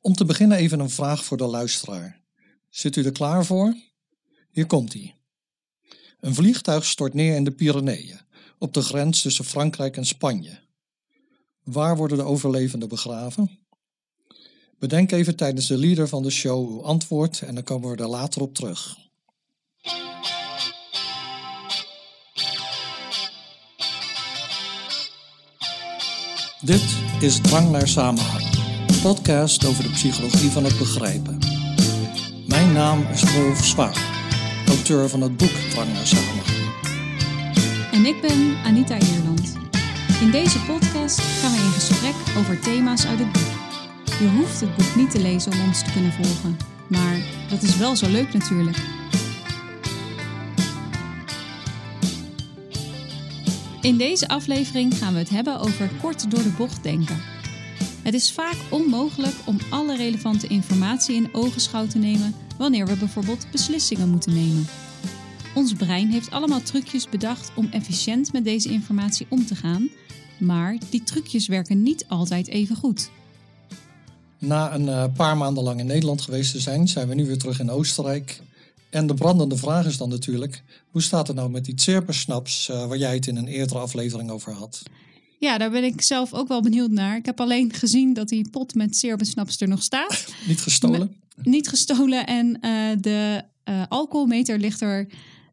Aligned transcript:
Om 0.00 0.14
te 0.14 0.24
beginnen 0.24 0.58
even 0.58 0.80
een 0.80 0.90
vraag 0.90 1.24
voor 1.24 1.36
de 1.36 1.46
luisteraar. 1.46 2.22
Zit 2.68 2.96
u 2.96 3.04
er 3.04 3.12
klaar 3.12 3.44
voor? 3.44 3.76
Hier 4.50 4.66
komt 4.66 4.94
ie. 4.94 5.14
Een 6.20 6.34
vliegtuig 6.34 6.84
stort 6.84 7.14
neer 7.14 7.34
in 7.34 7.44
de 7.44 7.52
Pyreneeën, 7.52 8.20
op 8.58 8.74
de 8.74 8.82
grens 8.82 9.22
tussen 9.22 9.44
Frankrijk 9.44 9.96
en 9.96 10.06
Spanje. 10.06 10.58
Waar 11.62 11.96
worden 11.96 12.18
de 12.18 12.24
overlevenden 12.24 12.88
begraven? 12.88 13.58
Bedenk 14.78 15.12
even 15.12 15.36
tijdens 15.36 15.66
de 15.66 15.78
leader 15.78 16.08
van 16.08 16.22
de 16.22 16.30
show 16.30 16.68
uw 16.70 16.82
antwoord 16.82 17.42
en 17.42 17.54
dan 17.54 17.64
komen 17.64 17.90
we 17.90 18.02
er 18.02 18.08
later 18.08 18.42
op 18.42 18.54
terug. 18.54 18.96
Dit 26.60 26.84
is 27.20 27.40
Drang 27.40 27.70
naar 27.70 27.88
Samenhang, 27.88 28.45
podcast 29.06 29.66
over 29.66 29.82
de 29.82 29.90
psychologie 29.90 30.50
van 30.50 30.64
het 30.64 30.78
begrijpen. 30.78 31.38
Mijn 32.46 32.72
naam 32.72 33.06
is 33.12 33.22
Rolf 33.22 33.64
Zwaar, 33.64 33.98
auteur 34.66 35.08
van 35.08 35.20
het 35.20 35.36
boek 35.36 35.50
Drang 35.70 35.92
naar 35.92 36.06
Samenhang. 36.06 36.72
En 37.92 38.04
ik 38.04 38.20
ben 38.20 38.56
Anita 38.64 38.98
Ierland. 38.98 39.56
In 40.20 40.30
deze 40.30 40.58
podcast 40.58 41.20
gaan 41.20 41.52
we 41.52 41.58
in 41.58 41.70
gesprek 41.70 42.14
over 42.38 42.60
thema's 42.60 43.06
uit 43.06 43.18
het 43.18 43.32
boek. 43.32 43.52
Je 44.18 44.28
hoeft 44.36 44.60
het 44.60 44.76
boek 44.76 44.94
niet 44.94 45.10
te 45.10 45.20
lezen 45.20 45.52
om 45.52 45.60
ons 45.60 45.82
te 45.82 45.92
kunnen 45.92 46.12
volgen, 46.12 46.56
maar 46.88 47.18
dat 47.50 47.62
is 47.62 47.76
wel 47.76 47.96
zo 47.96 48.08
leuk 48.08 48.32
natuurlijk. 48.32 48.78
In 53.80 53.96
deze 53.96 54.28
aflevering 54.28 54.98
gaan 54.98 55.12
we 55.12 55.18
het 55.18 55.30
hebben 55.30 55.58
over 55.60 55.90
kort 56.00 56.30
door 56.30 56.42
de 56.42 56.54
bocht 56.56 56.82
denken. 56.82 57.35
Het 58.06 58.14
is 58.14 58.32
vaak 58.32 58.56
onmogelijk 58.70 59.34
om 59.46 59.58
alle 59.70 59.96
relevante 59.96 60.46
informatie 60.46 61.14
in 61.14 61.28
ogenschouw 61.34 61.86
te 61.86 61.98
nemen 61.98 62.34
wanneer 62.58 62.86
we 62.86 62.96
bijvoorbeeld 62.96 63.46
beslissingen 63.50 64.08
moeten 64.08 64.34
nemen. 64.34 64.66
Ons 65.54 65.72
brein 65.72 66.10
heeft 66.10 66.30
allemaal 66.30 66.62
trucjes 66.62 67.08
bedacht 67.08 67.50
om 67.56 67.68
efficiënt 67.70 68.32
met 68.32 68.44
deze 68.44 68.68
informatie 68.68 69.26
om 69.28 69.46
te 69.46 69.54
gaan, 69.54 69.88
maar 70.38 70.76
die 70.90 71.02
trucjes 71.02 71.46
werken 71.46 71.82
niet 71.82 72.04
altijd 72.08 72.48
even 72.48 72.76
goed. 72.76 73.10
Na 74.38 74.74
een 74.74 74.88
eh, 74.88 75.04
paar 75.16 75.36
maanden 75.36 75.62
lang 75.62 75.80
in 75.80 75.86
Nederland 75.86 76.20
geweest 76.20 76.52
te 76.52 76.60
zijn, 76.60 76.88
zijn 76.88 77.08
we 77.08 77.14
nu 77.14 77.26
weer 77.26 77.38
terug 77.38 77.60
in 77.60 77.70
Oostenrijk. 77.70 78.40
En 78.90 79.06
de 79.06 79.14
brandende 79.14 79.56
vraag 79.56 79.86
is 79.86 79.96
dan 79.96 80.08
natuurlijk, 80.08 80.62
hoe 80.90 81.02
staat 81.02 81.26
het 81.26 81.36
nou 81.36 81.50
met 81.50 81.64
die 81.64 81.80
Zerpersnaps 81.80 82.68
uh, 82.68 82.86
waar 82.86 82.98
jij 82.98 83.14
het 83.14 83.26
in 83.26 83.36
een 83.36 83.48
eerdere 83.48 83.78
aflevering 83.78 84.30
over 84.30 84.52
had? 84.52 84.82
Ja, 85.38 85.58
daar 85.58 85.70
ben 85.70 85.84
ik 85.84 86.00
zelf 86.00 86.34
ook 86.34 86.48
wel 86.48 86.62
benieuwd 86.62 86.90
naar. 86.90 87.16
Ik 87.16 87.26
heb 87.26 87.40
alleen 87.40 87.72
gezien 87.72 88.12
dat 88.12 88.28
die 88.28 88.50
pot 88.50 88.74
met 88.74 88.96
Zerpersnaps 88.96 89.60
er 89.60 89.68
nog 89.68 89.82
staat. 89.82 90.26
niet 90.48 90.60
gestolen? 90.60 91.16
niet 91.42 91.68
gestolen 91.68 92.26
en 92.26 92.46
uh, 92.46 92.90
de 93.00 93.42
uh, 93.68 93.82
alcoholmeter 93.88 94.58
ligt 94.58 94.80
er 94.80 95.08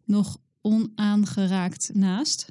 nog 0.06 0.38
onaangeraakt 0.62 1.90
naast. 1.94 2.46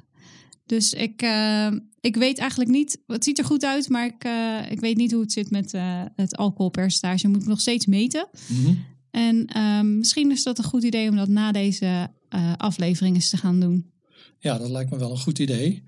Dus 0.65 0.93
ik, 0.93 1.21
uh, 1.21 1.71
ik 2.01 2.15
weet 2.15 2.37
eigenlijk 2.37 2.69
niet. 2.69 3.01
Het 3.07 3.23
ziet 3.23 3.37
er 3.37 3.45
goed 3.45 3.65
uit, 3.65 3.89
maar 3.89 4.05
ik, 4.05 4.25
uh, 4.25 4.71
ik 4.71 4.79
weet 4.79 4.97
niet 4.97 5.11
hoe 5.11 5.21
het 5.21 5.31
zit 5.31 5.49
met 5.49 5.73
uh, 5.73 6.01
het 6.15 6.37
alcoholpercentage. 6.37 7.27
Moet 7.27 7.41
ik 7.41 7.47
nog 7.47 7.61
steeds 7.61 7.85
meten. 7.85 8.27
Mm 8.47 8.63
-hmm. 8.63 8.85
En 9.11 9.57
um, 9.57 9.97
misschien 9.97 10.31
is 10.31 10.43
dat 10.43 10.57
een 10.57 10.63
goed 10.63 10.83
idee 10.83 11.09
om 11.09 11.15
dat 11.15 11.27
na 11.27 11.51
deze 11.51 12.11
aflevering 12.57 13.15
eens 13.15 13.29
te 13.29 13.37
gaan 13.37 13.59
doen. 13.59 13.91
Ja, 14.39 14.57
dat 14.57 14.69
lijkt 14.69 14.91
me 14.91 14.97
wel 14.97 15.11
een 15.11 15.19
goed 15.19 15.39
idee. 15.39 15.83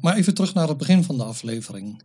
Maar 0.00 0.14
even 0.14 0.34
terug 0.34 0.54
naar 0.54 0.68
het 0.68 0.76
begin 0.76 1.04
van 1.04 1.16
de 1.16 1.24
aflevering. 1.24 2.02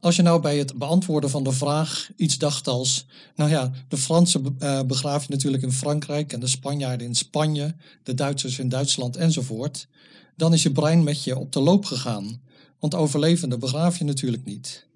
Als 0.00 0.16
je 0.16 0.22
nou 0.22 0.40
bij 0.40 0.58
het 0.58 0.78
beantwoorden 0.78 1.30
van 1.30 1.44
de 1.44 1.52
vraag 1.52 2.10
iets 2.16 2.38
dacht 2.38 2.68
als, 2.68 3.06
nou 3.34 3.50
ja, 3.50 3.72
de 3.88 3.96
Fransen 3.96 4.56
uh, 4.58 4.82
begraaf 4.82 5.22
je 5.22 5.32
natuurlijk 5.32 5.62
in 5.62 5.72
Frankrijk 5.72 6.32
en 6.32 6.40
de 6.40 6.46
Spanjaarden 6.46 7.06
in 7.06 7.14
Spanje, 7.14 7.74
de 8.02 8.14
Duitsers 8.14 8.58
in 8.58 8.68
Duitsland 8.68 9.16
enzovoort, 9.16 9.88
dan 10.36 10.52
is 10.52 10.62
je 10.62 10.72
brein 10.72 11.02
met 11.02 11.24
je 11.24 11.38
op 11.38 11.52
de 11.52 11.60
loop 11.60 11.84
gegaan. 11.84 12.40
Want 12.78 12.94
overlevenden 12.94 13.58
begraaf 13.58 13.98
je 13.98 14.04
natuurlijk 14.04 14.44
niet. 14.44 14.86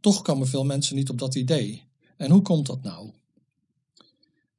Toch 0.00 0.22
komen 0.22 0.48
veel 0.48 0.64
mensen 0.64 0.96
niet 0.96 1.10
op 1.10 1.18
dat 1.18 1.34
idee. 1.34 1.82
En 2.16 2.30
hoe 2.30 2.42
komt 2.42 2.66
dat 2.66 2.82
nou? 2.82 3.10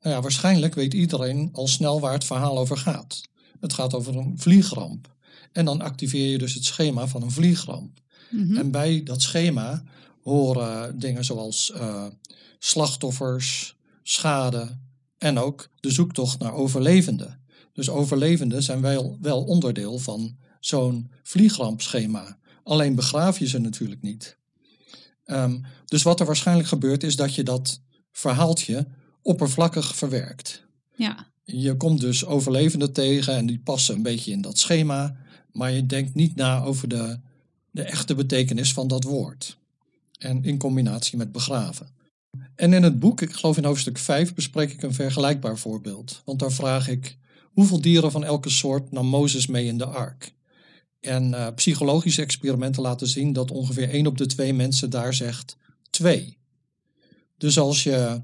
Nou 0.02 0.16
ja, 0.16 0.22
waarschijnlijk 0.22 0.76
weet 0.76 0.94
iedereen 0.94 1.50
al 1.52 1.68
snel 1.68 2.00
waar 2.00 2.14
het 2.14 2.24
verhaal 2.24 2.58
over 2.58 2.78
gaat. 2.78 3.22
Het 3.60 3.74
gaat 3.74 3.94
over 3.94 4.18
een 4.18 4.34
vliegramp. 4.38 5.15
En 5.52 5.66
dan 5.66 5.82
activeer 5.82 6.32
je 6.32 6.38
dus 6.38 6.54
het 6.54 6.66
schema 6.66 7.08
van 7.08 7.22
een 7.22 7.32
vliegramp. 7.32 8.00
Mm-hmm. 8.30 8.58
En 8.58 8.72
bij 8.72 9.04
dat 9.04 9.22
schema 9.22 9.84
horen 10.24 11.00
dingen 11.00 11.26
zoals 11.26 11.72
uh, 11.76 12.06
slachtoffers, 12.60 13.76
schade 14.04 14.78
en 15.18 15.38
ook 15.38 15.70
de 15.80 15.92
zoektocht 15.92 16.40
naar 16.40 16.54
overlevenden. 16.54 17.40
Dus 17.74 17.90
overlevenden 17.90 18.64
zijn 18.64 18.82
wel, 18.82 19.18
wel 19.22 19.44
onderdeel 19.44 19.98
van 19.98 20.38
zo'n 20.60 21.12
vliegrampschema. 21.24 22.38
Alleen 22.64 22.96
begraaf 22.96 23.40
je 23.40 23.48
ze 23.48 23.60
natuurlijk 23.60 24.02
niet. 24.02 24.38
Um, 25.26 25.66
dus 25.86 26.04
wat 26.04 26.20
er 26.20 26.26
waarschijnlijk 26.26 26.68
gebeurt 26.68 27.04
is 27.04 27.16
dat 27.16 27.36
je 27.36 27.44
dat 27.44 27.82
verhaaltje 28.12 28.88
oppervlakkig 29.22 29.96
verwerkt. 29.96 30.66
Ja. 30.96 31.28
Je 31.44 31.78
komt 31.78 32.00
dus 32.00 32.26
overlevenden 32.26 32.94
tegen 32.94 33.36
en 33.36 33.46
die 33.46 33.60
passen 33.60 33.96
een 33.96 34.04
beetje 34.04 34.32
in 34.32 34.42
dat 34.42 34.58
schema, 34.58 35.18
maar 35.56 35.72
je 35.72 35.86
denkt 35.86 36.16
niet 36.16 36.36
na 36.36 36.64
over 36.64 36.88
de, 36.88 37.20
de 37.72 37.84
echte 37.84 38.16
betekenis 38.16 38.74
van 38.74 38.88
dat 38.88 39.04
woord. 39.04 39.58
En 40.18 40.44
in 40.44 40.58
combinatie 40.58 41.18
met 41.18 41.32
begraven. 41.32 41.88
En 42.56 42.74
in 42.74 42.84
het 42.84 43.00
boek, 43.00 43.22
ik 43.22 43.34
geloof 43.34 43.58
in 43.58 43.66
hoofdstuk 43.66 43.98
5, 43.98 44.34
bespreek 44.34 44.72
ik 44.72 44.82
een 44.82 44.94
vergelijkbaar 44.94 45.58
voorbeeld. 45.58 46.22
Want 46.26 46.40
daar 46.40 46.52
vraag 46.52 46.88
ik, 46.88 47.18
hoeveel 47.44 47.82
dieren 47.82 48.12
van 48.12 48.24
elke 48.24 48.50
soort 48.50 48.92
nam 48.92 49.08
Mozes 49.08 49.48
mee 49.48 49.66
in 49.66 49.78
de 49.78 49.86
ark? 49.86 50.34
En 51.00 51.30
uh, 51.30 51.48
psychologische 51.56 52.22
experimenten 52.22 52.82
laten 52.82 53.08
zien 53.08 53.34
dat 53.34 53.52
ongeveer 53.52 53.90
1 53.90 54.08
op 54.08 54.18
de 54.18 54.26
2 54.26 54.54
mensen 54.54 54.90
daar 54.90 55.14
zegt 55.14 55.58
2. 55.90 56.38
Dus 57.38 57.60
als 57.60 57.84
je 57.84 58.22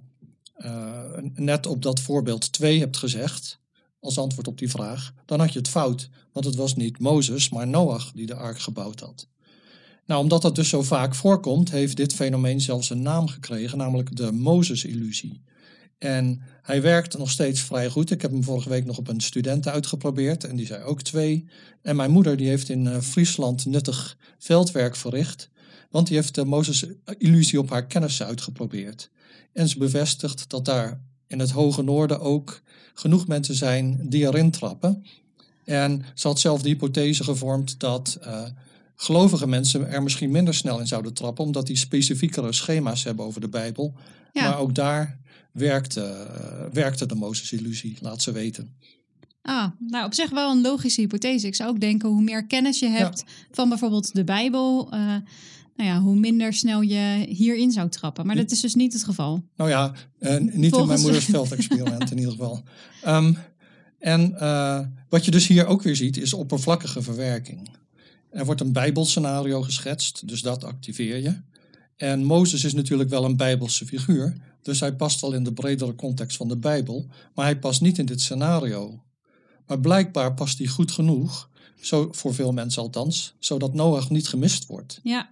uh, 0.57 1.17
net 1.33 1.65
op 1.65 1.81
dat 1.81 1.99
voorbeeld 1.99 2.51
2 2.51 2.79
hebt 2.79 2.97
gezegd, 2.97 3.59
als 4.01 4.17
antwoord 4.17 4.47
op 4.47 4.57
die 4.57 4.69
vraag, 4.69 5.13
dan 5.25 5.39
had 5.39 5.53
je 5.53 5.59
het 5.59 5.67
fout. 5.67 6.09
Want 6.33 6.45
het 6.45 6.55
was 6.55 6.75
niet 6.75 6.99
Mozes, 6.99 7.49
maar 7.49 7.67
Noach 7.67 8.11
die 8.11 8.25
de 8.25 8.35
ark 8.35 8.59
gebouwd 8.59 8.99
had. 8.99 9.27
Nou, 10.05 10.21
omdat 10.21 10.41
dat 10.41 10.55
dus 10.55 10.69
zo 10.69 10.81
vaak 10.81 11.15
voorkomt, 11.15 11.71
heeft 11.71 11.97
dit 11.97 12.13
fenomeen 12.13 12.61
zelfs 12.61 12.89
een 12.89 13.01
naam 13.01 13.27
gekregen, 13.27 13.77
namelijk 13.77 14.15
de 14.15 14.31
Mozes-illusie. 14.31 15.41
En 15.97 16.41
hij 16.61 16.81
werkt 16.81 17.17
nog 17.17 17.29
steeds 17.29 17.61
vrij 17.61 17.89
goed. 17.89 18.11
Ik 18.11 18.21
heb 18.21 18.31
hem 18.31 18.43
vorige 18.43 18.69
week 18.69 18.85
nog 18.85 18.97
op 18.97 19.07
een 19.07 19.21
student 19.21 19.67
uitgeprobeerd 19.67 20.43
en 20.43 20.55
die 20.55 20.65
zei 20.65 20.83
ook 20.83 21.01
twee. 21.01 21.49
En 21.81 21.95
mijn 21.95 22.11
moeder 22.11 22.37
die 22.37 22.47
heeft 22.47 22.69
in 22.69 22.85
uh, 22.85 22.99
Friesland 22.99 23.65
nuttig 23.65 24.17
veldwerk 24.37 24.95
verricht, 24.95 25.49
want 25.89 26.07
die 26.07 26.15
heeft 26.15 26.35
de 26.35 26.45
Mozes-illusie 26.45 27.59
op 27.59 27.69
haar 27.69 27.87
kennissen 27.87 28.25
uitgeprobeerd. 28.25 29.09
En 29.53 29.69
ze 29.69 29.77
bevestigt 29.77 30.49
dat 30.49 30.65
daar 30.65 31.01
in 31.31 31.39
het 31.39 31.51
hoge 31.51 31.81
noorden 31.81 32.19
ook 32.19 32.61
genoeg 32.93 33.27
mensen 33.27 33.55
zijn 33.55 33.99
die 34.09 34.25
erin 34.25 34.51
trappen. 34.51 35.05
En 35.65 36.05
ze 36.13 36.27
had 36.27 36.39
zelf 36.39 36.61
de 36.61 36.69
hypothese 36.69 37.23
gevormd 37.23 37.79
dat 37.79 38.19
uh, 38.25 38.43
gelovige 38.95 39.47
mensen 39.47 39.89
er 39.89 40.03
misschien 40.03 40.31
minder 40.31 40.53
snel 40.53 40.79
in 40.79 40.87
zouden 40.87 41.13
trappen, 41.13 41.45
omdat 41.45 41.67
die 41.67 41.77
specifiekere 41.77 42.53
schema's 42.53 43.03
hebben 43.03 43.25
over 43.25 43.41
de 43.41 43.49
Bijbel. 43.49 43.93
Ja. 44.33 44.49
Maar 44.49 44.59
ook 44.59 44.75
daar 44.75 45.19
werkte, 45.51 46.27
werkte 46.73 47.05
de 47.05 47.15
Mozes-illusie, 47.15 47.97
laat 48.01 48.21
ze 48.21 48.31
weten. 48.31 48.75
Ah, 49.41 49.67
nou 49.79 50.05
op 50.05 50.13
zich 50.13 50.29
wel 50.29 50.51
een 50.51 50.61
logische 50.61 51.01
hypothese. 51.01 51.47
Ik 51.47 51.55
zou 51.55 51.69
ook 51.69 51.79
denken, 51.79 52.09
hoe 52.09 52.21
meer 52.21 52.45
kennis 52.47 52.79
je 52.79 52.87
hebt 52.87 53.23
ja. 53.25 53.33
van 53.51 53.69
bijvoorbeeld 53.69 54.13
de 54.13 54.23
Bijbel, 54.23 54.93
uh, 54.93 55.15
nou 55.75 55.89
ja, 55.89 55.99
hoe 55.99 56.15
minder 56.15 56.53
snel 56.53 56.81
je 56.81 57.25
hierin 57.29 57.71
zou 57.71 57.89
trappen. 57.89 58.25
Maar 58.25 58.35
dat 58.35 58.51
is 58.51 58.59
dus 58.59 58.75
niet 58.75 58.93
het 58.93 59.03
geval. 59.03 59.43
Nou 59.55 59.69
ja, 59.69 59.93
uh, 60.19 60.37
niet 60.37 60.51
Volgens... 60.51 60.77
in 60.79 60.87
mijn 60.87 61.01
moeders 61.01 61.25
veldexperiment 61.25 62.11
in 62.11 62.17
ieder 62.17 62.31
geval. 62.31 62.63
Um, 63.07 63.37
en 63.99 64.33
uh, 64.39 64.79
wat 65.09 65.25
je 65.25 65.31
dus 65.31 65.47
hier 65.47 65.65
ook 65.65 65.81
weer 65.81 65.95
ziet, 65.95 66.17
is 66.17 66.33
oppervlakkige 66.33 67.01
verwerking. 67.01 67.69
Er 68.29 68.45
wordt 68.45 68.61
een 68.61 68.73
bijbelscenario 68.73 69.61
geschetst, 69.61 70.27
dus 70.27 70.41
dat 70.41 70.63
activeer 70.63 71.17
je. 71.17 71.41
En 71.95 72.23
Mozes 72.23 72.63
is 72.63 72.73
natuurlijk 72.73 73.09
wel 73.09 73.25
een 73.25 73.37
bijbelse 73.37 73.85
figuur, 73.85 74.37
dus 74.61 74.79
hij 74.79 74.95
past 74.95 75.21
wel 75.21 75.33
in 75.33 75.43
de 75.43 75.53
bredere 75.53 75.95
context 75.95 76.37
van 76.37 76.47
de 76.47 76.57
Bijbel, 76.57 77.07
maar 77.35 77.45
hij 77.45 77.59
past 77.59 77.81
niet 77.81 77.97
in 77.97 78.05
dit 78.05 78.21
scenario. 78.21 79.03
Maar 79.67 79.79
blijkbaar 79.79 80.33
past 80.33 80.57
hij 80.57 80.67
goed 80.67 80.91
genoeg, 80.91 81.49
zo, 81.81 82.07
voor 82.11 82.33
veel 82.33 82.51
mensen 82.51 82.81
althans, 82.81 83.35
zodat 83.39 83.73
Noach 83.73 84.09
niet 84.09 84.27
gemist 84.27 84.65
wordt. 84.65 84.99
Ja. 85.03 85.29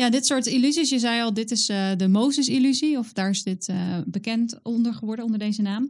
Ja, 0.00 0.10
dit 0.10 0.26
soort 0.26 0.46
illusies, 0.46 0.90
je 0.90 0.98
zei 0.98 1.22
al, 1.22 1.34
dit 1.34 1.50
is 1.50 1.68
uh, 1.68 1.90
de 1.96 2.08
Mozes-illusie, 2.08 2.98
of 2.98 3.12
daar 3.12 3.30
is 3.30 3.42
dit 3.42 3.68
uh, 3.68 3.98
bekend 4.06 4.58
onder 4.62 4.94
geworden, 4.94 5.24
onder 5.24 5.38
deze 5.38 5.62
naam. 5.62 5.88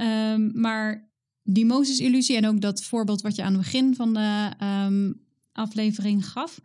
Um, 0.00 0.50
maar 0.54 1.10
die 1.42 1.66
Mozes-illusie 1.66 2.36
en 2.36 2.46
ook 2.46 2.60
dat 2.60 2.82
voorbeeld 2.82 3.22
wat 3.22 3.36
je 3.36 3.42
aan 3.42 3.52
het 3.52 3.62
begin 3.62 3.94
van 3.94 4.14
de 4.14 4.50
um, 4.86 5.20
aflevering 5.52 6.28
gaf, 6.28 6.60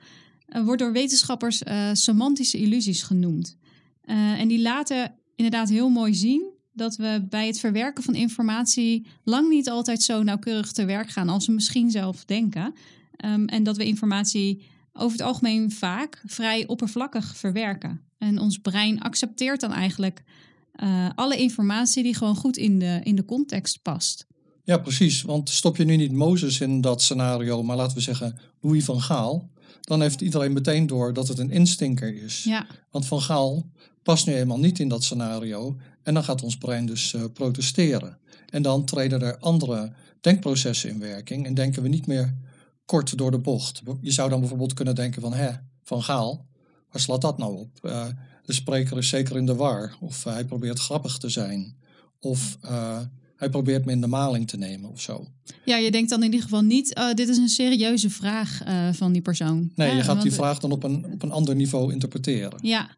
uh, 0.50 0.64
wordt 0.64 0.82
door 0.82 0.92
wetenschappers 0.92 1.62
semantische 1.92 2.58
illusies 2.58 3.04
genoemd. 3.04 3.58
Eh, 4.02 4.40
en 4.40 4.48
die 4.48 4.62
laten 4.62 5.14
inderdaad 5.36 5.70
heel 5.70 5.90
mooi 5.90 6.14
zien 6.14 6.44
dat 6.74 6.96
we 6.96 7.26
bij 7.30 7.48
het 7.48 7.60
verwerken 7.60 8.04
van 8.04 8.16
informatie 8.16 9.06
lang 9.24 9.50
niet 9.50 9.70
altijd 9.70 10.04
zo 10.04 10.24
nauwkeurig 10.24 10.72
te 10.72 10.86
werk 10.86 11.10
gaan 11.10 11.30
als 11.30 11.48
we 11.48 11.54
misschien 11.54 11.92
zelf 11.92 12.26
denken. 12.26 12.74
Ehm, 13.16 13.46
en 13.46 13.64
dat 13.64 13.78
we 13.78 13.86
informatie 13.86 14.66
over 14.98 15.18
het 15.18 15.28
algemeen 15.28 15.72
vaak 15.72 16.22
vrij 16.26 16.68
oppervlakkig 16.68 17.38
verwerken. 17.38 18.02
En 18.18 18.40
ons 18.40 18.58
brein 18.58 19.02
accepteert 19.02 19.60
dan 19.60 19.74
eigenlijk 19.74 20.24
eh, 20.72 21.10
alle 21.16 21.38
informatie 21.38 22.04
die 22.04 22.16
gewoon 22.16 22.36
goed 22.36 22.58
in 22.58 22.80
de, 22.80 23.00
in 23.04 23.16
de 23.16 23.26
context 23.26 23.82
past. 23.82 24.26
Ja, 24.64 24.78
precies. 24.78 25.22
Want 25.22 25.50
stop 25.50 25.78
je 25.78 25.84
nu 25.84 25.96
niet 25.96 26.12
Mozes 26.12 26.60
in 26.60 26.82
dat 26.82 27.02
scenario, 27.02 27.64
maar 27.64 27.76
laten 27.76 27.98
we 27.98 28.04
zeggen 28.04 28.40
Louis 28.62 28.86
van 28.86 29.02
Gaal, 29.02 29.50
dan 29.82 30.02
heeft 30.02 30.22
iedereen 30.22 30.54
meteen 30.54 30.88
door 30.88 31.14
dat 31.14 31.28
het 31.28 31.40
een 31.40 31.52
instinker 31.52 32.24
is. 32.24 32.44
Ja, 32.44 32.68
Want 32.92 33.06
Van 33.06 33.22
Gaal 33.22 33.66
past 34.04 34.28
nu 34.28 34.36
eenmaal 34.36 34.60
niet 34.60 34.80
in 34.80 34.88
dat 34.88 35.04
scenario 35.04 35.78
en 36.04 36.14
dan 36.14 36.24
gaat 36.24 36.44
ons 36.44 36.58
brein 36.58 36.86
dus 36.86 37.14
eh, 37.14 37.24
protesteren. 37.34 38.18
En 38.50 38.62
dan 38.62 38.86
treden 38.86 39.22
er 39.22 39.38
andere 39.38 39.92
denkprocessen 40.22 40.90
in 40.90 41.00
werking 41.00 41.46
en 41.46 41.54
denken 41.54 41.84
we 41.84 41.90
niet 41.90 42.08
meer 42.08 42.36
kort 42.88 43.18
door 43.18 43.32
de 43.32 43.40
bocht. 43.40 43.82
Je 44.02 44.12
zou 44.12 44.30
dan 44.30 44.40
bijvoorbeeld 44.40 44.74
kunnen 44.74 44.96
denken 44.96 45.22
van, 45.22 45.34
hè, 45.34 45.52
Van 45.84 46.04
Gaal, 46.04 46.46
waar 46.92 47.02
slaat 47.02 47.22
dat 47.22 47.38
nou 47.38 47.58
op? 47.58 47.70
Eh, 47.82 48.08
de 48.48 48.54
spreker 48.54 48.98
is 48.98 49.10
zeker 49.10 49.38
in 49.38 49.46
de 49.46 49.56
war, 49.56 49.98
of 50.00 50.26
eh, 50.26 50.34
hij 50.34 50.46
probeert 50.46 50.80
grappig 50.80 51.18
te 51.18 51.30
zijn, 51.30 51.76
of 52.20 52.58
eh, 52.62 53.00
hij 53.36 53.50
probeert 53.50 53.86
me 53.86 53.92
in 53.92 54.02
de 54.02 54.08
maling 54.08 54.48
te 54.48 54.58
nemen 54.58 54.90
of 54.90 55.02
zo. 55.02 55.28
ja 55.66 55.78
je 55.78 55.92
denkt 55.92 56.10
dan 56.10 56.20
in 56.20 56.26
ieder 56.26 56.42
geval 56.42 56.62
niet, 56.62 56.94
eh, 56.94 57.14
dit 57.14 57.30
is 57.30 57.38
een 57.38 57.50
serieuze 57.50 58.10
vraag 58.10 58.62
van 58.92 59.12
die 59.12 59.22
persoon. 59.22 59.72
Nee, 59.76 59.96
je 59.96 60.04
gaat 60.04 60.22
die 60.22 60.34
vraag 60.34 60.60
dan 60.60 60.72
op 60.72 60.84
een, 60.84 61.06
op 61.06 61.24
een 61.24 61.32
ander 61.32 61.56
niveau 61.56 61.94
interpreteren. 61.94 62.60
Ja. 62.62 62.90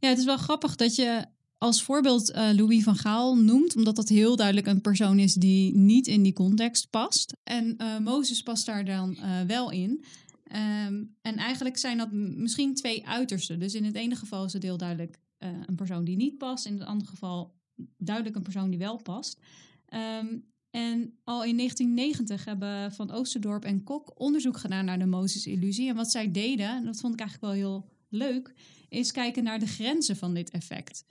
ja, 0.00 0.08
het 0.08 0.18
is 0.18 0.24
wel 0.24 0.36
grappig 0.36 0.76
dat 0.76 0.94
je 0.94 1.24
als 1.58 1.82
voorbeeld 1.82 2.30
eh, 2.30 2.50
Louis 2.52 2.82
van 2.82 2.96
Gaal 2.96 3.36
noemt, 3.36 3.76
omdat 3.76 3.96
dat 3.96 4.08
heel 4.08 4.36
duidelijk 4.36 4.66
een 4.66 4.80
persoon 4.80 5.18
is 5.18 5.34
die 5.34 5.74
niet 5.74 6.06
in 6.06 6.22
die 6.22 6.32
context 6.32 6.90
past. 6.90 7.36
En 7.42 7.76
eh, 7.76 7.98
Mozes 7.98 8.42
past 8.42 8.66
daar 8.66 8.84
dan 8.84 9.16
eh, 9.16 9.40
wel 9.40 9.70
in. 9.70 10.04
Ehm, 10.44 11.04
en 11.22 11.36
eigenlijk 11.36 11.76
zijn 11.76 11.98
dat 11.98 12.12
misschien 12.12 12.74
twee 12.74 13.06
uitersten. 13.06 13.58
Dus 13.58 13.74
in 13.74 13.84
het 13.84 13.94
ene 13.94 14.16
geval 14.16 14.44
is 14.44 14.52
het 14.52 14.62
heel 14.62 14.76
duidelijk 14.76 15.18
een 15.66 15.74
persoon 15.74 16.04
die 16.04 16.16
niet 16.16 16.38
past. 16.38 16.66
In 16.66 16.78
het 16.78 16.88
andere 16.88 17.10
geval 17.10 17.54
duidelijk 17.98 18.36
een 18.36 18.42
persoon 18.42 18.70
die 18.70 18.78
wel 18.78 19.02
past. 19.02 19.40
Ehm, 19.86 20.38
en 20.70 21.18
al 21.24 21.44
in 21.44 21.56
1990 21.56 22.44
hebben 22.44 22.92
Van 22.92 23.10
Oosterdorp 23.10 23.64
en 23.64 23.82
Kok 23.82 24.20
onderzoek 24.20 24.56
gedaan 24.56 24.84
naar 24.84 24.98
de 24.98 25.06
Mozes-illusie. 25.06 25.88
En 25.88 25.96
wat 25.96 26.10
zij 26.10 26.30
deden, 26.30 26.68
en 26.68 26.84
dat 26.84 27.00
vond 27.00 27.12
ik 27.12 27.20
eigenlijk 27.20 27.52
wel 27.52 27.62
heel 27.62 27.88
leuk, 28.08 28.54
is 28.88 29.12
kijken 29.12 29.44
naar 29.44 29.58
de 29.58 29.66
grenzen 29.66 30.16
van 30.16 30.34
dit 30.34 30.50
effect. 30.50 31.04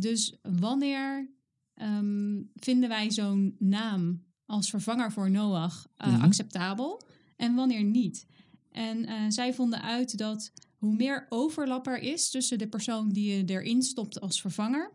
Dus 0.00 0.36
wanneer 0.42 1.30
ehm, 1.74 2.42
vinden 2.54 2.88
wij 2.88 3.10
zo'n 3.10 3.56
naam 3.58 4.22
als 4.46 4.70
vervanger 4.70 5.12
voor 5.12 5.30
Noach 5.30 5.88
eh, 5.96 6.12
Mhm. 6.12 6.22
acceptabel 6.22 7.02
en 7.36 7.54
wanneer 7.54 7.82
niet? 7.84 8.26
En 8.72 9.06
eh, 9.06 9.14
zij 9.28 9.54
vonden 9.54 9.82
uit 9.82 10.18
dat 10.18 10.52
hoe 10.76 10.94
meer 10.94 11.26
overlap 11.28 11.86
er 11.86 11.98
is 11.98 12.30
tussen 12.30 12.58
de 12.58 12.68
persoon 12.68 13.08
die 13.08 13.36
je 13.36 13.44
erin 13.44 13.82
stopt 13.82 14.20
als 14.20 14.40
vervanger 14.40 14.90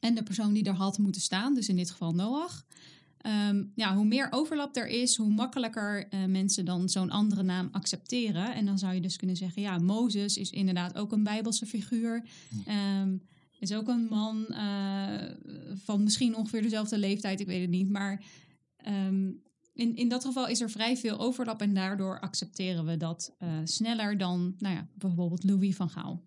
en 0.00 0.14
de 0.14 0.22
persoon 0.22 0.52
die 0.52 0.64
er 0.64 0.74
had 0.74 0.98
moeten 0.98 1.20
staan, 1.20 1.54
dus 1.54 1.68
in 1.68 1.76
dit 1.76 1.90
geval 1.90 2.12
Noach. 2.14 2.66
ehm, 3.18 3.64
ja, 3.74 3.94
hoe 3.96 4.04
meer 4.04 4.28
overlap 4.30 4.76
er 4.76 4.86
is, 4.86 5.16
hoe 5.16 5.30
makkelijker 5.32 6.08
eh, 6.08 6.24
mensen 6.24 6.64
dan 6.64 6.88
zo'n 6.88 7.10
andere 7.10 7.42
naam 7.42 7.68
accepteren. 7.72 8.54
En 8.54 8.64
dan 8.66 8.78
zou 8.78 8.94
je 8.94 9.00
dus 9.00 9.16
kunnen 9.16 9.36
zeggen, 9.36 9.62
ja, 9.62 9.78
Mozes 9.78 10.36
is 10.36 10.50
inderdaad 10.50 10.96
ook 10.98 11.12
een 11.12 11.22
bijbelse 11.22 11.66
figuur. 11.66 12.24
Ehm, 12.66 13.16
is 13.58 13.74
ook 13.74 13.88
een 13.88 14.06
man 14.10 14.46
eh, 14.46 15.30
van 15.84 16.02
misschien 16.02 16.36
ongeveer 16.36 16.62
dezelfde 16.62 16.98
leeftijd, 16.98 17.40
ik 17.40 17.46
weet 17.46 17.60
het 17.60 17.70
niet. 17.70 17.90
Maar 17.90 18.24
ehm, 18.76 19.30
in, 19.74 19.96
in 19.96 20.08
dat 20.08 20.24
geval 20.24 20.48
is 20.48 20.60
er 20.60 20.70
vrij 20.70 20.96
veel 20.96 21.18
overlap 21.18 21.60
en 21.60 21.74
daardoor 21.74 22.20
accepteren 22.20 22.84
we 22.84 22.96
dat 22.96 23.34
eh, 23.38 23.48
sneller 23.64 24.18
dan 24.18 24.54
nou 24.58 24.74
ja, 24.74 24.86
bijvoorbeeld 24.94 25.44
Louis 25.44 25.76
van 25.76 25.90
Gaal. 25.90 26.22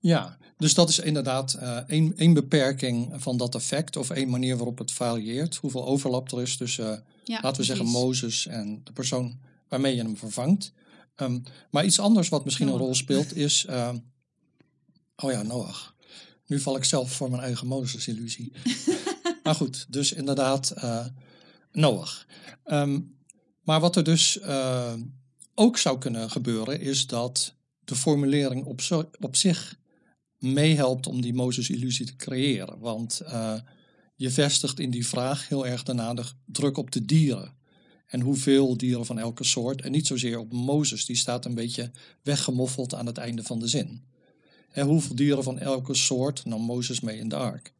Ja, 0.00 0.38
dus 0.56 0.74
dat 0.74 0.88
is 0.88 0.98
inderdaad 0.98 1.54
eh, 1.54 1.76
één, 1.76 2.16
één 2.16 2.34
beperking 2.34 3.12
van 3.16 3.36
dat 3.36 3.54
effect 3.54 3.96
of 3.96 4.10
één 4.10 4.28
manier 4.28 4.56
waarop 4.56 4.78
het 4.78 4.92
varieert. 4.92 5.56
Hoeveel 5.56 5.86
overlap 5.86 6.32
er 6.32 6.42
is 6.42 6.56
tussen, 6.56 7.04
Ja, 7.24 7.38
laten 7.42 7.60
we 7.60 7.66
zeggen. 7.66 7.86
Mozes 7.86 8.46
en 8.46 8.80
de 8.84 8.92
persoon 8.92 9.38
waarmee 9.68 9.94
je 9.96 10.02
hem 10.02 10.16
vervangt. 10.16 10.72
Ehm, 11.14 11.38
maar 11.70 11.84
iets 11.84 12.00
anders 12.00 12.28
wat 12.28 12.44
misschien 12.44 12.68
een 12.68 12.76
rol 12.76 12.94
speelt 12.94 13.36
is, 13.36 13.64
ehm, 13.64 13.98
oh 15.16 15.30
ja, 15.30 15.42
Noach. 15.42 15.91
Nu 16.52 16.60
val 16.60 16.76
ik 16.76 16.84
zelf 16.84 17.12
voor 17.12 17.30
mijn 17.30 17.42
eigen 17.42 17.66
Mozes-illusie. 17.66 18.52
maar 19.44 19.54
goed, 19.54 19.86
dus 19.88 20.12
inderdaad 20.12 20.74
Noach. 21.72 22.26
Ehm, 22.64 23.00
maar 23.62 23.80
wat 23.80 23.96
er 23.96 24.04
dus 24.04 24.38
eh, 24.38 24.94
ook 25.54 25.78
zou 25.78 25.98
kunnen 25.98 26.30
gebeuren 26.30 26.80
is 26.80 27.06
dat 27.06 27.54
de 27.84 27.94
formulering 27.94 28.64
op, 28.64 28.80
zo- 28.80 29.10
op 29.20 29.36
zich 29.36 29.78
meehelpt 30.38 31.06
om 31.06 31.20
die 31.20 31.34
Mozes-illusie 31.34 32.06
te 32.06 32.16
creëren. 32.16 32.78
Want 32.78 33.20
eh, 33.20 33.54
je 34.16 34.30
vestigt 34.30 34.80
in 34.80 34.90
die 34.90 35.06
vraag 35.06 35.48
heel 35.48 35.66
erg 35.66 35.82
de 35.82 35.92
nadruk 35.92 36.32
druk 36.44 36.76
op 36.76 36.90
de 36.90 37.04
dieren. 37.04 37.56
En 38.06 38.20
hoeveel 38.20 38.76
dieren 38.76 39.06
van 39.06 39.18
elke 39.18 39.44
soort. 39.44 39.82
En 39.82 39.90
niet 39.90 40.06
zozeer 40.06 40.38
op 40.38 40.52
Mozes, 40.52 41.04
die 41.06 41.16
staat 41.16 41.44
een 41.44 41.54
beetje 41.54 41.90
weggemoffeld 42.22 42.94
aan 42.94 43.06
het 43.06 43.18
einde 43.18 43.42
van 43.42 43.58
de 43.58 43.68
zin. 43.68 44.10
En 44.72 44.86
hoeveel 44.86 45.16
dieren 45.16 45.42
van 45.42 45.58
elke 45.58 45.94
soort 45.94 46.44
nam 46.44 46.60
Mozes 46.62 47.00
mee 47.00 47.18
in 47.18 47.28
de 47.28 47.36
ark? 47.36 47.72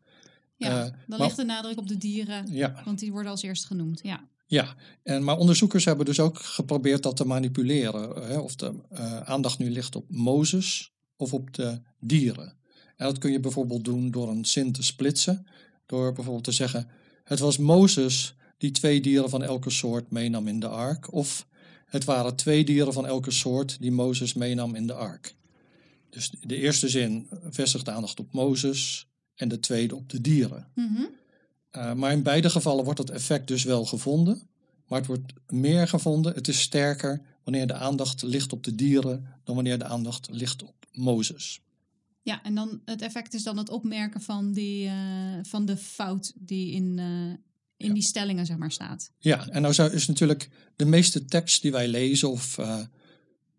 Ja, 0.57 0.85
eh, 0.85 0.91
dan 0.91 0.95
maar- 1.07 1.19
ligt 1.21 1.37
de 1.37 1.45
nadruk 1.45 1.79
op 1.79 1.89
de 1.89 1.97
dieren, 1.97 2.53
Ja, 2.53 2.83
want 2.85 2.99
die 2.99 3.13
worden 3.13 3.31
als 3.31 3.43
eerst 3.43 3.65
genoemd. 3.65 4.01
Ja, 4.03 4.29
ja. 4.47 4.75
En, 5.03 5.25
maar 5.25 5.37
onderzoekers 5.37 5.85
hebben 5.85 6.07
dus 6.07 6.21
ook 6.21 6.39
geprobeerd 6.39 7.03
dat 7.03 7.17
te 7.17 7.25
manipuleren. 7.27 8.25
Hè, 8.29 8.39
of 8.39 8.57
de 8.57 8.73
eh, 8.91 9.21
aandacht 9.21 9.59
nu 9.59 9.71
ligt 9.71 9.97
op 9.97 10.05
Mozes 10.09 10.93
of 11.17 11.35
op 11.35 11.55
de 11.55 11.81
dieren. 12.01 12.57
En 12.97 13.07
dat 13.07 13.19
kun 13.19 13.33
je 13.33 13.41
bijvoorbeeld 13.41 13.85
doen 13.85 14.11
door 14.11 14.29
een 14.29 14.45
zin 14.45 14.73
te 14.73 14.83
splitsen. 14.83 15.47
Door 15.87 16.13
bijvoorbeeld 16.13 16.45
te 16.45 16.53
zeggen: 16.53 16.89
Het 17.25 17.39
was 17.39 17.59
Mozes 17.59 18.35
die 18.59 18.71
twee 18.71 19.01
dieren 19.01 19.31
van 19.31 19.43
elke 19.43 19.71
soort 19.71 20.11
meenam 20.11 20.49
in 20.49 20.61
de 20.61 20.69
ark. 20.69 21.13
Of 21.13 21.47
het 21.87 22.05
waren 22.05 22.37
twee 22.37 22.65
dieren 22.65 22.93
van 22.93 23.07
elke 23.07 23.31
soort 23.31 23.77
die 23.81 23.93
Mozes 23.93 24.35
meenam 24.35 24.75
in 24.75 24.87
de 24.87 24.95
ark. 24.95 25.35
Dus 26.13 26.31
de 26.41 26.57
eerste 26.57 26.89
zin 26.89 27.29
vestigt 27.51 27.85
de 27.85 27.91
aandacht 27.91 28.21
op 28.21 28.33
Mozes 28.33 29.07
en 29.35 29.49
de 29.49 29.61
tweede 29.61 29.95
op 29.97 30.09
de 30.09 30.21
dieren. 30.21 30.67
Mhm. 30.75 31.03
Uh, 31.77 31.93
maar 31.95 32.13
in 32.13 32.23
beide 32.23 32.51
gevallen 32.51 32.85
wordt 32.85 32.99
het 32.99 33.11
effect 33.11 33.47
dus 33.49 33.65
wel 33.65 33.85
gevonden. 33.85 34.43
Maar 34.89 34.99
het 34.99 35.07
wordt 35.07 35.33
meer 35.47 35.89
gevonden, 35.89 36.35
het 36.35 36.49
is 36.49 36.61
sterker 36.61 37.23
wanneer 37.45 37.67
de 37.67 37.75
aandacht 37.75 38.23
ligt 38.23 38.53
op 38.53 38.65
de 38.65 38.75
dieren 38.75 39.27
dan 39.45 39.55
wanneer 39.55 39.79
de 39.79 39.85
aandacht 39.85 40.29
ligt 40.31 40.63
op 40.63 40.75
Mozes. 40.93 41.61
ja 42.23 42.43
en 42.43 42.55
dan 42.55 42.81
het 42.85 43.03
effect 43.03 43.35
is 43.35 43.43
dan 43.43 43.57
het 43.59 43.69
opmerken 43.69 44.21
van, 44.21 44.53
die, 44.53 44.87
eh, 44.87 44.95
van 45.43 45.65
de 45.67 45.77
fout 45.77 46.33
die 46.37 46.73
in, 46.73 46.99
eh, 46.99 47.07
in 47.77 47.89
Ja. 47.89 47.93
die 47.93 48.03
stellingen 48.03 48.47
zeg 48.47 48.57
maar, 48.57 48.73
staat. 48.73 49.11
Ja, 49.19 49.49
en 49.49 49.63
nou 49.63 49.75
zou- 49.75 49.93
is 49.93 50.07
natuurlijk 50.07 50.49
de 50.77 50.85
meeste 50.85 51.25
tekst 51.25 51.63
die 51.63 51.73
wij 51.73 51.89
lezen 51.89 52.31
of 52.31 52.59
uh, 52.59 52.81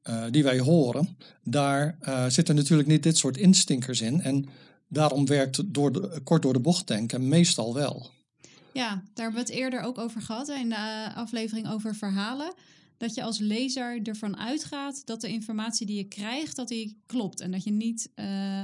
uh, 0.09 0.25
die 0.31 0.43
wij 0.43 0.59
horen, 0.59 1.17
daar 1.43 1.97
uh, 2.01 2.25
zitten 2.27 2.55
natuurlijk 2.55 2.89
niet 2.89 3.03
dit 3.03 3.17
soort 3.17 3.37
instinkers 3.37 4.01
in. 4.01 4.21
En 4.21 4.49
daarom 4.87 5.25
werkt 5.25 5.73
door 5.73 5.91
de, 5.91 6.21
kort 6.23 6.41
door 6.41 6.53
de 6.53 6.59
bocht 6.59 6.87
denken 6.87 7.27
meestal 7.27 7.73
wel. 7.73 8.11
Ja, 8.73 8.89
daar 8.89 9.25
hebben 9.25 9.33
we 9.33 9.39
het 9.39 9.59
eerder 9.59 9.81
ook 9.81 9.97
over 9.97 10.21
gehad 10.21 10.49
in 10.49 10.69
de 10.69 10.75
uh, 10.75 11.17
aflevering 11.17 11.69
over 11.69 11.95
verhalen. 11.95 12.53
Dat 12.97 13.13
je 13.13 13.23
als 13.23 13.37
lezer 13.37 14.01
ervan 14.03 14.37
uitgaat 14.37 15.05
dat 15.05 15.21
de 15.21 15.27
informatie 15.27 15.85
die 15.85 15.95
je 15.95 16.07
krijgt, 16.07 16.55
dat 16.55 16.67
die 16.67 17.01
klopt. 17.05 17.39
En 17.39 17.51
dat 17.51 17.63
je 17.63 17.71
niet 17.71 18.11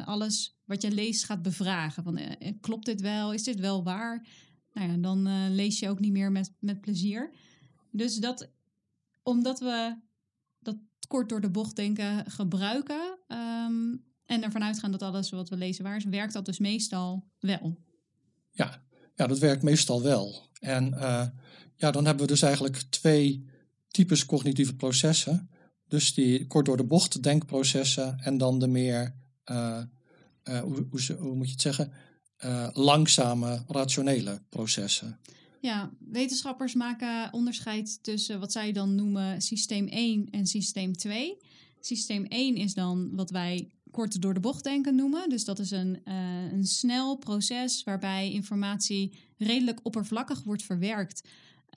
alles 0.05 0.57
wat 0.65 0.81
je 0.81 0.91
leest 0.91 1.23
gaat 1.23 1.41
bevragen. 1.41 2.03
Van, 2.03 2.19
klopt 2.61 2.85
dit 2.85 3.01
wel? 3.01 3.33
Is 3.33 3.43
dit 3.43 3.59
wel 3.59 3.83
waar? 3.83 4.27
Nou 4.73 4.91
ja, 4.91 4.97
dan 4.97 5.53
lees 5.55 5.79
je 5.79 5.89
ook 5.89 5.99
niet 5.99 6.11
meer 6.11 6.31
met, 6.31 6.51
met 6.59 6.81
plezier. 6.81 7.31
Dus 7.91 8.15
dat, 8.15 8.49
omdat 9.23 9.59
we 9.59 9.95
kort 11.09 11.29
door 11.29 11.41
de 11.41 11.49
bocht 11.49 11.75
denken 11.75 12.31
gebruiken... 12.31 13.17
Um, 13.27 14.07
en 14.29 14.43
ervan 14.43 14.63
uitgaan 14.63 14.91
dat 14.91 15.01
alles 15.01 15.29
wat 15.29 15.49
we 15.49 15.57
lezen 15.57 15.83
waar 15.83 15.95
is, 15.95 16.03
werkt 16.03 16.33
dat 16.33 16.45
dus 16.45 16.59
meestal 16.59 17.25
wel. 17.39 17.77
Ja, 18.51 18.83
ja 19.15 19.27
dat 19.27 19.39
werkt 19.39 19.63
meestal 19.63 20.01
wel. 20.01 20.49
En 20.59 20.93
uh, 20.93 21.25
ja, 21.75 21.91
dan 21.91 22.05
hebben 22.05 22.25
we 22.25 22.31
dus 22.31 22.41
eigenlijk 22.41 22.77
twee 22.89 23.45
types 23.87 24.25
cognitieve 24.25 24.75
processen. 24.75 25.49
Dus 25.87 26.13
die 26.13 26.47
kort 26.47 26.65
door 26.65 26.77
de 26.77 26.85
bocht 26.85 27.23
denkprocessen 27.23 28.19
en 28.19 28.37
dan 28.37 28.59
de 28.59 28.67
meer, 28.67 29.15
uh, 29.51 29.81
uh, 30.43 30.59
hoe, 30.59 30.87
hoe, 30.89 31.15
hoe, 31.19 31.35
moet 31.35 31.45
je 31.45 31.51
het 31.51 31.61
zeggen, 31.61 31.93
langzame 32.73 33.63
rationele 33.67 34.41
processen. 34.49 35.19
Ja, 35.61 35.91
wetenschappers 35.99 36.73
maken 36.73 37.33
onderscheid 37.33 38.03
tussen 38.03 38.39
wat 38.39 38.51
zij 38.51 38.71
dan 38.71 38.95
noemen 38.95 39.41
systeem 39.41 39.87
1 39.87 40.29
en 40.29 40.45
systeem 40.45 40.97
2. 40.97 41.37
Systeem 41.79 42.25
1 42.25 42.55
is 42.55 42.73
dan 42.73 43.15
wat 43.15 43.29
wij 43.29 43.71
kort 43.91 44.21
door 44.21 44.33
de 44.33 44.39
bocht 44.39 44.63
denken 44.63 44.95
noemen. 44.95 45.29
Dus 45.29 45.45
dat 45.45 45.59
is 45.59 45.71
een, 45.71 46.01
eh, 46.03 46.51
een 46.51 46.65
snel 46.65 47.17
proces 47.17 47.83
waarbij 47.83 48.31
informatie 48.31 49.17
redelijk 49.37 49.79
oppervlakkig 49.83 50.43
wordt 50.43 50.63
verwerkt. 50.63 51.27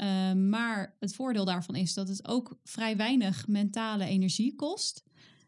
Uh, 0.01 0.33
maar 0.33 0.97
het 1.01 1.15
voordeel 1.15 1.45
daarvan 1.45 1.75
is 1.75 1.95
dat 1.95 2.09
het 2.09 2.29
ook 2.29 2.59
vrij 2.65 2.97
weinig 2.97 3.49
mentale 3.49 4.05
energie 4.05 4.55
kost. 4.55 5.03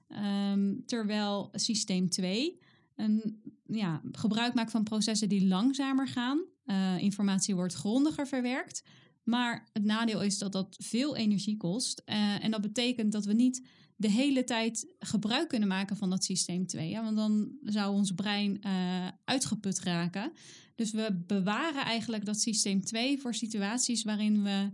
Um, 0.09 0.83
terwijl 0.87 1.49
systeem 1.53 2.09
2 2.09 2.61
een, 2.97 3.41
ja, 3.67 4.01
gebruik 4.13 4.55
maakt 4.55 4.71
van 4.71 4.83
processen 4.83 5.29
die 5.29 5.47
langzamer 5.47 6.09
gaan. 6.09 6.45
Uh, 6.67 6.99
informatie 6.99 7.55
wordt 7.55 7.75
grondiger 7.75 8.27
verwerkt. 8.27 8.83
Maar 9.23 9.69
het 9.73 9.85
nadeel 9.85 10.23
is 10.23 10.39
dat 10.39 10.53
dat 10.53 10.77
veel 10.79 11.17
energie 11.17 11.57
kost. 11.57 12.03
Uh, 12.07 12.45
en 12.45 12.51
dat 12.51 12.61
betekent 12.61 13.13
dat 13.13 13.25
we 13.25 13.33
niet 13.33 13.67
de 13.97 14.11
hele 14.11 14.45
tijd 14.45 14.95
gebruik 14.99 15.49
kunnen 15.49 15.69
maken 15.69 15.97
van 15.97 16.11
dat 16.11 16.25
systeem 16.25 16.67
2. 16.67 16.89
Ja? 16.89 17.03
Want 17.03 17.17
dan 17.17 17.51
zou 17.65 17.95
ons 17.95 18.13
brein 18.13 18.59
uh, 18.67 19.09
uitgeput 19.25 19.81
raken. 19.81 20.33
Dus 20.75 20.91
we 20.91 21.23
bewaren 21.27 21.85
eigenlijk 21.85 22.25
dat 22.25 22.41
systeem 22.41 22.85
2 22.85 23.19
voor 23.19 23.35
situaties 23.35 24.03
waarin 24.03 24.43
we 24.43 24.71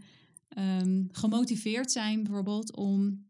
um, 0.59 1.09
gemotiveerd 1.13 1.93
zijn, 1.93 2.23
bijvoorbeeld 2.23 2.77
om 2.77 3.29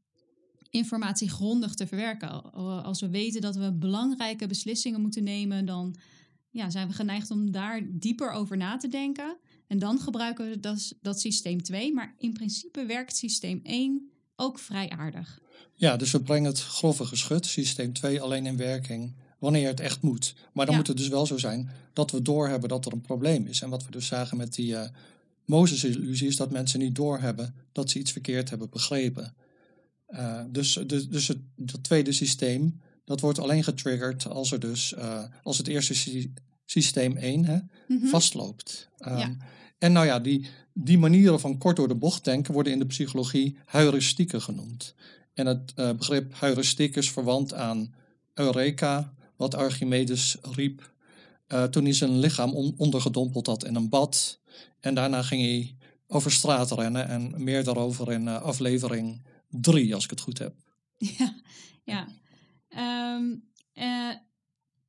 informatie 0.70 1.28
grondig 1.28 1.74
te 1.74 1.86
verwerken. 1.86 2.52
Als 2.84 3.00
we 3.00 3.08
weten 3.08 3.40
dat 3.40 3.56
we 3.56 3.72
belangrijke 3.72 4.46
beslissingen 4.46 5.00
moeten 5.00 5.24
nemen, 5.24 5.64
dan 5.64 5.96
ja, 6.50 6.70
zijn 6.70 6.88
we 6.88 6.94
geneigd 6.94 7.30
om 7.30 7.50
daar 7.50 7.82
dieper 7.90 8.30
over 8.30 8.56
na 8.56 8.76
te 8.76 8.88
denken. 8.88 9.36
En 9.66 9.78
dan 9.78 9.98
gebruiken 9.98 10.50
we 10.50 10.60
dat, 10.60 10.94
dat 11.00 11.20
systeem 11.20 11.62
2. 11.62 11.92
Maar 11.92 12.14
in 12.18 12.32
principe 12.32 12.86
werkt 12.86 13.16
systeem 13.16 13.60
1 13.62 14.10
ook 14.36 14.58
vrij 14.58 14.90
aardig. 14.90 15.40
Ja, 15.74 15.96
dus 15.96 16.10
we 16.10 16.20
brengen 16.20 16.50
het 16.50 16.60
grove 16.60 17.04
geschut, 17.04 17.46
systeem 17.46 17.92
2, 17.92 18.20
alleen 18.20 18.46
in 18.46 18.56
werking 18.56 19.14
wanneer 19.38 19.68
het 19.68 19.80
echt 19.80 20.02
moet. 20.02 20.34
Maar 20.52 20.64
dan 20.64 20.74
ja. 20.74 20.80
moet 20.80 20.88
het 20.88 20.96
dus 20.96 21.08
wel 21.08 21.26
zo 21.26 21.38
zijn 21.38 21.70
dat 21.92 22.10
we 22.10 22.22
doorhebben 22.22 22.68
dat 22.68 22.86
er 22.86 22.92
een 22.92 23.00
probleem 23.00 23.46
is. 23.46 23.62
En 23.62 23.70
wat 23.70 23.84
we 23.84 23.90
dus 23.90 24.06
zagen 24.06 24.36
met 24.36 24.54
die 24.54 24.72
uh, 24.72 24.82
Mozes-illusie 25.44 26.28
is 26.28 26.36
dat 26.36 26.50
mensen 26.50 26.78
niet 26.78 26.94
doorhebben 26.94 27.54
dat 27.72 27.90
ze 27.90 27.98
iets 27.98 28.12
verkeerd 28.12 28.50
hebben 28.50 28.70
begrepen. 28.70 29.34
Uh, 30.08 30.40
dus 30.48 30.78
dus, 30.86 31.08
dus 31.08 31.28
het, 31.28 31.38
dat 31.56 31.82
tweede 31.82 32.12
systeem, 32.12 32.80
dat 33.10 33.20
wordt 33.20 33.38
alleen 33.38 33.64
getriggerd 33.64 34.28
als 34.28 34.52
er 34.52 34.60
dus, 34.60 34.94
uh, 34.98 35.22
als 35.42 35.58
het 35.58 35.68
eerste 35.68 35.94
sy 35.94 36.30
systeem 36.64 37.16
1 37.16 37.44
hè, 37.44 37.54
mm 37.54 37.62
-hmm. 37.86 38.08
vastloopt. 38.08 38.88
Um, 38.98 39.16
ja. 39.16 39.36
En 39.78 39.92
nou 39.92 40.06
ja, 40.06 40.18
die, 40.18 40.46
die 40.72 40.98
manieren 40.98 41.40
van 41.40 41.58
kort 41.58 41.76
door 41.76 41.88
de 41.88 41.94
bocht 41.94 42.24
denken 42.24 42.54
worden 42.54 42.72
in 42.72 42.78
de 42.78 42.86
psychologie 42.86 43.56
heuristieken 43.64 44.42
genoemd. 44.42 44.94
En 45.34 45.46
het 45.46 45.72
uh, 45.76 45.92
begrip 45.92 46.40
heuristiek 46.40 46.96
is 46.96 47.10
verwant 47.10 47.54
aan 47.54 47.94
Eureka, 48.34 49.14
wat 49.36 49.54
Archimedes 49.54 50.36
riep 50.42 50.92
uh, 51.48 51.64
toen 51.64 51.84
hij 51.84 51.92
zijn 51.92 52.18
lichaam 52.18 52.52
on 52.52 52.74
ondergedompeld 52.76 53.46
had 53.46 53.64
in 53.64 53.74
een 53.74 53.88
bad. 53.88 54.40
En 54.80 54.94
daarna 54.94 55.22
ging 55.22 55.42
hij 55.42 55.76
over 56.06 56.32
straat 56.32 56.70
rennen 56.70 57.08
en 57.08 57.44
meer 57.44 57.64
daarover 57.64 58.12
in 58.12 58.22
uh, 58.22 58.42
aflevering 58.42 59.22
3, 59.48 59.94
als 59.94 60.04
ik 60.04 60.10
het 60.10 60.20
goed 60.20 60.38
heb. 60.38 60.54
Ja, 60.96 61.34
ja. 61.84 62.19
Um, 62.78 63.48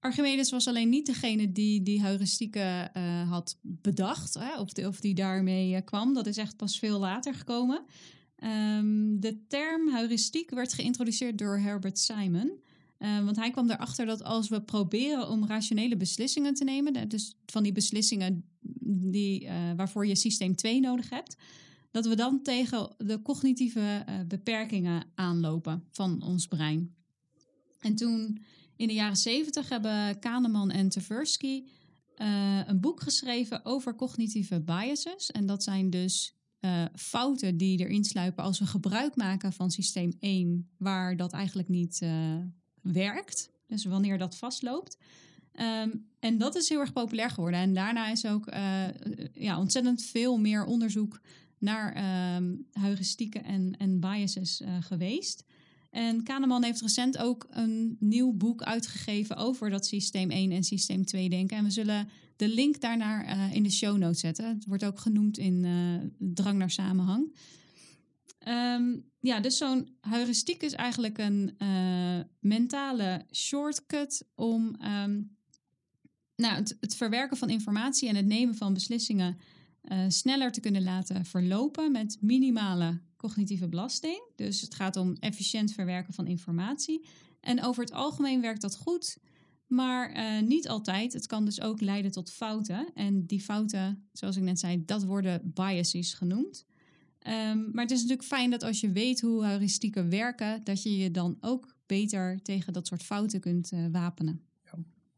Archimedes 0.02 0.52
was 0.52 0.68
alleen 0.68 0.90
niet 0.90 1.06
degene 1.06 1.52
die 1.52 1.82
die 1.82 2.02
heuristieken 2.02 2.92
uh, 2.98 3.30
had 3.30 3.58
bedacht, 3.62 4.34
hè, 4.34 4.60
of, 4.60 4.74
of 4.74 5.00
die 5.00 5.14
daarmee 5.14 5.72
uh, 5.76 5.80
kwam. 5.86 6.14
Dat 6.14 6.26
is 6.26 6.38
echt 6.38 6.58
pas 6.58 6.80
veel 6.80 7.00
later 7.00 7.34
gekomen. 7.34 7.86
Um, 8.78 9.20
de 9.20 9.48
term 9.48 9.90
heuristiek 9.90 10.50
werd 10.50 10.74
geïntroduceerd 10.74 11.38
door 11.38 11.58
Herbert 11.58 12.00
Simon. 12.00 12.52
Uh, 13.00 13.24
want 13.24 13.36
hij 13.36 13.52
kwam 13.52 13.70
erachter 13.70 14.06
dat 14.06 14.24
als 14.24 14.50
we 14.50 14.62
proberen 14.62 15.30
om 15.30 15.46
rationele 15.46 15.98
beslissingen 15.98 16.54
te 16.54 16.64
nemen, 16.64 17.10
dus 17.10 17.36
van 17.46 17.64
die 17.64 17.72
beslissingen 17.72 18.46
die, 19.12 19.48
waarvoor 19.76 20.08
je 20.08 20.16
systeem 20.16 20.56
2 20.56 20.80
nodig 20.80 21.10
hebt, 21.10 21.38
dat 21.92 22.06
we 22.06 22.16
dan 22.16 22.42
tegen 22.44 22.96
de 22.98 23.22
cognitieve 23.22 24.06
beperkingen 24.28 25.06
aanlopen 25.16 25.84
van 25.92 26.22
ons 26.22 26.48
brein. 26.48 26.96
En 27.82 27.96
toen 27.96 28.42
in 28.76 28.88
de 28.88 28.94
jaren 28.94 29.18
zeventig 29.18 29.70
hebben 29.70 30.20
Kahneman 30.20 30.72
en 30.72 30.90
Tversky 30.90 31.64
uh, 32.22 32.60
een 32.66 32.80
boek 32.80 33.02
geschreven 33.02 33.66
over 33.66 33.96
cognitieve 33.96 34.62
biases. 34.62 35.32
En 35.32 35.46
dat 35.46 35.64
zijn 35.64 35.90
dus 35.90 36.36
uh, 36.60 36.86
fouten 36.96 37.58
die 37.58 37.80
erin 37.80 38.04
sluipen 38.04 38.44
als 38.44 38.60
we 38.60 38.66
gebruik 38.66 39.16
maken 39.16 39.54
van 39.54 39.72
systeem 39.72 40.14
1, 40.20 40.70
waar 40.78 41.18
dat 41.18 41.34
eigenlijk 41.34 41.68
niet 41.68 42.02
uh, 42.04 42.38
werkt. 42.82 43.50
Dus 43.68 43.86
wanneer 43.86 44.18
dat 44.18 44.38
vastloopt. 44.38 44.98
Um, 45.54 46.10
en 46.20 46.38
dat 46.38 46.56
is 46.56 46.70
heel 46.70 46.80
erg 46.80 46.94
populair 46.94 47.30
geworden. 47.30 47.60
En 47.60 47.74
daarna 47.74 48.12
is 48.12 48.26
ook 48.26 48.46
ja, 49.34 49.60
ontzettend 49.60 50.04
veel 50.04 50.38
meer 50.38 50.66
onderzoek 50.66 51.22
naar 51.58 51.88
um, 52.36 52.68
heuristieken 52.72 53.44
en, 53.44 53.78
en 53.78 54.00
biases 54.00 54.62
geweest. 54.80 55.44
En 55.92 56.24
Kahneman 56.24 56.64
heeft 56.64 56.82
recent 56.82 57.18
ook 57.18 57.48
een 57.50 57.98
nieuw 58.00 58.32
boek 58.34 58.64
uitgegeven 58.64 59.36
over 59.36 59.70
dat 59.70 59.86
systeem 59.86 60.30
1 60.30 60.52
en 60.52 60.64
systeem 60.64 61.06
2 61.06 61.30
denken. 61.30 61.58
En 61.58 61.64
we 61.64 61.70
zullen 61.70 62.10
de 62.36 62.48
link 62.48 62.82
daarnaar 62.82 63.26
uh, 63.26 63.56
in 63.56 63.64
de 63.64 63.72
show 63.72 63.98
notes 63.98 64.20
zetten. 64.20 64.46
Het 64.46 64.66
wordt 64.66 64.86
ook 64.86 65.00
genoemd 65.00 65.38
in 65.38 65.64
uh, 65.64 66.10
Drang 66.18 66.58
naar 66.58 66.70
Samenhang. 66.70 67.36
Um, 68.48 69.04
ja, 69.20 69.40
dus 69.40 69.58
zo'n 69.58 69.96
heuristiek 70.02 70.64
is 70.64 70.74
eigenlijk 70.74 71.18
een 71.18 71.56
uh, 71.58 72.20
mentale 72.40 73.26
shortcut 73.32 74.28
om 74.36 74.76
um, 74.82 75.36
nou, 76.36 76.56
het, 76.56 76.78
het, 76.80 76.96
verwerken 76.96 77.38
van 77.38 77.50
informatie 77.50 78.10
en 78.10 78.16
het 78.16 78.26
nemen 78.26 78.56
van 78.56 78.74
beslissingen 78.74 79.38
sneller 80.08 80.52
te 80.52 80.60
kunnen 80.60 80.84
laten 80.84 81.26
verlopen 81.26 81.92
met 81.92 82.18
minimale 82.20 83.02
cognitieve 83.22 83.68
belasting. 83.68 84.24
Dus 84.36 84.62
het 84.62 84.75
gaat 84.75 84.96
om 84.96 85.16
efficiënt 85.20 85.72
verwerken 85.72 86.13
van 86.13 86.28
informatie. 86.28 87.06
En 87.40 87.63
over 87.63 87.84
het 87.84 87.94
algemeen 87.94 88.42
werkt 88.42 88.62
dat 88.62 88.78
goed, 88.78 89.18
maar 89.68 90.18
uh, 90.18 90.48
niet 90.48 90.68
altijd. 90.68 91.13
Het 91.13 91.28
kan 91.28 91.46
dus 91.46 91.62
ook 91.62 91.82
leiden 91.82 92.12
tot 92.12 92.32
fouten. 92.32 92.92
En 92.94 93.25
die 93.25 93.42
fouten, 93.42 94.08
zoals 94.13 94.36
ik 94.36 94.44
net 94.44 94.60
zei, 94.60 94.86
dat 94.86 95.04
worden 95.04 95.51
biases 95.54 96.13
genoemd. 96.13 96.66
Um, 97.28 97.70
maar 97.72 97.84
het 97.84 97.92
is 97.92 98.01
natuurlijk 98.01 98.28
fijn 98.28 98.50
dat 98.50 98.63
als 98.63 98.80
je 98.80 98.92
weet 98.92 99.22
hoe 99.22 99.46
heuristieken 99.46 100.10
werken, 100.10 100.63
dat 100.63 100.84
je 100.84 100.98
je 100.98 101.12
dan 101.12 101.38
ook 101.42 101.75
beter 101.86 102.40
tegen 102.42 102.74
dat 102.74 102.88
soort 102.88 103.04
fouten 103.04 103.40
kunt 103.40 103.72
uh, 103.72 103.86
wapenen. 103.92 104.42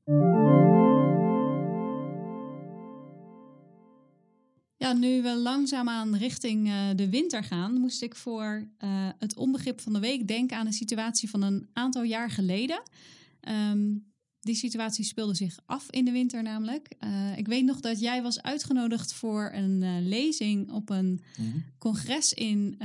Ja. 0.06 0.43
Ja, 4.84 4.94
nu 4.94 5.22
we 5.22 5.38
langzaamaan 5.38 6.16
richting 6.16 6.68
uh, 6.68 6.90
de 6.96 7.10
winter 7.10 7.44
gaan, 7.44 7.80
moest 7.80 8.02
ik 8.02 8.16
voor 8.16 8.68
uh, 8.84 9.10
het 9.20 9.36
onbegrip 9.36 9.82
van 9.82 9.94
de 9.94 10.00
week 10.00 10.28
denken 10.28 10.58
aan 10.58 10.66
een 10.66 10.74
situatie 10.74 11.30
van 11.30 11.42
een 11.42 11.68
aantal 11.74 12.04
jaar 12.04 12.30
geleden. 12.30 12.82
Um, 13.72 14.12
die 14.40 14.56
situatie 14.56 15.06
speelde 15.06 15.36
zich 15.36 15.60
af 15.66 15.88
in 15.90 16.06
de 16.06 16.12
winter 16.12 16.44
namelijk. 16.44 16.96
Uh, 17.00 17.38
ik 17.38 17.48
weet 17.48 17.66
nog 17.66 17.80
dat 17.80 18.00
jij 18.00 18.22
was 18.22 18.42
uitgenodigd 18.42 19.14
voor 19.14 19.52
een 19.54 20.08
lezing 20.08 20.72
op 20.72 20.90
een 20.90 21.22
mm 21.38 21.52
-hmm. 21.52 21.64
congres 21.78 22.34
in 22.34 22.78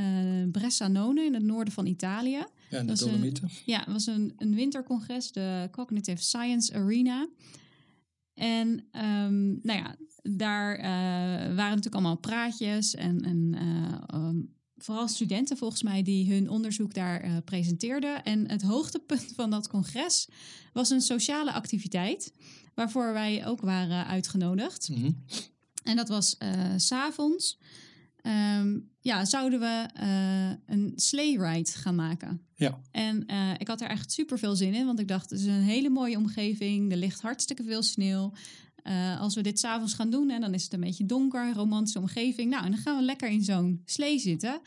Bressanone 0.52 1.24
in 1.24 1.34
het 1.34 1.42
noorden 1.42 1.72
van 1.72 1.86
Italië. 1.86 2.44
Ja, 2.70 2.78
in 2.78 2.86
de 2.86 2.98
Dolomieten. 2.98 3.48
Ja, 3.64 3.78
het 3.78 3.92
was 3.92 4.06
een, 4.06 4.32
een 4.36 4.54
wintercongres, 4.54 5.32
de 5.32 5.68
Cognitive 5.70 6.22
Science 6.22 6.74
Arena. 6.74 7.28
En 8.34 8.68
um, 8.92 9.60
nou 9.62 9.78
ja, 9.78 9.96
daar 10.22 10.78
uh, 10.78 10.84
waren 10.84 11.54
natuurlijk 11.56 11.94
allemaal 11.94 12.16
praatjes 12.16 12.94
en, 12.94 13.24
en 13.24 13.56
uh, 13.62 14.20
um, 14.20 14.54
vooral 14.76 15.08
studenten 15.08 15.56
volgens 15.56 15.82
mij 15.82 16.02
die 16.02 16.32
hun 16.32 16.50
onderzoek 16.50 16.94
daar 16.94 17.24
uh, 17.24 17.36
presenteerden. 17.44 18.24
En 18.24 18.50
het 18.50 18.62
hoogtepunt 18.62 19.32
van 19.36 19.50
dat 19.50 19.68
congres 19.68 20.28
was 20.72 20.90
een 20.90 21.00
sociale 21.00 21.52
activiteit 21.52 22.34
waarvoor 22.74 23.12
wij 23.12 23.46
ook 23.46 23.60
waren 23.60 24.06
uitgenodigd. 24.06 24.88
Mm 24.88 24.96
-hmm. 24.96 25.24
En 25.82 25.96
dat 25.96 26.08
was 26.08 26.36
s 26.76 26.86
s'avonds. 26.86 27.58
Um, 28.22 28.90
ja, 29.00 29.24
zouden 29.24 29.60
we 29.60 29.88
uh, 30.00 30.76
een 30.76 30.92
sleigh 30.94 31.40
ride 31.42 31.70
gaan 31.70 31.94
maken. 31.94 32.40
Ja. 32.54 32.80
En 32.90 33.24
uh, 33.26 33.50
ik 33.58 33.68
had 33.68 33.80
er 33.80 33.88
echt 33.88 34.12
super 34.12 34.38
veel 34.38 34.56
zin 34.56 34.74
in, 34.74 34.86
want 34.86 34.98
ik 34.98 35.08
dacht, 35.08 35.30
het 35.30 35.40
is 35.40 35.46
een 35.46 35.62
hele 35.62 35.88
mooie 35.88 36.16
omgeving. 36.16 36.90
Er 36.90 36.96
ligt 36.96 37.20
hartstikke 37.20 37.62
veel 37.62 37.82
sneeuw. 37.82 38.32
Uh, 38.88 39.20
als 39.20 39.34
we 39.34 39.40
dit 39.40 39.58
s'avonds 39.58 39.94
gaan 39.94 40.10
doen, 40.10 40.30
en 40.30 40.40
dan 40.40 40.54
is 40.54 40.64
het 40.64 40.72
een 40.72 40.80
beetje 40.80 41.06
donker, 41.06 41.52
romantische 41.52 41.98
omgeving. 41.98 42.50
Nou, 42.50 42.64
en 42.64 42.70
dan 42.70 42.80
gaan 42.80 42.96
we 42.96 43.02
lekker 43.02 43.28
in 43.28 43.42
zo'n 43.42 43.82
slee 43.84 44.18
zitten. 44.18 44.60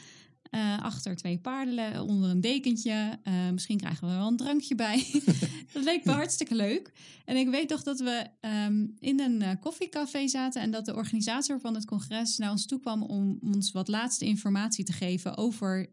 Uh, 0.51 0.79
achter 0.81 1.15
twee 1.15 1.37
paarden 1.37 2.01
onder 2.01 2.29
een 2.29 2.41
dekentje. 2.41 3.19
Uh, 3.23 3.49
misschien 3.49 3.77
krijgen 3.77 4.07
we 4.07 4.13
wel 4.13 4.27
een 4.27 4.37
drankje 4.37 4.75
bij. 4.75 5.05
dat 5.73 5.83
leek 5.83 6.05
me 6.05 6.11
hartstikke 6.11 6.55
leuk. 6.55 6.91
En 7.25 7.35
ik 7.35 7.49
weet 7.49 7.67
toch 7.67 7.83
dat 7.83 7.99
we 7.99 8.27
um, 8.41 8.95
in 8.99 9.19
een 9.19 9.41
uh, 9.41 9.49
koffiecafé 9.59 10.27
zaten 10.27 10.61
en 10.61 10.71
dat 10.71 10.85
de 10.85 10.95
organisator 10.95 11.59
van 11.59 11.75
het 11.75 11.85
congres 11.85 12.37
naar 12.37 12.51
ons 12.51 12.65
toe 12.65 12.79
kwam 12.79 13.03
om 13.03 13.39
ons 13.41 13.71
wat 13.71 13.87
laatste 13.87 14.25
informatie 14.25 14.85
te 14.85 14.93
geven 14.93 15.37
over 15.37 15.89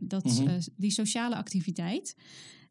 dat, 0.00 0.24
mm 0.24 0.46
-hmm. 0.46 0.58
die 0.76 0.90
sociale 0.90 1.36
activiteit. 1.36 2.16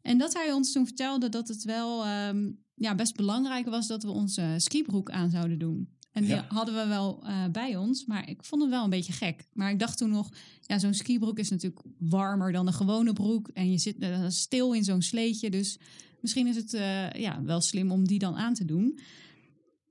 En 0.02 0.18
dat 0.18 0.34
hij 0.34 0.52
ons 0.52 0.72
toen 0.72 0.86
vertelde 0.86 1.28
dat 1.28 1.48
het 1.48 1.64
wel 1.64 2.04
ehm, 2.04 2.50
ja, 2.74 2.94
best 2.94 3.16
belangrijk 3.16 3.66
was 3.68 3.86
dat 3.86 4.02
we 4.02 4.10
onze 4.10 4.54
skibroek 4.56 5.10
aan 5.10 5.30
zouden 5.30 5.58
doen. 5.58 5.88
En 6.12 6.22
die 6.22 6.30
Ja. 6.34 6.44
hadden 6.48 6.74
we 6.74 6.86
wel 6.86 7.22
eh, 7.26 7.44
bij 7.52 7.76
ons, 7.76 8.04
maar 8.04 8.28
ik 8.28 8.44
vond 8.44 8.62
het 8.62 8.70
wel 8.70 8.84
een 8.84 8.90
beetje 8.90 9.12
gek. 9.12 9.48
Maar 9.52 9.70
ik 9.70 9.78
dacht 9.78 9.98
toen 9.98 10.10
nog, 10.10 10.28
ja, 10.60 10.78
zo'n 10.78 10.94
skibroek 10.94 11.38
is 11.38 11.50
natuurlijk 11.50 11.82
warmer 11.98 12.52
dan 12.52 12.66
een 12.66 12.72
gewone 12.72 13.12
broek. 13.12 13.48
En 13.48 13.70
je 13.70 13.78
zit 13.78 13.98
eh, 13.98 14.24
stil 14.28 14.72
in 14.72 14.84
zo'n 14.84 15.02
sleetje, 15.02 15.50
dus 15.50 15.78
misschien 16.20 16.46
is 16.46 16.56
het 16.56 16.74
eh, 16.74 17.10
ja, 17.10 17.42
wel 17.42 17.60
slim 17.60 17.90
om 17.90 18.06
die 18.06 18.18
dan 18.18 18.36
aan 18.36 18.54
te 18.54 18.64
doen. 18.64 18.98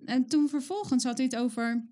En 0.06 0.26
toen 0.28 0.50
vervolgens 0.50 1.04
had 1.04 1.18
hij 1.18 1.26
het 1.26 1.36
over 1.36 1.90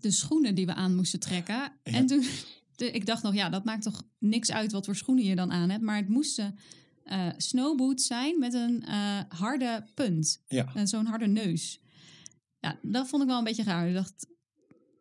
de 0.00 0.10
schoenen 0.10 0.54
die 0.54 0.66
we 0.66 0.74
aan 0.74 0.96
moesten 0.96 1.20
trekken. 1.20 1.72
En 1.82 2.06
toen, 2.06 2.24
de, 2.76 2.90
ik 2.90 3.06
dacht 3.06 3.22
nog, 3.22 3.34
ja, 3.34 3.48
dat 3.48 3.64
maakt 3.64 3.82
toch 3.82 4.02
niks 4.18 4.50
uit 4.52 4.72
wat 4.72 4.84
voor 4.84 4.96
schoenen 4.96 5.24
je 5.24 5.34
dan 5.34 5.52
aan 5.52 5.70
hebt. 5.70 5.82
Maar 5.82 5.96
het 5.96 6.08
moesten 6.08 6.58
eh 7.08 7.26
snowboots 7.36 8.06
zijn 8.06 8.38
met 8.38 8.54
een 8.54 8.84
eh, 8.84 9.18
harde 9.28 9.84
punt. 9.94 10.42
Ja. 10.48 10.66
En 10.74 10.88
zo'n 10.88 11.06
harde 11.06 11.26
neus. 11.26 11.80
Ja, 12.60 12.78
dat 12.82 13.08
vond 13.08 13.22
ik 13.22 13.28
wel 13.28 13.38
een 13.38 13.44
beetje 13.44 13.62
raar. 13.62 13.88
Ik 13.88 13.94
dacht, 13.94 14.26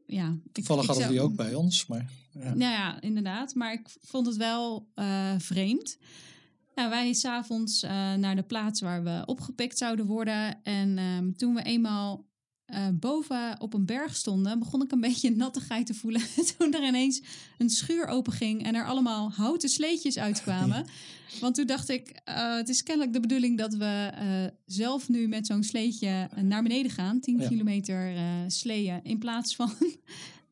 ja. 0.05 0.27
ik- 0.43 0.53
Toevallig 0.53 0.81
ik 0.83 0.87
hadden 0.89 1.05
zou- 1.07 1.17
die 1.17 1.21
ook 1.29 1.35
bij 1.35 1.53
ons. 1.55 1.85
Maar 1.85 2.11
ja. 2.31 2.43
nou 2.53 2.71
ja, 2.71 3.01
inderdaad. 3.01 3.55
Maar 3.55 3.73
ik 3.73 3.87
vond 4.01 4.25
het 4.27 4.35
wel 4.37 4.87
eh, 4.95 5.33
vreemd. 5.37 5.97
Nou, 6.75 6.89
wij 6.89 7.13
s'avonds 7.13 7.83
uh, 7.83 7.89
naar 8.13 8.35
de 8.35 8.43
plaats 8.43 8.81
waar 8.81 9.03
we 9.03 9.23
opgepikt 9.25 9.77
zouden 9.77 10.05
worden. 10.05 10.63
En 10.63 10.97
ehm, 10.97 11.31
toen 11.31 11.53
we 11.53 11.61
eenmaal 11.61 12.25
eh, 12.67 12.87
boven 12.93 13.61
op 13.61 13.73
een 13.73 13.85
berg 13.85 14.15
stonden, 14.15 14.59
begon 14.59 14.81
ik 14.81 14.91
een 14.91 14.99
beetje 15.09 15.35
nattigheid 15.35 15.85
te 15.85 15.93
voelen. 15.93 16.21
toen 16.57 16.73
er 16.73 16.87
ineens 16.87 17.21
een 17.57 17.69
schuur 17.69 18.07
openging 18.07 18.63
en 18.63 18.75
er 18.75 18.85
allemaal 18.85 19.31
houten 19.31 19.69
sleetjes 19.69 20.17
uitkwamen. 20.17 20.85
Want 21.41 21.55
toen 21.55 21.65
dacht 21.65 21.89
ik, 21.89 22.09
eh, 22.23 22.55
het 22.55 22.69
is 22.69 22.83
kennelijk 22.83 23.13
de 23.13 23.19
bedoeling 23.19 23.57
dat 23.57 23.73
we 23.73 24.09
eh, 24.13 24.45
zelf 24.65 25.09
nu 25.09 25.27
met 25.27 25.45
zo'n 25.47 25.63
sleetje 25.63 26.29
naar 26.41 26.63
beneden 26.63 26.91
gaan. 26.91 27.19
10 27.19 27.39
Ja. 27.39 27.47
kilometer 27.47 28.13
sleeën. 28.47 28.99
In 29.03 29.17
plaats 29.17 29.55
van 29.55 29.71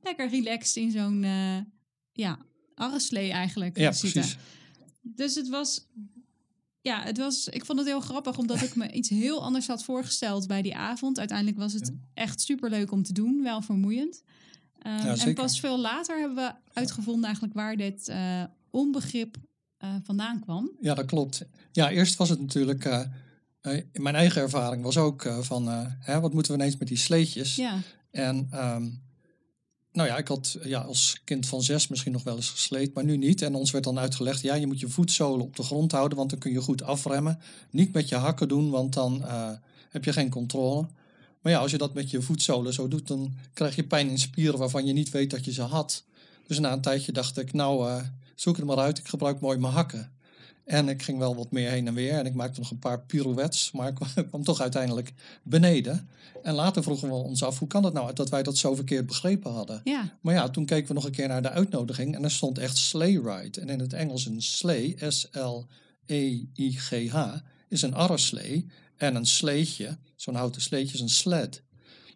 lekker 0.04 0.30
relaxed 0.30 0.76
in 0.84 0.92
zo'n 0.92 1.26
ja, 2.12 2.38
arreslee 2.76 3.32
eigenlijk 3.32 3.78
ja, 3.78 3.90
precies. 3.90 4.38
Dus 5.02 5.36
het 5.36 5.50
was, 5.50 5.86
ja, 6.86 7.02
het 7.04 7.18
was, 7.18 7.48
ik 7.48 7.66
vond 7.66 7.80
het 7.80 7.88
heel 7.88 8.00
grappig 8.00 8.38
omdat 8.38 8.62
ik 8.62 8.76
me 8.76 8.92
iets 8.92 9.10
heel 9.10 9.44
anders 9.44 9.68
had 9.68 9.84
voorgesteld 9.84 10.48
bij 10.48 10.62
die 10.62 10.76
avond. 10.76 11.20
Uiteindelijk 11.20 11.58
was 11.58 11.74
het 11.74 11.92
echt 12.14 12.42
superleuk 12.42 12.92
om 12.92 13.04
te 13.04 13.14
doen, 13.14 13.44
wel 13.44 13.62
vermoeiend. 13.62 14.24
Um, 14.88 14.92
Ja, 14.92 15.16
en 15.18 15.34
pas 15.34 15.60
veel 15.60 15.80
later 15.80 16.20
hebben 16.20 16.36
we 16.36 16.54
uitgevonden 16.74 17.24
eigenlijk 17.24 17.54
waar 17.54 17.76
dit 17.78 18.08
eh, 18.08 18.44
onbegrip 18.70 19.38
eh, 19.78 19.96
vandaan 20.04 20.40
kwam. 20.40 20.72
Ja, 20.80 20.94
dat 20.94 21.06
klopt. 21.06 21.46
Ja, 21.72 21.90
eerst 21.90 22.16
was 22.16 22.30
het 22.30 22.40
natuurlijk. 22.40 22.86
eh, 22.86 23.02
mijn 23.94 24.16
eigen 24.16 24.42
ervaring 24.42 24.84
was 24.84 24.98
ook 24.98 25.28
van. 25.42 25.68
hè, 26.00 26.20
wat 26.20 26.34
moeten 26.34 26.52
we 26.52 26.58
ineens 26.58 26.78
met 26.78 26.88
die 26.88 26.98
sleetjes? 26.98 27.56
Ja, 27.56 27.80
En. 28.12 28.48
ehm, 28.52 28.90
nou 29.96 30.08
ja, 30.08 30.18
ik 30.18 30.28
had 30.28 30.58
ja, 30.64 30.80
als 30.80 31.22
kind 31.24 31.48
van 31.48 31.64
zes 31.64 31.88
misschien 31.88 32.12
nog 32.12 32.24
wel 32.24 32.36
eens 32.36 32.50
gesleed, 32.50 32.94
maar 32.94 33.04
nu 33.04 33.18
niet. 33.18 33.42
En 33.42 33.56
ons 33.56 33.72
werd 33.72 33.84
dan 33.84 34.00
uitgelegd, 34.00 34.42
ja, 34.42 34.54
je 34.54 34.68
moet 34.68 34.80
je 34.80 34.90
voetzolen 34.90 35.46
op 35.46 35.56
de 35.56 35.64
grond 35.64 35.92
houden, 35.92 36.18
want 36.18 36.30
dan 36.30 36.40
kun 36.40 36.52
je 36.52 36.62
goed 36.62 36.84
afremmen. 36.84 37.40
Niet 37.70 37.94
met 37.94 38.10
je 38.10 38.16
hakken 38.16 38.48
doen, 38.48 38.70
want 38.70 38.94
dan 38.94 39.26
eh, 39.26 39.50
heb 39.90 40.04
je 40.04 40.14
geen 40.14 40.30
controle. 40.30 40.88
Maar 41.42 41.52
ja, 41.52 41.60
als 41.60 41.72
je 41.72 41.78
dat 41.78 41.94
met 41.94 42.10
je 42.10 42.22
voetzolen 42.22 42.74
zo 42.74 42.88
doet, 42.88 43.08
dan 43.08 43.36
krijg 43.54 43.76
je 43.76 43.84
pijn 43.84 44.10
in 44.10 44.20
spieren 44.20 44.60
waarvan 44.60 44.86
je 44.86 44.94
niet 44.94 45.10
weet 45.10 45.32
dat 45.32 45.46
je 45.46 45.52
ze 45.54 45.62
had. 45.62 46.04
Dus 46.48 46.60
na 46.60 46.74
een 46.74 46.82
tijdje 46.82 47.12
dacht 47.12 47.38
ik, 47.38 47.54
nou, 47.54 47.90
eh, 47.90 48.04
zoek 48.36 48.56
het 48.56 48.66
maar 48.66 48.78
uit, 48.78 48.98
ik 48.98 49.08
gebruik 49.08 49.40
mooi 49.40 49.58
mijn 49.58 49.74
hakken. 49.74 50.12
En 50.66 50.90
ik 50.90 51.02
ging 51.04 51.18
wel 51.18 51.36
wat 51.36 51.52
meer 51.52 51.70
heen 51.70 51.88
en 51.88 51.94
weer 51.94 52.14
en 52.14 52.26
ik 52.26 52.34
maakte 52.34 52.60
nog 52.60 52.72
een 52.72 52.80
paar 52.80 53.02
pirouettes, 53.02 53.72
maar 53.72 53.88
ik 53.88 53.96
kwam- 54.30 54.44
toch 54.44 54.62
uiteindelijk 54.62 55.14
beneden. 55.44 56.10
En 56.44 56.54
later 56.54 56.84
vroegen 56.84 57.08
we 57.08 57.14
ons 57.14 57.44
af, 57.44 57.60
hoe 57.60 57.68
kan 57.68 57.84
het 57.84 57.94
nou 57.94 58.14
dat 58.14 58.30
wij 58.30 58.44
dat 58.44 58.58
zo 58.58 58.76
verkeerd 58.76 59.06
begrepen 59.06 59.52
hadden? 59.52 59.82
ja, 59.84 60.18
Maar 60.22 60.34
ja, 60.34 60.50
toen 60.50 60.66
keken 60.66 60.88
we 60.88 60.94
nog 60.94 61.06
een 61.06 61.12
keer 61.12 61.28
naar 61.28 61.42
de 61.42 61.50
uitnodiging 61.50 62.16
en 62.16 62.24
er 62.24 62.32
stond 62.32 62.58
echt 62.58 62.78
sleigh 62.78 63.24
ride. 63.26 63.62
En 63.62 63.70
in 63.70 63.80
het 63.80 63.94
Engels 63.94 64.26
een 64.26 64.42
sleigh, 64.42 65.10
S-L-E-I-G-H, 66.08 67.18
is 67.70 67.82
een 67.82 67.94
arreslee. 67.94 68.66
En 68.96 69.16
een 69.16 69.26
sleetje, 69.26 69.98
zo'n 70.16 70.36
houten 70.36 70.62
sleetje, 70.62 70.94
is 70.94 71.00
een 71.00 71.10
sled. 71.10 71.64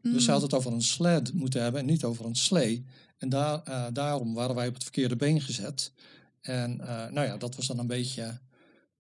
Dus 0.02 0.24
ze 0.26 0.32
had 0.32 0.42
het 0.42 0.54
over 0.54 0.72
een 0.72 0.82
sled 0.82 1.34
moeten 1.34 1.62
hebben 1.62 1.82
en 1.82 1.88
niet 1.88 2.04
over 2.04 2.26
een 2.26 2.36
slee. 2.36 2.86
En 3.18 3.30
daar, 3.30 3.62
eh, 3.64 3.86
daarom 3.94 4.34
waren 4.34 4.56
wij 4.56 4.68
op 4.68 4.74
het 4.74 4.84
verkeerde 4.84 5.16
been 5.16 5.42
gezet. 5.42 5.92
En 6.42 6.82
eh, 6.82 7.12
nou 7.12 7.28
ja, 7.28 7.38
dat 7.38 7.56
was 7.56 7.68
dan 7.68 7.80
een 7.80 7.88
beetje... 7.88 8.40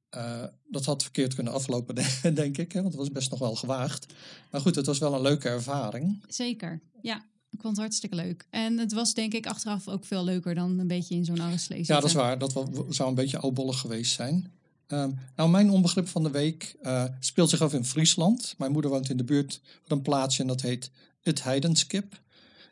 eh, 0.09 0.43
dat 0.67 0.85
had 0.85 1.01
verkeerd 1.01 1.33
kunnen 1.33 1.53
aflopen, 1.53 1.95
denk 2.33 2.57
ik. 2.57 2.71
Hè, 2.71 2.81
want 2.81 2.93
het 2.93 3.01
was 3.01 3.11
best 3.11 3.29
nog 3.29 3.39
wel 3.39 3.55
gewaagd. 3.55 4.05
Maar 4.51 4.61
goed, 4.61 4.75
het 4.75 4.85
was 4.85 4.97
wel 4.99 5.13
een 5.13 5.21
leuke 5.21 5.49
ervaring. 5.49 6.23
zeker. 6.27 6.81
Ja, 7.01 7.25
ik 7.49 7.61
vond 7.61 7.73
het 7.73 7.85
hartstikke 7.85 8.15
leuk. 8.15 8.47
En 8.49 8.77
het 8.77 8.93
was 8.93 9.13
denk 9.13 9.33
ik 9.33 9.47
achteraf 9.47 9.87
ook 9.87 10.05
veel 10.05 10.23
leuker 10.23 10.55
dan 10.55 10.79
een 10.79 10.87
beetje 10.87 11.15
in 11.15 11.25
zo'n 11.25 11.39
arreslee 11.39 11.83
Ja, 11.85 11.95
dat 11.99 12.03
is 12.03 12.13
waar. 12.13 12.37
Dat 12.39 12.51
zou 12.89 13.09
een 13.09 13.15
beetje 13.15 13.37
oudbollig 13.37 13.79
geweest 13.79 14.11
zijn. 14.11 14.51
Ehm, 14.87 15.11
nou, 15.35 15.49
mijn 15.49 15.69
onbegrip 15.69 16.07
van 16.07 16.23
de 16.23 16.31
week 16.31 16.75
eh, 16.81 17.03
speelt 17.19 17.49
zich 17.49 17.61
af 17.61 17.73
in 17.73 17.85
Friesland. 17.85 18.55
Mijn 18.57 18.71
moeder 18.71 18.91
woont 18.91 19.09
in 19.09 19.17
de 19.17 19.23
buurt 19.23 19.61
van 19.87 19.97
een 19.97 20.03
plaatsje 20.03 20.41
en 20.41 20.47
dat 20.47 20.61
heet 20.61 20.91
Het 21.21 21.43
Heidenskip. 21.43 22.21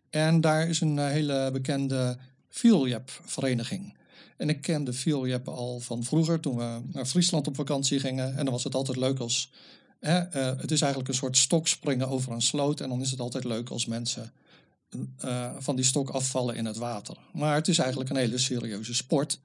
En 0.10 0.42
daar 0.42 0.68
is 0.70 0.82
een 0.82 0.98
hele 0.98 1.50
bekende 1.54 2.18
veeljep-vereniging. 2.50 3.97
En 4.38 4.50
ik 4.50 4.62
kende 4.62 4.94
veeljep 4.94 5.48
al 5.48 5.80
van 5.80 6.04
vroeger, 6.04 6.40
toen 6.40 6.58
we 6.58 6.82
naar 6.92 7.06
Friesland 7.06 7.48
op 7.48 7.56
vakantie 7.56 8.00
gingen. 8.00 8.38
En 8.38 8.44
dan 8.44 8.54
was 8.54 8.64
het 8.64 8.76
altijd 8.76 8.98
leuk 8.98 9.20
als... 9.20 9.52
Hè, 10.00 10.18
eh, 10.18 10.46
het 10.58 10.72
is 10.72 10.82
eigenlijk 10.82 11.12
een 11.12 11.18
soort 11.18 11.38
stokspringen 11.38 12.08
over 12.08 12.32
een 12.32 12.42
sloot. 12.42 12.82
En 12.82 12.90
dan 12.90 13.02
is 13.02 13.12
het 13.12 13.20
altijd 13.20 13.44
leuk 13.44 13.70
als 13.70 13.86
mensen 13.86 14.32
eh, 15.18 15.52
van 15.58 15.76
die 15.76 15.86
stok 15.86 16.10
afvallen 16.10 16.56
in 16.56 16.66
het 16.66 16.78
water. 16.78 17.18
Maar 17.34 17.56
het 17.56 17.68
is 17.68 17.78
eigenlijk 17.78 18.10
een 18.10 18.16
hele 18.16 18.38
serieuze 18.38 18.94
sport. 18.94 19.40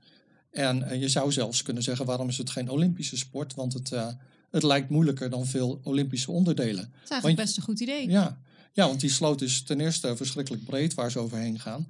En 0.51 0.83
eh, 0.83 1.01
je 1.01 1.09
zou 1.09 1.33
zelfs 1.33 1.63
kunnen 1.63 1.83
zeggen, 1.83 2.07
waarom 2.07 2.29
is 2.29 2.39
het 2.39 2.51
geen 2.51 2.69
Olympische 2.69 3.17
sport? 3.17 3.55
Want 3.55 3.73
het, 3.73 3.91
het 4.51 4.63
lijkt 4.63 4.91
moeilijker 4.91 5.31
dan 5.31 5.47
veel 5.47 5.81
Olympische 5.83 6.31
onderdelen. 6.31 6.85
Het 6.85 7.05
is 7.05 7.11
eigenlijk 7.11 7.23
Want- 7.23 7.37
best 7.37 7.57
een 7.57 7.63
goed 7.63 7.81
idee. 7.81 8.11
Ja. 8.11 8.39
ja, 8.73 8.87
want 8.87 9.01
die 9.01 9.11
sloot 9.11 9.41
is 9.41 9.63
ten 9.63 9.81
eerste 9.81 10.17
verschrikkelijk 10.17 10.65
breed 10.65 10.95
waar 10.95 11.11
ze 11.11 11.19
overheen 11.19 11.61
gaan. 11.61 11.87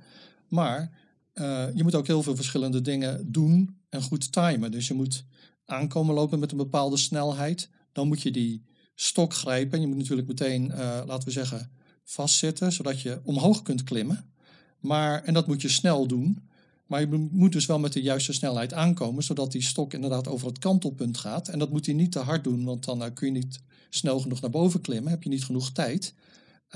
Maar 0.49 0.91
eh, 1.33 1.67
je 1.75 1.83
moet 1.83 1.95
ook 1.95 2.07
heel 2.07 2.23
veel 2.23 2.37
verschillende 2.37 2.81
dingen 2.81 3.33
doen 3.33 3.77
en 3.89 4.03
goed 4.03 4.33
timen. 4.33 4.71
Dus 4.71 4.89
je 4.89 4.95
moet 4.95 5.25
aankomen 5.65 6.15
lopen 6.15 6.39
met 6.39 6.51
een 6.51 6.57
bepaalde 6.57 6.97
snelheid. 6.97 7.69
Dan 7.93 8.09
moet 8.09 8.23
je 8.23 8.31
die 8.31 8.65
stok 8.95 9.35
grijpen. 9.35 9.81
Je 9.81 9.87
moet 9.87 9.97
natuurlijk 9.97 10.29
meteen, 10.29 10.71
eh, 10.71 11.03
laten 11.07 11.25
we 11.25 11.31
zeggen, 11.31 11.71
vastzitten, 12.05 12.73
zodat 12.73 13.01
je 13.01 13.21
omhoog 13.25 13.63
kunt 13.63 13.83
klimmen. 13.83 14.33
Maar, 14.81 15.25
en 15.25 15.35
dat 15.35 15.47
moet 15.47 15.63
je 15.63 15.69
snel 15.69 16.07
doen. 16.07 16.51
Maar 16.87 17.01
je 17.01 17.29
moet 17.31 17.53
dus 17.53 17.67
wel 17.67 17.79
met 17.79 17.93
de 17.93 18.03
juiste 18.03 18.33
snelheid 18.33 18.73
aankomen, 18.73 19.23
zodat 19.23 19.53
die 19.53 19.63
stok 19.63 19.93
inderdaad 19.95 20.29
over 20.29 20.47
het 20.47 20.59
kantelpunt 20.59 21.19
gaat. 21.19 21.49
En 21.49 21.59
dat 21.59 21.71
moet 21.71 21.87
hij 21.87 21.95
niet 21.95 22.13
te 22.13 22.19
hard 22.19 22.45
doen, 22.45 22.65
want 22.65 22.85
dan 22.85 23.05
eh, 23.05 23.11
kun 23.15 23.27
je 23.27 23.33
niet 23.33 23.61
snel 23.91 24.21
genoeg 24.21 24.41
naar 24.41 24.51
boven 24.51 24.81
klimmen. 24.81 25.11
Heb 25.11 25.23
je 25.23 25.29
niet 25.29 25.45
genoeg 25.45 25.71
tijd. 25.71 26.15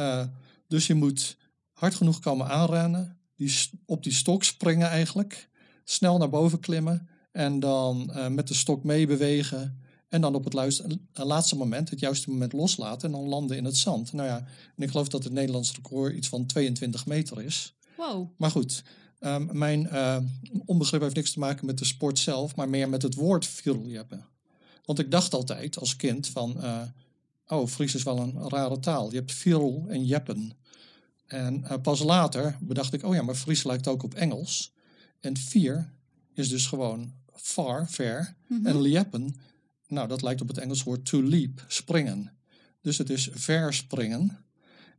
Uh, 0.00 0.24
dus 0.68 0.86
je 0.86 0.94
moet 0.94 1.36
hard 1.72 1.94
genoeg 1.94 2.20
komen 2.20 2.48
aanrennen, 2.48 3.18
die, 3.36 3.54
op 3.84 4.02
die 4.02 4.12
stok 4.12 4.44
springen 4.44 4.88
eigenlijk, 4.88 5.48
snel 5.84 6.18
naar 6.18 6.28
boven 6.28 6.60
klimmen 6.60 7.08
en 7.32 7.60
dan 7.60 8.10
uh, 8.14 8.28
met 8.28 8.48
de 8.48 8.54
stok 8.54 8.84
meebewegen. 8.84 9.80
En 10.08 10.20
dan 10.20 10.34
op 10.34 10.44
het 10.44 10.52
luister- 10.52 10.90
uh, 10.90 11.24
laatste 11.24 11.56
moment, 11.56 11.90
het 11.90 12.00
juiste 12.00 12.30
moment 12.30 12.52
loslaten 12.52 13.08
en 13.08 13.18
dan 13.18 13.28
landen 13.28 13.56
in 13.56 13.64
het 13.64 13.76
zand. 13.76 14.12
Nou 14.12 14.28
ja, 14.28 14.38
en 14.76 14.82
ik 14.82 14.90
geloof 14.90 15.08
dat 15.08 15.24
het 15.24 15.32
Nederlands 15.32 15.72
record 15.72 16.14
iets 16.14 16.28
van 16.28 16.46
22 16.46 17.06
meter 17.06 17.42
is. 17.42 17.74
Wow, 17.96 18.30
Maar 18.36 18.50
goed, 18.50 18.82
um, 19.20 19.48
mijn 19.52 19.88
uh, 19.92 20.16
onbegrip 20.64 21.00
heeft 21.00 21.14
niks 21.14 21.32
te 21.32 21.38
maken 21.38 21.66
met 21.66 21.78
de 21.78 21.84
sport 21.84 22.18
zelf, 22.18 22.56
maar 22.56 22.68
meer 22.68 22.88
met 22.88 23.02
het 23.02 23.14
woord 23.14 23.46
viruljeppen. 23.46 24.26
Want 24.84 24.98
ik 24.98 25.10
dacht 25.10 25.34
altijd 25.34 25.78
als 25.78 25.96
kind 25.96 26.26
van, 26.26 26.56
uh, 26.60 26.82
oh, 27.46 27.66
Fries 27.66 27.94
is 27.94 28.02
wel 28.02 28.18
een 28.18 28.48
rare 28.48 28.78
taal. 28.78 29.10
Je 29.10 29.16
hebt 29.16 29.32
virul 29.32 29.84
en 29.88 30.04
jeppen. 30.04 30.52
En 31.26 31.64
uh, 31.64 31.72
pas 31.82 32.02
later 32.02 32.56
bedacht 32.60 32.92
ik, 32.92 33.04
oh 33.04 33.14
ja, 33.14 33.22
maar 33.22 33.34
Fries 33.34 33.64
lijkt 33.64 33.88
ook 33.88 34.02
op 34.02 34.14
Engels. 34.14 34.72
En 35.20 35.36
vier 35.36 35.92
is 36.34 36.48
dus 36.48 36.66
gewoon 36.66 37.12
far, 37.32 37.90
ver. 37.90 38.34
Mhm. 38.46 38.66
En 38.66 38.80
liepen, 38.80 39.36
nou 39.88 40.08
dat 40.08 40.22
lijkt 40.22 40.40
op 40.40 40.48
het 40.48 40.58
Engels 40.58 40.82
woord 40.82 41.06
to 41.06 41.22
leap, 41.22 41.64
springen. 41.68 42.32
Dus 42.80 42.98
het 42.98 43.10
is 43.10 43.28
verspringen. 43.32 44.44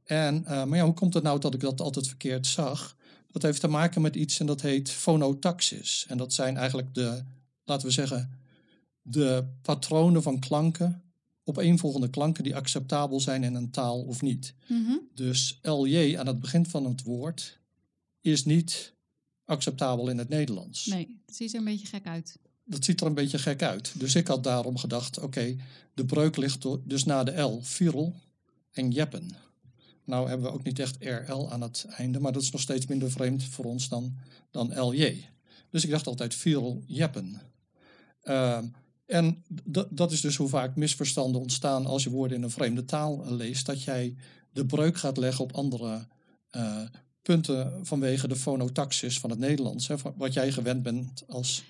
En, 0.03 0.41
uh, 0.41 0.63
maar 0.63 0.77
ja, 0.77 0.83
hoe 0.83 0.93
komt 0.93 1.13
het 1.13 1.23
nou 1.23 1.39
dat 1.39 1.53
ik 1.53 1.59
dat 1.59 1.81
altijd 1.81 2.07
verkeerd 2.07 2.47
zag? 2.47 2.95
Dat 3.31 3.41
heeft 3.41 3.59
te 3.59 3.67
maken 3.67 4.01
met 4.01 4.15
iets 4.15 4.39
en 4.39 4.45
dat 4.45 4.61
heet 4.61 4.89
fonotaxis. 4.89 6.05
En 6.07 6.17
dat 6.17 6.33
zijn 6.33 6.57
eigenlijk 6.57 6.93
de, 6.93 7.23
laten 7.63 7.87
we 7.87 7.93
zeggen, 7.93 8.31
de 9.01 9.47
patronen 9.61 10.23
van 10.23 10.39
klanken, 10.39 11.01
opeenvolgende 11.47 12.09
klanken 12.09 12.43
die 12.43 12.55
acceptabel 12.55 13.19
zijn 13.19 13.43
in 13.43 13.55
een 13.55 13.71
taal 13.71 14.01
of 14.01 14.21
niet. 14.21 14.53
Mhm. 14.67 14.97
Dus 15.13 15.59
LJ 15.61 16.17
aan 16.17 16.27
het 16.27 16.39
begin 16.39 16.65
van 16.65 16.85
het 16.85 17.03
woord 17.03 17.59
is 18.21 18.45
niet 18.45 18.93
acceptabel 19.45 20.09
in 20.09 20.17
het 20.17 20.29
Nederlands. 20.29 20.85
Nee, 20.85 21.21
het 21.25 21.35
ziet 21.35 21.53
er 21.53 21.59
een 21.59 21.65
beetje 21.65 21.87
gek 21.87 22.05
uit. 22.05 22.39
dat 22.63 22.85
ziet 22.85 23.01
er 23.01 23.07
een 23.07 23.13
beetje 23.13 23.37
gek 23.39 23.61
uit. 23.61 23.99
Dus 23.99 24.15
ik 24.15 24.27
had 24.27 24.43
daarom 24.43 24.77
gedacht, 24.77 25.19
oké, 25.19 25.55
de 25.93 26.05
breuk 26.05 26.37
ligt 26.37 26.65
dus 26.83 27.03
na 27.03 27.23
de 27.23 27.41
L, 27.41 27.59
Virel 27.61 28.15
en 28.71 28.91
Jeppen. 28.91 29.35
Nou 30.03 30.27
hebben 30.29 30.47
we 30.47 30.53
ook 30.53 30.63
niet 30.63 30.79
echt 30.79 30.97
RL 30.99 31.51
aan 31.51 31.61
het 31.61 31.85
einde, 31.89 32.19
maar 32.19 32.31
dat 32.31 32.41
is 32.41 32.51
nog 32.51 32.61
steeds 32.61 32.85
minder 32.85 33.11
vreemd 33.11 33.43
voor 33.43 33.65
ons 33.65 33.89
dan, 33.89 34.17
dan 34.51 34.79
LJ. 34.79 35.29
Dus 35.69 35.83
ik 35.83 35.89
dacht 35.89 36.07
altijd 36.07 36.35
Virel 36.35 36.83
Jeppen. 36.85 37.41
Ehm, 38.21 38.65
en 39.07 39.43
dat 39.89 40.11
is 40.11 40.21
dus 40.21 40.35
hoe 40.35 40.49
vaak 40.49 40.75
misverstanden 40.75 41.41
ontstaan 41.41 41.85
als 41.85 42.03
je 42.03 42.09
woorden 42.09 42.37
in 42.37 42.43
een 42.43 42.51
vreemde 42.51 42.85
taal 42.85 43.23
eh, 43.23 43.31
leest, 43.31 43.65
dat 43.65 43.83
jij 43.83 44.15
de 44.51 44.65
breuk 44.65 44.97
gaat 44.97 45.17
leggen 45.17 45.43
op 45.43 45.51
andere 45.51 46.07
eh, 46.49 46.81
punten 47.21 47.85
vanwege 47.85 48.27
de 48.27 48.35
fonotaxis 48.35 49.19
van 49.19 49.29
het 49.29 49.39
Nederlands. 49.39 49.87
Hè, 49.87 49.95
wat 50.15 50.33
jij 50.33 50.51
gewend 50.51 50.83
bent 50.83 51.23
als 51.27 51.63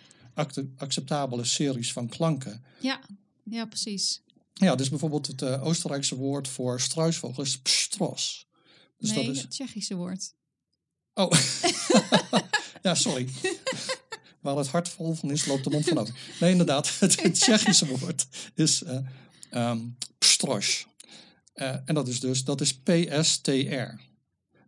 acceptabele 0.77 1.43
series 1.43 1.93
van 1.93 2.07
klanken. 2.07 2.63
Ja, 2.79 2.99
ja 3.43 3.65
precies. 3.65 4.21
Ja, 4.53 4.75
dus 4.75 4.89
bijvoorbeeld 4.89 5.27
het 5.27 5.41
eh, 5.41 5.63
Oostenrijkse 5.65 6.15
woord 6.15 6.47
voor 6.47 6.81
struisvogel 6.81 7.43
is 7.43 7.59
pstros. 7.59 8.47
Dus 8.97 9.11
nee, 9.11 9.25
dat 9.25 9.35
is... 9.35 9.41
het 9.41 9.51
Tsjechische 9.51 9.95
woord. 9.95 10.33
Oh, 11.13 11.31
ja, 12.83 12.95
sorry. 12.95 13.29
Waar 14.47 14.57
het 14.57 14.67
hart 14.67 14.89
vol 14.89 15.13
van 15.13 15.31
is, 15.31 15.45
loopt 15.45 15.63
de 15.63 15.69
mond 15.69 15.87
van 15.87 15.97
over. 15.97 16.15
Nee, 16.39 16.51
inderdaad, 16.51 16.91
het, 16.99 17.21
het 17.21 17.33
Tsjechische 17.33 17.87
woord 17.97 18.27
is 18.55 18.83
pstros. 20.17 20.87
Eh, 21.57 21.75
en 21.85 21.95
dat 21.95 22.07
is 22.07 22.19
dus, 22.19 22.43
dat 22.43 22.61
is 22.61 22.79
PSTR. 22.79 23.99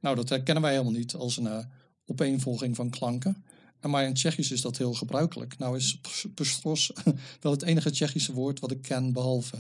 Nou, 0.02 0.16
dat 0.16 0.30
herkennen 0.30 0.64
wij 0.64 0.72
helemaal 0.72 0.94
niet 0.94 1.14
als 1.14 1.38
een 1.38 1.48
eh, 1.48 1.58
opeenvolging 2.06 2.76
van 2.76 2.90
klanken. 2.90 3.44
En 3.80 3.90
Maar 3.90 4.04
in 4.06 4.14
Tsjechisch 4.14 4.52
is 4.52 4.62
dat 4.62 4.78
heel 4.78 4.94
gebruikelijk. 4.94 5.58
Nou 5.58 5.78
is 5.78 6.00
ps- 6.02 6.28
pstros 6.34 6.92
wel 7.42 7.52
het 7.52 7.62
enige 7.62 7.92
Tsjechische 7.92 8.34
woord 8.34 8.60
wat 8.60 8.72
ik 8.72 8.82
ken, 8.82 9.14
behalve 9.14 9.58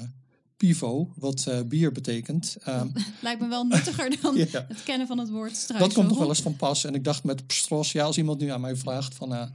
pivo, 0.57 1.13
wat 1.15 1.51
bier 1.65 1.91
betekent. 1.91 2.57
Ehm, 2.63 2.87
Lijkt 3.21 3.41
me 3.41 3.47
wel 3.47 3.63
nuttiger 3.63 4.21
dan 4.21 4.37
het 4.37 4.83
kennen 4.83 5.07
van 5.07 5.17
het 5.17 5.29
woord 5.29 5.67
dat 5.77 5.93
komt 5.93 6.07
nog 6.07 6.17
wel 6.17 6.29
eens 6.29 6.41
van 6.41 6.55
pas. 6.55 6.83
En 6.83 6.95
ik 6.95 7.03
dacht 7.03 7.23
met 7.23 7.47
pstros, 7.47 7.91
ja, 7.91 8.03
als 8.03 8.17
iemand 8.17 8.39
nu 8.39 8.47
aan 8.47 8.61
mij 8.61 8.75
vraagt 8.75 9.15
van... 9.15 9.51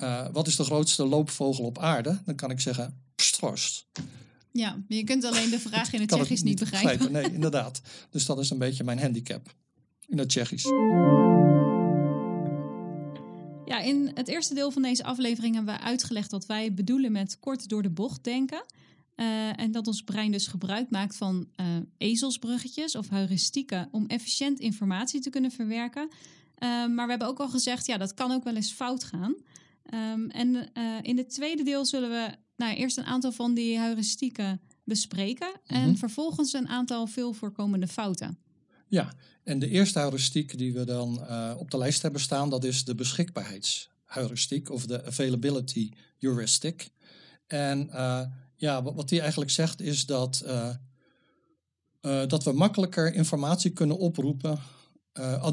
eh, 0.00 0.26
wat 0.32 0.46
is 0.46 0.56
de 0.56 0.64
grootste 0.64 1.06
loopvogel 1.06 1.64
op 1.64 1.78
aarde? 1.78 2.20
Dan 2.24 2.34
kan 2.34 2.50
ik 2.50 2.60
zeggen 2.60 3.02
pstros. 3.14 3.86
Ja, 4.52 4.70
maar 4.70 4.98
je 4.98 5.04
kunt 5.04 5.24
alleen 5.24 5.50
de 5.50 5.60
vraag 5.68 5.92
in 5.92 6.00
het 6.00 6.08
Tsjechisch 6.08 6.42
niet 6.42 6.58
begrijpen. 6.58 7.12
Nee, 7.12 7.32
inderdaad. 7.38 7.80
Dus 8.10 8.26
dat 8.26 8.38
is 8.38 8.50
een 8.50 8.58
beetje 8.58 8.84
mijn 8.84 8.98
handicap 8.98 9.54
in 10.06 10.18
het 10.18 10.28
Tsjechisch. 10.28 10.64
Ja, 13.64 13.80
in 13.80 14.10
het 14.14 14.28
eerste 14.28 14.54
deel 14.54 14.70
van 14.70 14.82
deze 14.82 15.04
aflevering 15.04 15.54
hebben 15.54 15.74
we 15.74 15.80
uitgelegd 15.80 16.30
wat 16.30 16.46
wij 16.46 16.74
bedoelen 16.74 17.12
met 17.12 17.38
kort 17.38 17.68
door 17.68 17.82
de 17.82 17.90
bocht 17.90 18.24
denken. 18.24 18.64
Eh, 19.14 19.60
en 19.60 19.72
dat 19.72 19.86
ons 19.86 20.02
brein 20.02 20.32
dus 20.32 20.46
gebruik 20.46 20.90
maakt 20.90 21.16
van 21.16 21.48
eh, 21.54 21.66
ezelsbruggetjes 21.98 22.96
of 22.96 23.08
heuristieken 23.08 23.88
om 23.90 24.06
efficiënt 24.06 24.58
informatie 24.58 25.20
te 25.20 25.30
kunnen 25.30 25.50
verwerken. 25.50 26.08
Maar 26.60 27.04
we 27.04 27.10
hebben 27.10 27.28
ook 27.28 27.40
al 27.40 27.48
gezegd, 27.48 27.86
ja, 27.86 27.96
dat 27.96 28.14
kan 28.14 28.30
ook 28.30 28.44
wel 28.44 28.54
eens 28.54 28.72
fout 28.72 29.04
gaan. 29.04 29.34
Ehm, 29.90 30.28
en 30.28 30.72
eh, 30.72 30.98
in 31.02 31.16
het 31.16 31.30
tweede 31.30 31.62
deel 31.62 31.86
zullen 31.86 32.10
we 32.10 32.34
nou, 32.56 32.74
eerst 32.74 32.98
een 32.98 33.04
aantal 33.04 33.32
van 33.32 33.54
die 33.54 33.78
heuristieken 33.78 34.60
bespreken 34.84 35.52
en 35.66 35.88
Mhm. 35.88 35.94
vervolgens 35.94 36.52
een 36.52 36.68
aantal 36.68 37.06
veel 37.06 37.32
voorkomende 37.32 37.88
fouten. 37.88 38.38
Ja, 38.88 39.12
en 39.44 39.58
de 39.58 39.68
eerste 39.68 39.98
heuristiek 39.98 40.58
die 40.58 40.72
we 40.72 40.84
dan 40.84 41.26
eh, 41.26 41.54
op 41.58 41.70
de 41.70 41.78
lijst 41.78 42.02
hebben 42.02 42.20
staan... 42.20 42.50
dat 42.50 42.64
is 42.64 42.84
de 42.84 42.94
beschikbaarheidsheuristiek 42.94 44.70
of 44.70 44.86
de 44.86 45.04
availability 45.04 45.90
heuristic. 46.18 46.90
En 47.46 47.90
eh, 47.90 48.22
ja, 48.56 48.82
wat, 48.82 48.94
wat 48.94 49.08
die 49.08 49.20
eigenlijk 49.20 49.50
zegt 49.50 49.80
is 49.80 50.06
dat, 50.06 50.44
dat 52.26 52.44
we 52.44 52.52
makkelijker 52.52 53.14
informatie 53.14 53.70
kunnen 53.70 53.98
oproepen... 53.98 54.58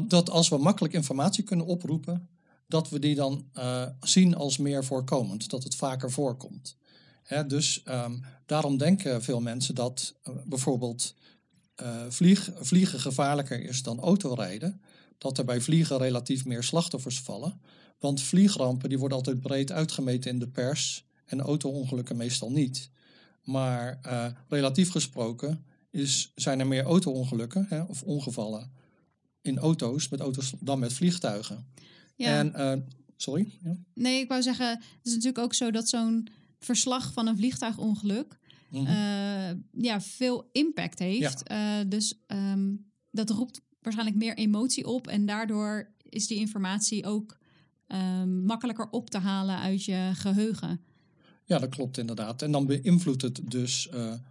dat 0.06 0.30
als 0.30 0.48
we 0.48 0.58
makkelijk 0.58 0.94
informatie 0.94 1.44
kunnen 1.44 1.66
oproepen... 1.66 2.28
dat 2.68 2.88
we 2.88 2.98
die 2.98 3.14
dan 3.14 3.48
eh, 3.52 3.86
zien 4.00 4.34
als 4.34 4.56
meer 4.56 4.84
voorkomend, 4.84 5.50
dat 5.50 5.64
het 5.64 5.74
vaker 5.74 6.10
voorkomt. 6.10 6.76
Hè, 7.22 7.46
dus 7.46 7.82
ehm, 7.82 8.16
daarom 8.46 8.76
denken 8.76 9.22
veel 9.22 9.40
mensen 9.40 9.74
dat 9.74 10.14
eh, 10.22 10.34
bijvoorbeeld 10.44 11.14
eh, 11.74 12.04
vlieg, 12.08 12.50
vliegen 12.60 13.00
gevaarlijker 13.00 13.60
is 13.64 13.82
dan 13.82 14.00
autorijden. 14.00 14.80
Dat 15.18 15.38
er 15.38 15.44
bij 15.44 15.60
vliegen 15.60 15.98
relatief 15.98 16.44
meer 16.44 16.62
slachtoffers 16.62 17.20
vallen. 17.20 17.60
Want 17.98 18.22
vliegrampen 18.22 18.88
die 18.88 18.98
worden 18.98 19.16
altijd 19.16 19.40
breed 19.40 19.72
uitgemeten 19.72 20.30
in 20.30 20.38
de 20.38 20.48
pers 20.48 21.06
en 21.24 21.40
auto-ongelukken 21.40 22.16
meestal 22.16 22.50
niet. 22.50 22.90
Maar 23.42 24.00
relatief 24.48 24.90
gesproken 24.90 25.64
is, 25.90 26.32
zijn 26.34 26.60
er 26.60 26.66
meer 26.66 26.84
auto-ongelukken 26.84 27.66
hè, 27.68 27.82
of 27.82 28.02
ongevallen 28.02 28.72
in 29.40 29.58
auto's 29.58 30.08
met 30.08 30.20
auto's 30.20 30.52
dan 30.60 30.78
met 30.78 30.92
vliegtuigen. 30.92 31.66
Ja. 32.18 32.38
En, 32.38 32.54
eh, 32.54 32.78
sorry? 33.16 33.52
Ja? 33.64 33.76
Nee, 33.94 34.20
ik 34.20 34.28
wou 34.28 34.42
zeggen, 34.42 34.68
het 34.68 34.80
is 35.02 35.10
natuurlijk 35.12 35.38
ook 35.38 35.54
zo 35.54 35.70
dat 35.70 35.88
zo'n 35.88 36.28
verslag 36.58 37.12
van 37.12 37.26
een 37.26 37.36
vliegtuigongeluk 37.36 38.38
Mhm. 38.70 38.86
eh, 38.86 39.56
ja, 39.82 40.00
veel 40.00 40.48
impact 40.52 40.98
heeft. 40.98 41.42
Eh, 41.42 41.78
dus 41.86 42.14
ehm, 42.26 42.74
dat 43.10 43.30
roept 43.30 43.60
waarschijnlijk 43.82 44.18
meer 44.18 44.36
emotie 44.36 44.86
op 44.86 45.06
en 45.06 45.26
daardoor 45.26 45.92
is 46.08 46.26
die 46.26 46.38
informatie 46.38 47.06
ook 47.06 47.38
ehm, 47.86 48.44
makkelijker 48.44 48.90
op 48.90 49.10
te 49.10 49.18
halen 49.18 49.58
uit 49.58 49.84
je 49.84 50.10
geheugen. 50.14 50.80
Ja, 51.44 51.58
dat 51.58 51.68
klopt 51.68 51.98
inderdaad. 51.98 52.42
En 52.42 52.52
dan 52.52 52.66
beïnvloedt 52.66 53.22
het 53.22 53.40
dus 53.50 53.88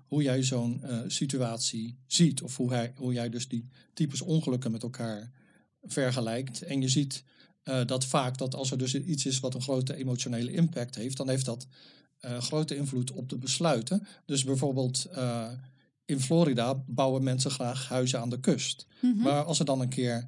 hoe 0.08 0.24
jij 0.24 0.44
zo'n 0.44 0.82
situatie 1.08 1.98
ziet. 2.08 2.42
Of 2.42 2.58
hoe, 2.58 2.74
hij, 2.74 2.94
hoe 2.96 3.14
jij 3.14 3.30
dus 3.30 3.48
die 3.48 3.68
types 3.94 4.22
ongelukken 4.22 4.72
met 4.72 4.84
elkaar 4.84 5.32
vergelijkt. 5.84 6.62
En 6.62 6.82
je 6.82 6.88
ziet 6.90 7.24
eh, 7.68 7.86
dat 7.86 8.06
vaak 8.06 8.38
dat 8.38 8.56
als 8.56 8.72
er 8.72 8.78
dus 8.78 8.96
iets 8.96 9.26
is 9.26 9.40
wat 9.40 9.54
een 9.54 9.62
grote 9.62 9.96
emotionele 9.96 10.52
impact 10.52 10.96
heeft, 10.96 11.18
dan 11.18 11.30
heeft 11.30 11.46
dat 11.46 11.68
eh, 12.20 12.38
grote 12.38 12.76
invloed 12.76 13.12
op 13.12 13.30
de 13.30 13.38
besluiten. 13.38 14.08
Dus 14.26 14.44
bijvoorbeeld 14.44 15.06
eh, 15.06 15.48
in 16.06 16.20
Florida 16.20 16.84
bouwen 16.86 17.24
mensen 17.24 17.52
graag 17.52 17.88
huizen 17.88 18.20
aan 18.20 18.30
de 18.30 18.40
kust. 18.40 18.88
Mhm. 19.02 19.18
Maar 19.18 19.44
als 19.44 19.60
er 19.60 19.66
dan 19.66 19.82
een 19.82 19.90
keer 19.90 20.28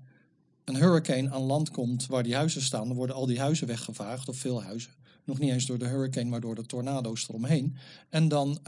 een 0.64 0.76
hurricane 0.76 1.30
aan 1.30 1.42
land 1.42 1.72
komt 1.72 2.06
waar 2.06 2.24
die 2.24 2.36
huizen 2.36 2.62
staan, 2.62 2.88
dan 2.88 2.98
worden 2.98 3.16
al 3.16 3.26
die 3.26 3.40
huizen 3.40 3.68
weggevaagd, 3.68 4.30
of 4.30 4.38
veel 4.38 4.64
huizen. 4.64 4.92
Nog 5.24 5.40
niet 5.40 5.52
eens 5.52 5.66
door 5.66 5.80
de 5.80 5.88
hurricane, 5.88 6.30
maar 6.30 6.42
door 6.42 6.56
de 6.56 6.66
tornado's 6.66 7.30
eromheen. 7.30 7.76
En 8.10 8.28
dan 8.28 8.60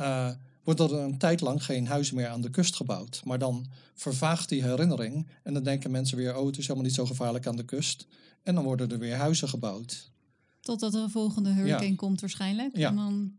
wordt 0.64 0.80
er 0.80 0.94
een 0.94 1.18
tijd 1.18 1.42
lang 1.42 1.66
geen 1.66 1.88
huizen 1.88 2.16
meer 2.16 2.28
aan 2.28 2.42
de 2.42 2.50
kust 2.50 2.76
gebouwd. 2.76 3.22
Maar 3.26 3.40
dan 3.40 3.66
vervaagt 3.94 4.50
die 4.50 4.64
herinnering 4.64 5.28
en 5.44 5.54
dan 5.54 5.64
denken 5.64 5.92
mensen 5.92 6.18
weer, 6.18 6.38
oh 6.38 6.46
het 6.46 6.58
is 6.58 6.64
helemaal 6.68 6.86
niet 6.86 6.96
zo 6.96 7.06
gevaarlijk 7.06 7.48
aan 7.48 7.56
de 7.56 7.66
kust. 7.66 8.08
En 8.44 8.56
dan 8.56 8.64
worden 8.64 8.92
er 8.92 9.00
weer 9.00 9.16
huizen 9.16 9.50
gebouwd. 9.50 10.12
Totdat 10.60 10.94
er 10.94 11.02
een 11.02 11.10
volgende 11.10 11.50
hurricane 11.54 11.90
Ja. 11.90 11.96
komt 11.96 12.22
waarschijnlijk. 12.22 12.78
Ja. 12.78 12.90
En 12.90 12.96
dan 12.96 13.36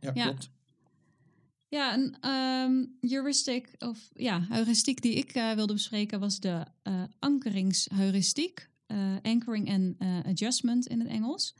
Ja, 0.00 0.10
Ja. 0.14 0.24
klopt. 0.24 0.50
Ja, 1.68 1.94
een 1.94 2.16
ehm, 2.20 2.84
heuristic, 3.12 3.74
of 3.78 4.10
ja, 4.14 4.46
heuristiek 4.48 5.02
die 5.02 5.14
ik 5.14 5.30
eh, 5.32 5.52
wilde 5.52 5.72
bespreken 5.72 6.20
was 6.20 6.40
de 6.40 6.64
eh 6.82 7.02
ankeringsheuristiek. 7.18 8.68
Eh, 8.86 9.14
anchoring 9.22 9.68
en 9.68 9.96
adjustment 10.26 10.86
in 10.86 11.00
het 11.00 11.08
Engels. 11.08 11.54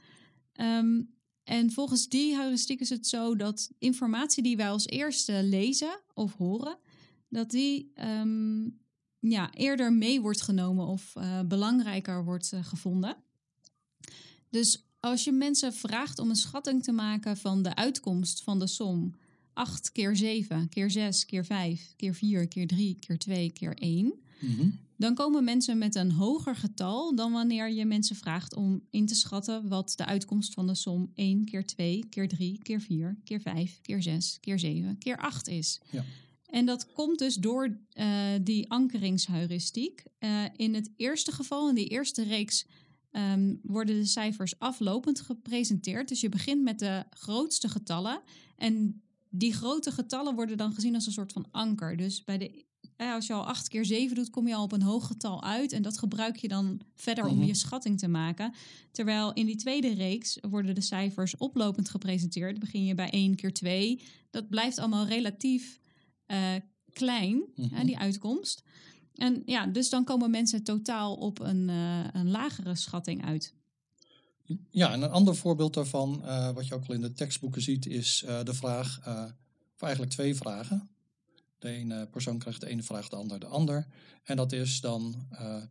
Ehm, 0.53 1.01
en 1.47 1.71
volgens 1.71 2.07
die 2.07 2.35
heuristiek 2.35 2.79
is 2.79 2.89
het 2.89 3.07
zo 3.07 3.35
dat 3.35 3.71
informatie 3.79 4.43
die 4.43 4.57
wij 4.57 4.69
als 4.69 4.87
eerste 4.87 5.43
lezen 5.43 5.99
of 6.13 6.33
horen, 6.33 6.77
dat 7.29 7.49
die 7.49 7.91
ehm, 7.93 8.63
ja, 9.19 9.53
eerder 9.53 9.93
mee 9.93 10.21
wordt 10.21 10.41
genomen 10.41 10.87
of 10.87 11.15
eh, 11.15 11.39
belangrijker 11.41 12.23
wordt 12.23 12.51
eh, 12.53 12.65
gevonden. 12.65 13.15
Dus 14.49 14.87
als 14.99 15.23
je 15.23 15.31
mensen 15.31 15.73
vraagt 15.73 16.19
om 16.19 16.29
een 16.29 16.35
schatting 16.35 16.83
te 16.83 16.91
maken 16.91 17.37
van 17.37 17.61
de 17.61 17.75
uitkomst 17.75 18.43
van 18.43 18.59
de 18.59 18.67
som 18.67 19.15
8 19.53 19.91
keer 19.91 20.15
7, 20.15 20.69
keer 20.69 20.91
6, 20.91 21.25
keer 21.25 21.45
5, 21.45 21.93
keer 21.95 22.13
4, 22.13 22.47
keer 22.47 22.67
3, 22.67 22.95
keer 22.99 23.17
2, 23.17 23.51
keer 23.51 23.73
1. 23.75 24.13
Mhm. 24.39 24.69
Dan 24.97 25.15
komen 25.15 25.43
mensen 25.43 25.77
met 25.77 25.95
een 25.95 26.11
hoger 26.11 26.55
getal 26.55 27.15
dan 27.15 27.31
wanneer 27.31 27.69
je 27.69 27.85
mensen 27.85 28.15
vraagt 28.15 28.55
om 28.55 28.81
in 28.89 29.05
te 29.05 29.15
schatten 29.15 29.67
wat 29.67 29.93
de 29.95 30.05
uitkomst 30.05 30.53
van 30.53 30.67
de 30.67 30.75
som 30.75 31.11
1 31.13 31.45
keer 31.45 31.65
2, 31.65 32.05
keer 32.09 32.27
3, 32.27 32.59
keer 32.61 32.81
4, 32.81 33.17
keer 33.23 33.41
5, 33.41 33.81
keer 33.81 34.01
6, 34.01 34.37
keer 34.39 34.59
7, 34.59 34.97
keer 34.97 35.17
8 35.17 35.47
is. 35.47 35.81
Ja. 35.91 36.03
En 36.45 36.65
dat 36.65 36.91
komt 36.91 37.19
dus 37.19 37.35
door 37.35 37.77
eh, 37.89 38.07
die 38.41 38.71
ankeringsheuristiek. 38.71 40.03
Eh, 40.19 40.43
in 40.55 40.73
het 40.73 40.91
eerste 40.95 41.31
geval, 41.31 41.69
in 41.69 41.75
die 41.75 41.87
eerste 41.87 42.23
reeks, 42.23 42.65
ehm, 43.11 43.55
worden 43.61 43.95
de 43.95 44.05
cijfers 44.05 44.59
aflopend 44.59 45.21
gepresenteerd. 45.21 46.07
Dus 46.07 46.21
je 46.21 46.29
begint 46.29 46.63
met 46.63 46.79
de 46.79 47.03
grootste 47.09 47.69
getallen. 47.69 48.21
En 48.55 49.01
die 49.29 49.53
grote 49.53 49.91
getallen 49.91 50.35
worden 50.35 50.57
dan 50.57 50.73
gezien 50.73 50.95
als 50.95 51.05
een 51.05 51.11
soort 51.11 51.33
van 51.33 51.47
anker. 51.51 51.97
Dus 51.97 52.23
bij 52.23 52.37
de 52.37 52.65
als 52.97 53.27
je 53.27 53.33
al 53.33 53.45
8 53.45 53.67
keer 53.67 53.85
7 53.85 54.15
doet, 54.15 54.29
kom 54.29 54.47
je 54.47 54.55
al 54.55 54.63
op 54.63 54.71
een 54.71 54.81
hoog 54.81 55.07
getal 55.07 55.43
uit. 55.43 55.71
En 55.71 55.81
dat 55.81 55.97
gebruik 55.97 56.35
je 56.35 56.47
dan 56.47 56.81
verder 56.95 57.25
om 57.25 57.37
Mhm. 57.37 57.45
je 57.45 57.53
schatting 57.53 57.99
te 57.99 58.07
maken. 58.07 58.53
Terwijl 58.91 59.33
in 59.33 59.45
die 59.45 59.55
tweede 59.55 59.93
reeks 59.93 60.37
worden 60.49 60.75
de 60.75 60.81
cijfers 60.81 61.37
oplopend 61.37 61.89
gepresenteerd. 61.89 62.59
Begin 62.59 62.85
je 62.85 62.95
bij 62.95 63.09
1 63.13 63.35
keer 63.35 63.53
2. 63.53 64.01
Dat 64.29 64.49
blijft 64.49 64.77
allemaal 64.79 65.05
relatief 65.05 65.79
eh, 66.25 66.53
klein, 66.93 67.41
Mhm. 67.55 67.85
die 67.85 67.97
uitkomst. 67.97 68.63
En 69.15 69.43
ja, 69.45 69.65
dus 69.67 69.89
dan 69.89 70.03
komen 70.03 70.31
mensen 70.31 70.63
totaal 70.63 71.15
op 71.15 71.39
een, 71.39 71.69
eh, 71.69 72.05
een 72.11 72.29
lagere 72.31 72.75
schatting 72.75 73.25
uit. 73.25 73.53
Ja, 74.69 74.91
en 74.91 75.01
een 75.01 75.09
ander 75.09 75.35
voorbeeld 75.35 75.73
daarvan, 75.73 76.23
eh, 76.25 76.51
wat 76.51 76.67
je 76.67 76.73
ook 76.75 76.85
al 76.87 76.93
in 76.93 77.01
de 77.01 77.13
tekstboeken 77.13 77.61
ziet, 77.61 77.85
is 77.85 78.23
de 78.43 78.53
vraag, 78.53 78.99
of 79.75 79.81
eigenlijk 79.81 80.11
twee 80.11 80.35
vragen. 80.35 80.89
De 81.59 81.69
ene 81.69 82.07
persoon 82.07 82.37
krijgt 82.37 82.61
de 82.61 82.67
ene 82.67 82.83
vraag, 82.83 83.09
de 83.09 83.15
ander 83.15 83.39
de 83.39 83.45
ander. 83.45 83.87
En 84.23 84.35
dat 84.35 84.51
is 84.51 84.81
dan, 84.81 85.27
eh, 85.31 85.63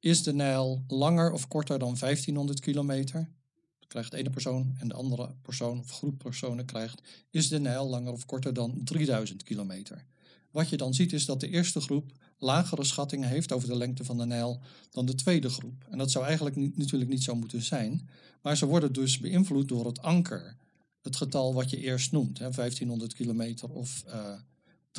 is 0.00 0.22
de 0.22 0.32
Nijl 0.32 0.84
langer 0.86 1.32
of 1.32 1.48
korter 1.48 1.78
dan 1.78 1.96
1500 1.96 2.60
kilometer? 2.60 3.30
Dat 3.78 3.88
krijgt 3.88 4.10
de 4.10 4.16
ene 4.16 4.30
persoon 4.30 4.74
en 4.78 4.88
de 4.88 4.94
andere 4.94 5.34
persoon 5.42 5.78
of 5.78 5.90
groep 5.90 6.18
personen 6.18 6.64
krijgt, 6.64 7.02
is 7.30 7.48
de 7.48 7.60
Nijl 7.60 7.88
langer 7.88 8.12
of 8.12 8.26
korter 8.26 8.52
dan 8.52 8.80
3000 8.84 9.42
kilometer? 9.42 10.06
Wat 10.50 10.68
je 10.68 10.76
dan 10.76 10.94
ziet 10.94 11.12
is 11.12 11.24
dat 11.24 11.40
de 11.40 11.48
eerste 11.48 11.80
groep 11.80 12.12
lagere 12.38 12.84
schattingen 12.84 13.28
heeft 13.28 13.52
over 13.52 13.68
de 13.68 13.76
lengte 13.76 14.04
van 14.04 14.18
de 14.18 14.26
Nijl 14.26 14.60
dan 14.90 15.06
de 15.06 15.14
tweede 15.14 15.48
groep. 15.48 15.86
En 15.90 15.98
dat 15.98 16.10
zou 16.10 16.24
eigenlijk 16.24 16.56
natuurlijk 16.76 17.10
niet 17.10 17.22
zo 17.22 17.34
moeten 17.34 17.62
zijn, 17.62 18.08
maar 18.42 18.56
ze 18.56 18.66
worden 18.66 18.92
dus 18.92 19.18
beïnvloed 19.18 19.68
door 19.68 19.86
het 19.86 20.02
anker. 20.02 20.56
Het 21.02 21.16
getal 21.16 21.54
wat 21.54 21.70
je 21.70 21.80
eerst 21.80 22.12
noemt, 22.12 22.38
hè, 22.38 22.50
1500 22.50 23.14
kilometer 23.14 23.68
of 23.68 24.04
eh 24.06 24.32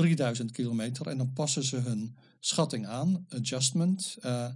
3000 0.03 0.51
kilometer. 0.51 1.07
En 1.07 1.17
dan 1.17 1.33
passen 1.33 1.63
ze 1.63 1.75
hun 1.77 2.15
schatting 2.39 2.87
aan, 2.87 3.25
adjustment, 3.29 4.15
eh, 4.21 4.47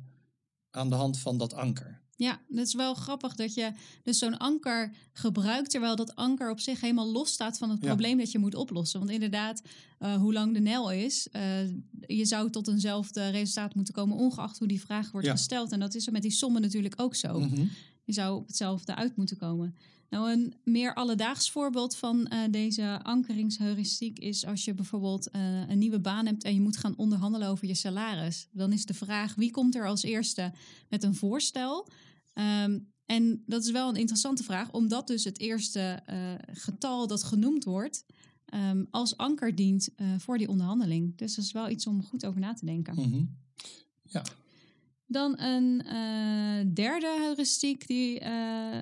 aan 0.72 0.90
de 0.90 0.96
hand 0.96 1.20
van 1.20 1.38
dat 1.38 1.54
anker. 1.54 2.02
Ja, 2.16 2.42
dat 2.48 2.68
is 2.68 2.74
wel 2.74 2.94
grappig 2.94 3.36
dat 3.36 3.54
je 3.54 3.72
dus 4.04 4.18
zo'n 4.18 4.38
anker 4.38 4.94
gebruikt, 5.14 5.70
terwijl 5.70 5.96
dat 5.96 6.16
anker 6.16 6.50
op 6.52 6.60
zich 6.60 6.82
helemaal 6.82 7.12
los 7.12 7.32
staat 7.32 7.58
van 7.58 7.70
het 7.70 7.80
Ja. 7.82 7.88
probleem 7.88 8.18
dat 8.18 8.32
je 8.32 8.40
moet 8.40 8.56
oplossen. 8.56 9.00
Want 9.00 9.12
inderdaad, 9.12 9.62
eh, 10.00 10.16
hoe 10.16 10.34
lang 10.34 10.54
de 10.54 10.60
Nijl 10.60 10.92
is, 10.92 11.28
eh, 11.32 11.68
je 12.08 12.26
zou 12.26 12.50
tot 12.50 12.68
eenzelfde 12.68 13.30
resultaat 13.30 13.76
moeten 13.76 13.94
komen, 13.94 14.18
ongeacht 14.18 14.58
hoe 14.60 14.68
die 14.68 14.82
vraag 14.82 15.12
wordt 15.12 15.28
Ja. 15.28 15.34
gesteld. 15.34 15.72
En 15.72 15.80
dat 15.80 15.96
is 15.96 16.06
er 16.06 16.12
met 16.12 16.22
die 16.22 16.32
sommen 16.32 16.62
natuurlijk 16.62 17.02
ook 17.02 17.16
zo. 17.16 17.40
Mhm. 17.40 17.66
Je 18.04 18.14
zou 18.14 18.36
op 18.38 18.48
hetzelfde 18.48 18.96
uit 18.96 19.16
moeten 19.16 19.38
komen. 19.38 19.76
Nou, 20.14 20.32
een 20.32 20.54
meer 20.64 20.94
alledaags 20.94 21.52
voorbeeld 21.52 21.96
van 21.96 22.28
eh, 22.28 22.40
deze 22.50 23.00
ankeringsheuristiek 23.04 24.20
is 24.20 24.46
als 24.46 24.66
je 24.66 24.74
bijvoorbeeld 24.74 25.30
eh, 25.30 25.70
een 25.70 25.78
nieuwe 25.78 26.00
baan 26.00 26.26
hebt 26.26 26.44
en 26.44 26.54
je 26.54 26.62
moet 26.62 26.78
gaan 26.78 26.98
onderhandelen 26.98 27.48
over 27.48 27.68
je 27.68 27.76
salaris. 27.76 28.48
Dan 28.52 28.72
is 28.72 28.86
de 28.86 28.94
vraag 28.94 29.36
wie 29.36 29.52
komt 29.52 29.76
er 29.76 29.88
als 29.88 30.04
eerste 30.04 30.54
met 30.90 31.04
een 31.04 31.16
voorstel? 31.16 31.88
Ehm, 32.34 32.80
en 33.06 33.44
dat 33.46 33.64
is 33.64 33.72
wel 33.72 33.90
een 33.90 33.96
interessante 33.96 34.44
vraag, 34.44 34.72
omdat 34.72 35.08
dus 35.08 35.24
het 35.24 35.40
eerste 35.40 36.00
eh, 36.06 36.34
getal 36.52 37.08
dat 37.08 37.24
genoemd 37.24 37.64
wordt 37.64 38.06
ehm, 38.46 38.86
als 38.90 39.18
anker 39.18 39.56
dient 39.56 39.90
voor 40.18 40.38
die 40.38 40.50
onderhandeling. 40.50 41.18
Dus 41.18 41.36
dat 41.36 41.46
is 41.46 41.52
wel 41.52 41.70
iets 41.70 41.88
om 41.88 42.04
goed 42.04 42.26
over 42.26 42.40
na 42.40 42.54
te 42.54 42.66
denken. 42.66 42.96
Mhm. 42.96 43.26
Ja, 44.02 44.24
Dan 45.14 45.40
een 45.40 45.82
eh, 45.82 46.60
derde 46.74 47.16
heuristiek 47.20 47.88
die, 47.88 48.20
eh, 48.20 48.78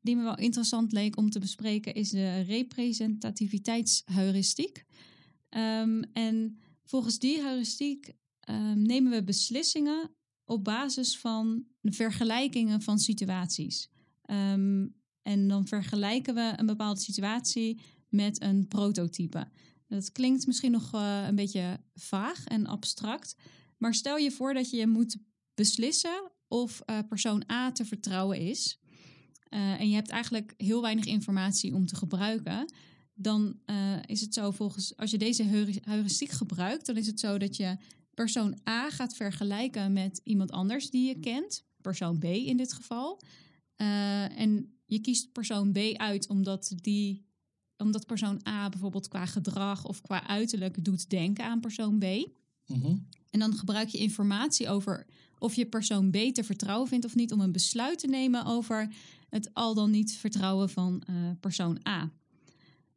die 0.00 0.16
me 0.16 0.22
wel 0.22 0.38
interessant 0.38 0.92
leek 0.92 1.16
om 1.16 1.30
te 1.30 1.38
bespreken, 1.38 1.94
is 1.94 2.10
de 2.10 2.40
representativiteitsheuristiek. 2.40 4.84
Ehm, 5.48 6.02
en 6.12 6.58
volgens 6.84 7.18
die 7.18 7.40
heuristiek 7.40 8.12
ehm, 8.40 8.82
nemen 8.82 9.12
we 9.12 9.24
beslissingen 9.24 10.10
op 10.44 10.64
basis 10.64 11.18
van 11.18 11.64
vergelijkingen 11.82 12.82
van 12.82 12.98
situaties. 12.98 13.90
Ehm, 14.22 14.86
en 15.22 15.48
dan 15.48 15.66
vergelijken 15.66 16.34
we 16.34 16.52
een 16.56 16.66
bepaalde 16.66 17.00
situatie 17.00 17.80
met 18.08 18.42
een 18.42 18.68
prototype. 18.68 19.48
Dat 19.88 20.12
klinkt 20.12 20.46
misschien 20.46 20.72
nog 20.72 20.94
eh, 20.94 21.24
een 21.26 21.34
beetje 21.34 21.80
vaag 21.94 22.44
en 22.44 22.66
abstract. 22.66 23.36
Maar 23.78 23.94
stel 23.94 24.16
je 24.16 24.30
voor 24.30 24.54
dat 24.54 24.70
je 24.70 24.86
moet 24.86 25.16
beslissen 25.56 26.30
of 26.48 26.80
eh, 26.80 26.98
persoon 27.08 27.44
A 27.50 27.72
te 27.72 27.84
vertrouwen 27.84 28.38
is. 28.38 28.78
eh, 29.48 29.80
en 29.80 29.88
je 29.88 29.94
hebt 29.94 30.10
eigenlijk 30.10 30.54
heel 30.56 30.82
weinig 30.82 31.04
informatie 31.04 31.74
om 31.74 31.86
te 31.86 31.96
gebruiken. 31.96 32.72
Dan 33.14 33.58
eh, 33.64 33.96
is 34.06 34.20
het 34.20 34.34
zo 34.34 34.50
volgens, 34.50 34.96
als 34.96 35.10
je 35.10 35.18
deze 35.18 35.42
heuri- 35.42 35.80
heuristiek 35.82 36.30
gebruikt, 36.30 36.86
dan 36.86 36.96
is 36.96 37.06
het 37.06 37.20
zo 37.20 37.38
dat 37.38 37.56
je 37.56 37.76
persoon 38.14 38.58
A 38.68 38.90
gaat 38.90 39.16
vergelijken 39.16 39.92
met 39.92 40.20
iemand 40.24 40.50
anders 40.50 40.90
die 40.90 41.06
je 41.08 41.20
kent. 41.20 41.64
Persoon 41.80 42.18
B 42.18 42.24
in 42.24 42.56
dit 42.56 42.72
geval. 42.72 43.20
En 43.76 44.78
je 44.86 45.00
kiest 45.00 45.32
persoon 45.32 45.72
B 45.72 45.78
uit 45.96 46.28
omdat 46.28 46.72
die 46.76 47.24
omdat 47.76 48.06
persoon 48.06 48.40
A 48.48 48.68
bijvoorbeeld 48.68 49.08
qua 49.08 49.26
gedrag 49.26 49.84
of 49.84 50.00
qua 50.00 50.26
uiterlijk 50.26 50.84
doet 50.84 51.10
denken 51.10 51.44
aan 51.44 51.60
persoon 51.60 51.98
B. 51.98 52.04
Mhm. 52.66 52.96
En 53.30 53.38
dan 53.40 53.54
gebruik 53.54 53.88
je 53.88 53.98
informatie 53.98 54.68
over 54.68 55.06
of 55.38 55.54
je 55.54 55.66
persoon 55.66 56.10
B 56.10 56.16
te 56.16 56.44
vertrouwen 56.44 56.88
vindt 56.88 57.04
of 57.04 57.14
niet 57.14 57.32
om 57.32 57.40
een 57.40 57.52
besluit 57.52 57.98
te 57.98 58.06
nemen 58.06 58.44
over 58.44 58.88
het 59.28 59.50
al 59.54 59.74
dan 59.74 59.90
niet 59.90 60.12
vertrouwen 60.12 60.70
van 60.70 61.02
eh, 61.06 61.14
persoon 61.40 61.80
A. 61.88 62.10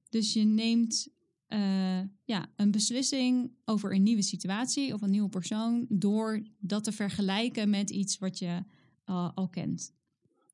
Dus 0.09 0.33
je 0.33 0.43
neemt 0.43 1.07
eh, 1.47 1.99
ja, 2.23 2.49
een 2.55 2.71
beslissing 2.71 3.51
over 3.65 3.93
een 3.93 4.03
nieuwe 4.03 4.21
situatie 4.21 4.93
of 4.93 5.01
een 5.01 5.09
nieuwe 5.09 5.29
persoon 5.29 5.85
door 5.89 6.43
dat 6.59 6.83
te 6.83 6.91
vergelijken 6.91 7.69
met 7.69 7.89
iets 7.89 8.17
wat 8.17 8.39
je 8.39 8.63
eh, 9.05 9.29
al 9.35 9.47
kent. 9.47 9.93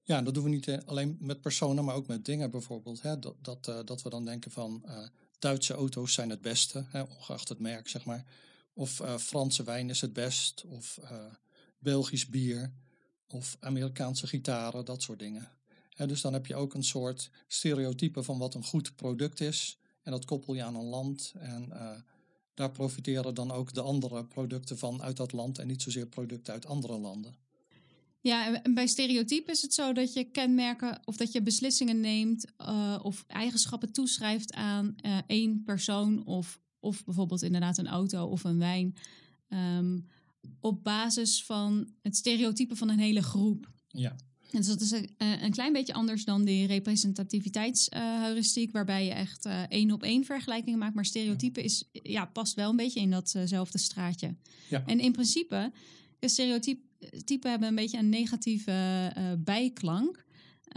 Ja, 0.04 0.22
dat 0.22 0.34
doen 0.34 0.44
we 0.44 0.50
niet 0.50 0.82
alleen 0.86 1.18
met 1.20 1.42
personen, 1.42 1.86
maar 1.86 1.96
ook 1.96 2.08
met 2.08 2.26
dingen 2.26 2.52
bijvoorbeeld. 2.52 3.02
Hè? 3.02 3.20
Dat, 3.20 3.36
dat, 3.42 3.64
dat 3.86 4.02
we 4.02 4.10
dan 4.10 4.26
denken 4.26 4.52
van 4.52 4.86
Duitse 5.40 5.74
auto's 5.74 6.14
zijn 6.14 6.30
het 6.30 6.42
beste, 6.42 6.86
hè? 6.88 7.02
ongeacht 7.02 7.50
het 7.50 7.60
merk, 7.60 7.88
zeg 7.88 8.06
maar. 8.06 8.26
Of 8.74 9.02
Franse 9.18 9.64
wijn 9.64 9.90
is 9.90 10.02
het 10.02 10.14
best, 10.14 10.64
of 10.68 11.00
Belgisch 11.86 12.30
bier, 12.30 12.74
of 13.28 13.58
Amerikaanse 13.60 14.28
gitaren, 14.28 14.86
dat 14.86 15.02
soort 15.02 15.20
dingen. 15.20 15.50
Hè, 15.90 16.08
dus 16.08 16.22
dan 16.22 16.34
heb 16.34 16.46
je 16.46 16.56
ook 16.56 16.74
een 16.74 16.84
soort 16.84 17.30
stereotype 17.48 18.24
van 18.24 18.38
wat 18.38 18.54
een 18.54 18.64
goed 18.64 18.96
product 18.96 19.42
is. 19.42 19.78
En 20.02 20.12
dat 20.12 20.26
koppel 20.26 20.54
je 20.54 20.64
aan 20.64 20.76
een 20.76 20.86
land. 20.86 21.34
En 21.38 21.72
eh, 21.72 21.92
daar 22.54 22.72
profiteren 22.72 23.34
dan 23.34 23.52
ook 23.52 23.74
de 23.74 23.82
andere 23.82 24.26
producten 24.26 24.78
van 24.78 25.02
uit 25.02 25.18
dat 25.18 25.32
land 25.32 25.58
en 25.58 25.68
niet 25.68 25.82
zozeer 25.82 26.08
producten 26.08 26.54
uit 26.54 26.66
andere 26.66 26.98
landen. 26.98 27.36
Ja, 28.22 28.62
en 28.64 28.74
bij 28.74 28.88
stereotypen 28.88 29.54
is 29.54 29.62
het 29.62 29.74
zo 29.74 29.94
dat 29.94 30.14
je 30.14 30.24
kenmerken 30.24 31.00
of 31.06 31.18
dat 31.18 31.32
je 31.32 31.42
beslissingen 31.42 32.00
neemt 32.00 32.46
eh, 32.58 33.00
of 33.02 33.24
eigenschappen 33.28 33.92
toeschrijft 33.92 34.54
aan 34.54 34.96
eh, 35.02 35.18
één 35.28 35.64
persoon 35.64 36.26
of, 36.26 36.60
of 36.80 37.04
bijvoorbeeld 37.04 37.42
inderdaad 37.42 37.78
een 37.78 37.88
auto 37.88 38.26
of 38.26 38.44
een 38.44 38.60
wijn. 38.60 38.96
ehm, 39.48 40.00
op 40.60 40.84
basis 40.84 41.44
van 41.44 41.88
het 42.02 42.16
stereotype 42.16 42.76
van 42.76 42.90
een 42.90 43.00
hele 43.00 43.24
groep. 43.24 43.72
Ja, 43.88 44.16
En 44.52 44.58
dus 44.58 44.68
dat 44.68 44.82
is 44.82 44.92
een, 44.92 45.10
eh, 45.18 45.42
een 45.42 45.52
klein 45.52 45.74
beetje 45.74 45.94
anders 45.94 46.26
dan 46.26 46.46
die 46.46 46.68
representativiteitsheuristiek, 46.68 48.72
waarbij 48.72 49.06
je 49.06 49.12
echt 49.12 49.46
eh, 49.46 49.62
één 49.62 49.92
op 49.92 50.04
één 50.04 50.26
vergelijkingen 50.26 50.80
maakt. 50.80 50.96
Maar 50.96 51.06
stereotype 51.06 51.64
is, 51.64 51.90
ja, 51.92 52.26
past 52.26 52.54
wel 52.54 52.70
een 52.70 52.76
beetje 52.76 53.00
in 53.00 53.10
datzelfde 53.10 53.78
straatje. 53.78 54.36
Ja. 54.70 54.84
En 54.86 55.00
in 55.00 55.12
principe, 55.12 55.72
stereotypen 56.20 57.50
hebben 57.50 57.68
een 57.68 57.76
beetje 57.76 57.98
een 57.98 58.10
negatieve 58.10 59.12
eh, 59.14 59.32
bijklank. 59.38 60.24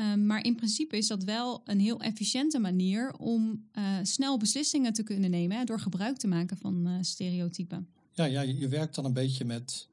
Um, 0.00 0.26
maar 0.26 0.44
in 0.44 0.54
principe 0.54 0.96
is 0.96 1.06
dat 1.06 1.24
wel 1.24 1.60
een 1.64 1.80
heel 1.80 2.00
efficiënte 2.00 2.58
manier 2.58 3.14
om 3.16 3.68
uh, 3.78 3.98
snel 4.02 4.36
beslissingen 4.36 4.92
te 4.92 5.02
kunnen 5.02 5.30
nemen 5.30 5.56
hè, 5.56 5.64
door 5.64 5.80
gebruik 5.80 6.16
te 6.16 6.26
maken 6.26 6.56
van 6.56 6.86
uh, 6.86 6.96
stereotypen. 7.00 7.88
Ja, 8.18 8.24
ja, 8.24 8.40
je, 8.40 8.58
je 8.58 8.68
werkt 8.68 8.94
dan 8.94 9.04
een 9.04 9.12
beetje 9.12 9.44
met 9.44 9.88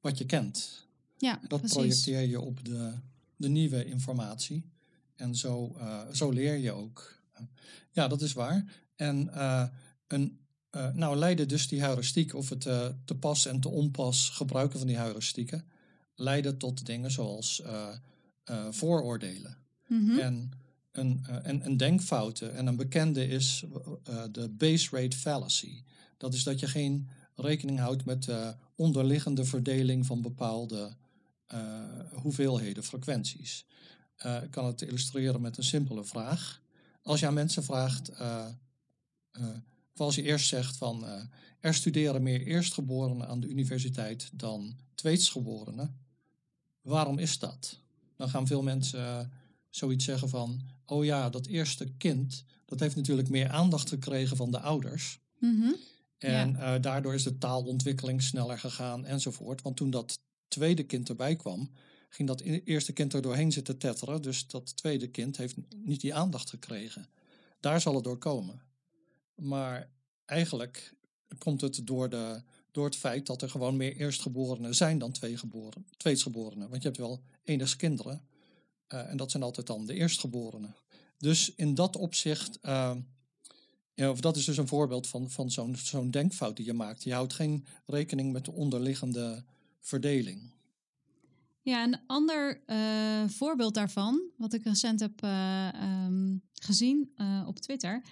wat 0.00 0.18
je 0.18 0.26
kent. 0.26 0.86
Ja, 1.16 1.40
dat 1.48 1.58
precies. 1.58 1.76
projecteer 1.76 2.20
je 2.20 2.40
op 2.40 2.64
de, 2.64 2.92
de 3.36 3.48
nieuwe 3.48 3.84
informatie. 3.84 4.70
En 5.14 5.34
zo, 5.34 5.74
uh, 5.76 6.00
zo 6.12 6.30
leer 6.30 6.56
je 6.56 6.72
ook. 6.72 7.16
Ja, 7.90 8.08
dat 8.08 8.22
is 8.22 8.32
waar. 8.32 8.64
En 8.96 9.30
uh, 9.34 9.64
een, 10.06 10.38
uh, 10.76 10.92
nou 10.92 11.16
leiden 11.16 11.48
dus 11.48 11.68
die 11.68 11.80
heuristiek 11.80 12.34
of 12.34 12.48
het 12.48 12.60
te 13.04 13.16
pas 13.20 13.46
en 13.46 13.60
te 13.60 13.68
onpas 13.68 14.28
gebruiken 14.28 14.78
van 14.78 14.88
die 14.88 14.96
heuristieken 14.96 15.64
leiden 16.14 16.58
tot 16.58 16.86
dingen 16.86 17.10
zoals 17.10 17.62
vooroordelen. 18.70 19.56
Mhm. 19.86 20.00
Mm 20.00 20.08
-hmm. 20.08 20.18
En 20.18 20.50
een, 20.92 21.24
en, 21.42 21.62
en 21.62 21.76
denkfouten. 21.76 22.54
En 22.54 22.66
een 22.66 22.76
bekende 22.76 23.28
is 23.28 23.64
de 24.30 24.48
base 24.48 24.96
rate 24.96 25.16
fallacy. 25.16 25.82
Dat 26.16 26.34
is 26.34 26.42
dat 26.42 26.60
je 26.60 26.66
geen 26.66 27.08
rekening 27.38 27.78
houdt 27.78 28.04
met 28.04 28.22
de 28.22 28.54
onderliggende 28.74 29.44
verdeling 29.44 30.06
van 30.06 30.22
bepaalde 30.22 30.96
uh, 31.54 31.60
hoeveelheden, 32.12 32.84
frequenties. 32.84 33.66
Uh, 34.26 34.42
ik 34.42 34.50
kan 34.50 34.66
het 34.66 34.82
illustreren 34.82 35.40
met 35.40 35.56
een 35.56 35.64
simpele 35.64 36.04
vraag. 36.04 36.60
Als 37.02 37.20
je 37.20 37.26
aan 37.26 37.34
mensen 37.34 37.64
vraagt, 37.64 38.10
of 39.92 40.00
als 40.00 40.14
je 40.14 40.22
eerst 40.22 40.48
zegt 40.48 40.76
van, 40.76 41.04
er 41.60 41.74
studeren 41.74 42.22
meer 42.22 42.42
eerstgeborenen 42.42 43.28
aan 43.28 43.40
de 43.40 43.48
universiteit 43.48 44.30
dan 44.32 44.76
tweetsgeborenen. 44.94 45.96
Waarom 46.80 47.18
is 47.18 47.38
dat? 47.38 47.80
Dan 48.16 48.28
gaan 48.28 48.46
veel 48.46 48.62
mensen 48.62 49.00
eh, 49.00 49.20
zoiets 49.70 50.04
zeggen 50.04 50.28
van, 50.28 50.60
oh 50.84 51.04
ja, 51.04 51.30
dat 51.30 51.46
eerste 51.46 51.84
kind, 51.84 52.44
dat 52.64 52.80
heeft 52.80 52.96
natuurlijk 52.96 53.28
meer 53.28 53.48
aandacht 53.48 53.88
gekregen 53.88 54.36
van 54.36 54.50
de 54.50 54.60
ouders. 54.60 55.18
Mhm. 55.38 55.72
En 56.18 56.56
eh, 56.56 56.80
daardoor 56.80 57.14
is 57.14 57.22
de 57.22 57.38
taalontwikkeling 57.38 58.22
sneller 58.22 58.58
gegaan 58.58 59.04
enzovoort. 59.04 59.62
Want 59.62 59.76
toen 59.76 59.90
dat 59.90 60.18
tweede 60.48 60.82
kind 60.82 61.08
erbij 61.08 61.36
kwam, 61.36 61.70
ging 62.08 62.28
dat 62.28 62.40
e- 62.40 62.60
eerste 62.64 62.92
kind 62.92 63.12
er 63.12 63.22
doorheen 63.22 63.52
zitten 63.52 63.78
tetteren. 63.78 64.22
Dus 64.22 64.46
dat 64.46 64.76
tweede 64.76 65.08
kind 65.08 65.36
heeft 65.36 65.54
niet 65.76 66.00
die 66.00 66.14
aandacht 66.14 66.50
gekregen. 66.50 67.08
Daar 67.60 67.80
zal 67.80 67.94
het 67.94 68.04
door 68.04 68.18
komen. 68.18 68.62
Maar 69.34 69.90
eigenlijk 70.24 70.94
komt 71.38 71.60
het 71.60 71.86
door, 71.86 72.08
de, 72.08 72.42
door 72.70 72.84
het 72.84 72.96
feit 72.96 73.26
dat 73.26 73.42
er 73.42 73.50
gewoon 73.50 73.76
meer 73.76 73.96
eerstgeborenen 73.96 74.74
zijn 74.74 74.98
dan 74.98 75.12
tweegeboren, 75.12 75.86
tweetsgeborenen. 75.96 76.68
Want 76.68 76.82
je 76.82 76.88
hebt 76.88 77.00
wel 77.00 77.22
enigskinderen. 77.44 78.26
Uh, 78.94 79.10
en 79.10 79.16
dat 79.16 79.30
zijn 79.30 79.42
altijd 79.42 79.66
dan 79.66 79.86
de 79.86 79.94
eerstgeborenen. 79.94 80.76
Dus 81.18 81.54
in 81.54 81.74
dat 81.74 81.96
opzicht, 81.96 82.58
uh, 82.62 82.96
ja, 83.98 84.10
of 84.10 84.20
dat 84.20 84.36
is 84.36 84.44
dus 84.44 84.56
een 84.56 84.68
voorbeeld 84.68 85.06
van, 85.06 85.30
van 85.30 85.50
zo'n 85.50 85.76
zo'n 85.76 86.10
denkfout 86.10 86.56
die 86.56 86.66
je 86.66 86.72
maakt. 86.72 87.04
Je 87.04 87.12
houdt 87.12 87.32
geen 87.32 87.64
rekening 87.86 88.32
met 88.32 88.44
de 88.44 88.52
onderliggende 88.52 89.44
verdeling. 89.80 90.52
Ja, 91.62 91.84
een 91.84 91.98
ander 92.06 92.62
uh, 92.66 93.28
voorbeeld 93.28 93.74
daarvan, 93.74 94.20
wat 94.36 94.52
ik 94.52 94.64
recent 94.64 95.00
heb 95.00 95.22
um, 95.22 96.42
gezien 96.52 97.10
op 97.46 97.58
Twitter, 97.58 98.02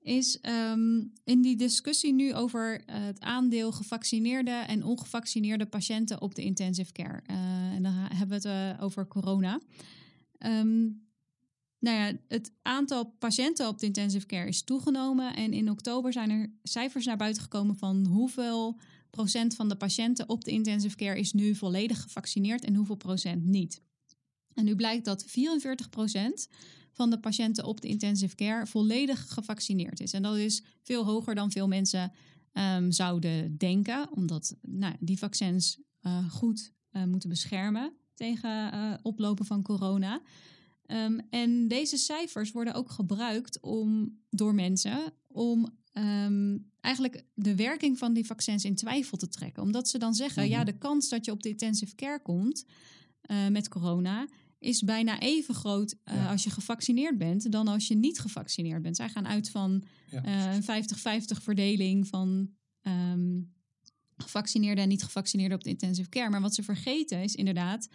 is 0.00 0.38
um, 0.42 1.12
in 1.24 1.42
die 1.42 1.56
discussie 1.56 2.12
nu 2.12 2.34
over 2.34 2.82
het 2.86 3.20
aandeel 3.20 3.72
gevaccineerde 3.72 4.50
en 4.50 4.84
ongevaccineerde 4.84 5.66
patiënten 5.66 6.20
op 6.20 6.34
de 6.34 6.42
intensive 6.42 6.92
care. 6.92 7.22
En 7.74 7.82
dan 7.82 7.92
hebben 7.92 8.40
we 8.40 8.48
het 8.48 8.80
over 8.80 9.08
corona. 9.08 9.60
Um, 10.38 11.01
nou 11.82 11.96
ja, 11.96 12.12
het 12.28 12.52
aantal 12.62 13.04
patiënten 13.04 13.68
op 13.68 13.78
de 13.78 13.86
intensive 13.86 14.26
care 14.26 14.48
is 14.48 14.62
toegenomen. 14.62 15.36
En 15.36 15.52
in 15.52 15.70
oktober 15.70 16.12
zijn 16.12 16.30
er 16.30 16.52
cijfers 16.62 17.04
naar 17.04 17.16
buiten 17.16 17.42
gekomen 17.42 17.76
van 17.76 18.06
hoeveel 18.06 18.78
procent 19.10 19.54
van 19.54 19.68
de 19.68 19.76
patiënten 19.76 20.28
op 20.28 20.44
de 20.44 20.50
intensive 20.50 20.96
care 20.96 21.18
is 21.18 21.32
nu 21.32 21.54
volledig 21.54 22.02
gevaccineerd 22.02 22.64
en 22.64 22.74
hoeveel 22.74 22.96
procent 22.96 23.44
niet. 23.44 23.82
En 24.54 24.64
nu 24.64 24.76
blijkt 24.76 25.04
dat 25.04 25.24
44 25.24 25.88
procent 25.88 26.48
van 26.92 27.10
de 27.10 27.20
patiënten 27.20 27.64
op 27.64 27.80
de 27.80 27.88
intensive 27.88 28.34
care 28.34 28.66
volledig 28.66 29.32
gevaccineerd 29.32 30.00
is. 30.00 30.12
En 30.12 30.22
dat 30.22 30.36
is 30.36 30.62
veel 30.82 31.04
hoger 31.04 31.34
dan 31.34 31.50
veel 31.50 31.68
mensen 31.68 32.12
um, 32.52 32.92
zouden 32.92 33.56
denken, 33.56 34.08
omdat 34.10 34.56
nou, 34.60 34.94
die 35.00 35.18
vaccins 35.18 35.78
uh, 36.02 36.30
goed 36.30 36.72
uh, 36.92 37.04
moeten 37.04 37.28
beschermen 37.28 37.92
tegen 38.14 38.74
uh, 38.74 38.94
oplopen 39.02 39.44
van 39.44 39.62
corona. 39.62 40.22
Um, 40.86 41.20
en 41.30 41.68
deze 41.68 41.96
cijfers 41.96 42.52
worden 42.52 42.74
ook 42.74 42.90
gebruikt 42.90 43.60
om, 43.60 44.18
door 44.30 44.54
mensen 44.54 45.12
om 45.26 45.78
um, 45.92 46.70
eigenlijk 46.80 47.24
de 47.34 47.54
werking 47.54 47.98
van 47.98 48.12
die 48.12 48.26
vaccins 48.26 48.64
in 48.64 48.74
twijfel 48.74 49.16
te 49.16 49.28
trekken. 49.28 49.62
Omdat 49.62 49.88
ze 49.88 49.98
dan 49.98 50.14
zeggen, 50.14 50.48
ja, 50.48 50.64
de 50.64 50.78
kans 50.78 51.08
dat 51.08 51.24
je 51.24 51.30
op 51.30 51.42
de 51.42 51.48
intensive 51.48 51.94
care 51.94 52.22
komt 52.22 52.64
met 53.50 53.68
corona 53.68 54.26
is 54.62 54.82
bijna 54.82 55.20
even 55.20 55.54
groot 55.54 55.94
uh, 56.04 56.14
ja. 56.14 56.30
als 56.30 56.44
je 56.44 56.50
gevaccineerd 56.50 57.18
bent 57.18 57.52
dan 57.52 57.68
als 57.68 57.88
je 57.88 57.94
niet 57.94 58.20
gevaccineerd 58.20 58.82
bent. 58.82 58.96
Zij 58.96 59.08
gaan 59.08 59.26
uit 59.26 59.50
van 59.50 59.82
ja. 60.10 60.24
uh, 60.26 60.54
een 60.54 60.84
50-50 61.42 61.42
verdeling 61.42 62.06
van 62.06 62.50
um, 62.82 63.52
gevaccineerden 64.16 64.82
en 64.82 64.88
niet 64.88 65.02
gevaccineerden 65.02 65.56
op 65.58 65.64
de 65.64 65.70
intensive 65.70 66.08
care. 66.08 66.30
Maar 66.30 66.40
wat 66.40 66.54
ze 66.54 66.62
vergeten 66.62 67.22
is 67.22 67.34
inderdaad 67.34 67.88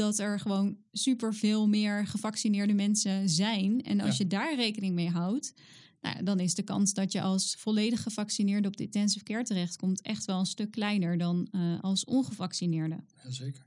dat 0.00 0.18
er 0.18 0.40
gewoon 0.40 0.76
superveel 0.92 1.68
meer 1.68 2.06
gevaccineerde 2.06 2.72
mensen 2.72 3.28
zijn. 3.28 3.82
En 3.82 4.00
als 4.00 4.16
ja. 4.16 4.24
je 4.24 4.30
daar 4.30 4.54
rekening 4.54 4.94
mee 4.94 5.10
houdt, 5.10 5.54
nou, 6.00 6.22
dan 6.22 6.40
is 6.40 6.54
de 6.54 6.62
kans 6.62 6.92
dat 6.94 7.12
je 7.12 7.20
als 7.22 7.54
volledig 7.58 8.02
gevaccineerde 8.02 8.68
op 8.68 8.76
de 8.76 8.82
intensive 8.82 9.24
care 9.24 9.44
terechtkomt 9.44 10.02
echt 10.02 10.24
wel 10.24 10.38
een 10.38 10.46
stuk 10.46 10.70
kleiner 10.70 11.18
dan 11.18 11.48
uh, 11.52 11.80
als 11.80 12.04
ongevaccineerde. 12.04 13.04
Jazeker. 13.22 13.66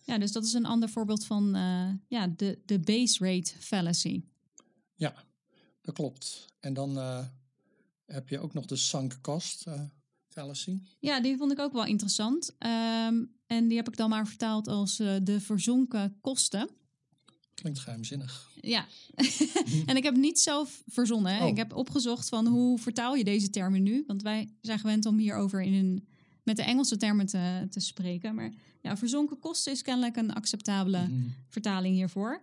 Ja, 0.00 0.18
dus 0.18 0.32
dat 0.32 0.44
is 0.44 0.52
een 0.52 0.66
ander 0.66 0.88
voorbeeld 0.88 1.24
van 1.24 1.56
uh, 1.56 1.90
ja, 2.08 2.26
de, 2.36 2.58
de 2.66 2.78
base 2.78 3.24
rate 3.24 3.52
fallacy. 3.58 4.22
Ja, 4.94 5.24
dat 5.80 5.94
klopt. 5.94 6.46
En 6.60 6.74
dan 6.74 6.96
uh, 6.96 7.24
heb 8.06 8.28
je 8.28 8.38
ook 8.38 8.54
nog 8.54 8.66
de 8.66 8.76
sunk 8.76 9.18
cost 9.20 9.66
fallacy. 10.28 10.80
Ja, 11.00 11.20
die 11.20 11.36
vond 11.36 11.52
ik 11.52 11.58
ook 11.58 11.72
wel 11.72 11.84
interessant. 11.84 12.56
Um, 13.06 13.38
en 13.50 13.68
die 13.68 13.76
heb 13.76 13.88
ik 13.88 13.96
dan 13.96 14.10
maar 14.10 14.26
vertaald 14.26 14.68
als 14.68 14.96
de 14.96 15.40
verzonken 15.40 16.18
kosten. 16.20 16.68
Klinkt 17.54 17.78
geheimzinnig. 17.78 18.50
Ja, 18.60 18.86
en 19.86 19.96
ik 19.96 20.02
heb 20.02 20.16
niet 20.16 20.40
zelf 20.40 20.82
verzonnen. 20.86 21.40
Oh. 21.40 21.48
Ik 21.48 21.56
heb 21.56 21.74
opgezocht 21.74 22.28
van 22.28 22.46
hoe 22.46 22.78
vertaal 22.78 23.14
je 23.14 23.24
deze 23.24 23.50
termen 23.50 23.82
nu? 23.82 24.04
Want 24.06 24.22
wij 24.22 24.54
zijn 24.60 24.78
gewend 24.78 25.06
om 25.06 25.18
hierover 25.18 25.62
in 25.62 25.74
een 25.74 26.08
met 26.42 26.56
de 26.56 26.62
Engelse 26.62 26.96
termen 26.96 27.26
te, 27.26 27.66
te 27.70 27.80
spreken. 27.80 28.34
Maar 28.34 28.52
ja, 28.82 28.96
verzonken 28.96 29.38
kosten 29.38 29.72
is 29.72 29.82
kennelijk 29.82 30.16
een 30.16 30.32
acceptabele 30.32 31.06
mm. 31.08 31.34
vertaling 31.48 31.94
hiervoor. 31.94 32.40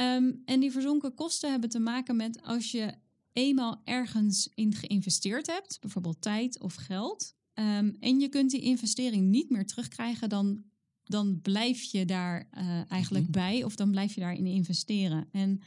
Um, 0.00 0.42
en 0.44 0.60
die 0.60 0.70
verzonken 0.70 1.14
kosten 1.14 1.50
hebben 1.50 1.70
te 1.70 1.78
maken 1.78 2.16
met 2.16 2.42
als 2.42 2.70
je 2.70 2.94
eenmaal 3.32 3.80
ergens 3.84 4.48
in 4.54 4.74
geïnvesteerd 4.74 5.46
hebt, 5.46 5.80
bijvoorbeeld 5.80 6.22
tijd 6.22 6.60
of 6.60 6.74
geld, 6.74 7.34
um, 7.60 7.96
en 8.00 8.20
je 8.20 8.28
kunt 8.28 8.50
die 8.50 8.60
investering 8.60 9.28
niet 9.28 9.50
meer 9.50 9.66
terugkrijgen, 9.66 10.28
dan, 10.28 10.62
dan 11.04 11.40
blijf 11.40 11.82
je 11.82 12.04
daar 12.04 12.48
uh, 12.58 12.90
eigenlijk 12.90 13.26
mm. 13.26 13.32
bij 13.32 13.64
of 13.64 13.76
dan 13.76 13.90
blijf 13.90 14.14
je 14.14 14.20
daarin 14.20 14.46
investeren. 14.46 15.28
En 15.32 15.60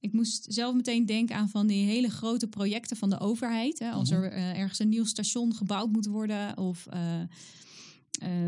ik 0.00 0.12
moest 0.12 0.46
zelf 0.48 0.74
meteen 0.74 1.06
denken 1.06 1.36
aan 1.36 1.48
van 1.48 1.66
die 1.66 1.84
hele 1.84 2.10
grote 2.10 2.48
projecten 2.48 2.96
van 2.96 3.10
de 3.10 3.20
overheid. 3.20 3.78
Hè, 3.78 3.90
als 3.90 4.10
er 4.10 4.32
uh, 4.32 4.58
ergens 4.58 4.78
een 4.78 4.88
nieuw 4.88 5.04
station 5.04 5.54
gebouwd 5.54 5.90
moet 5.90 6.06
worden 6.06 6.58
of 6.58 6.86
uh, 6.92 7.20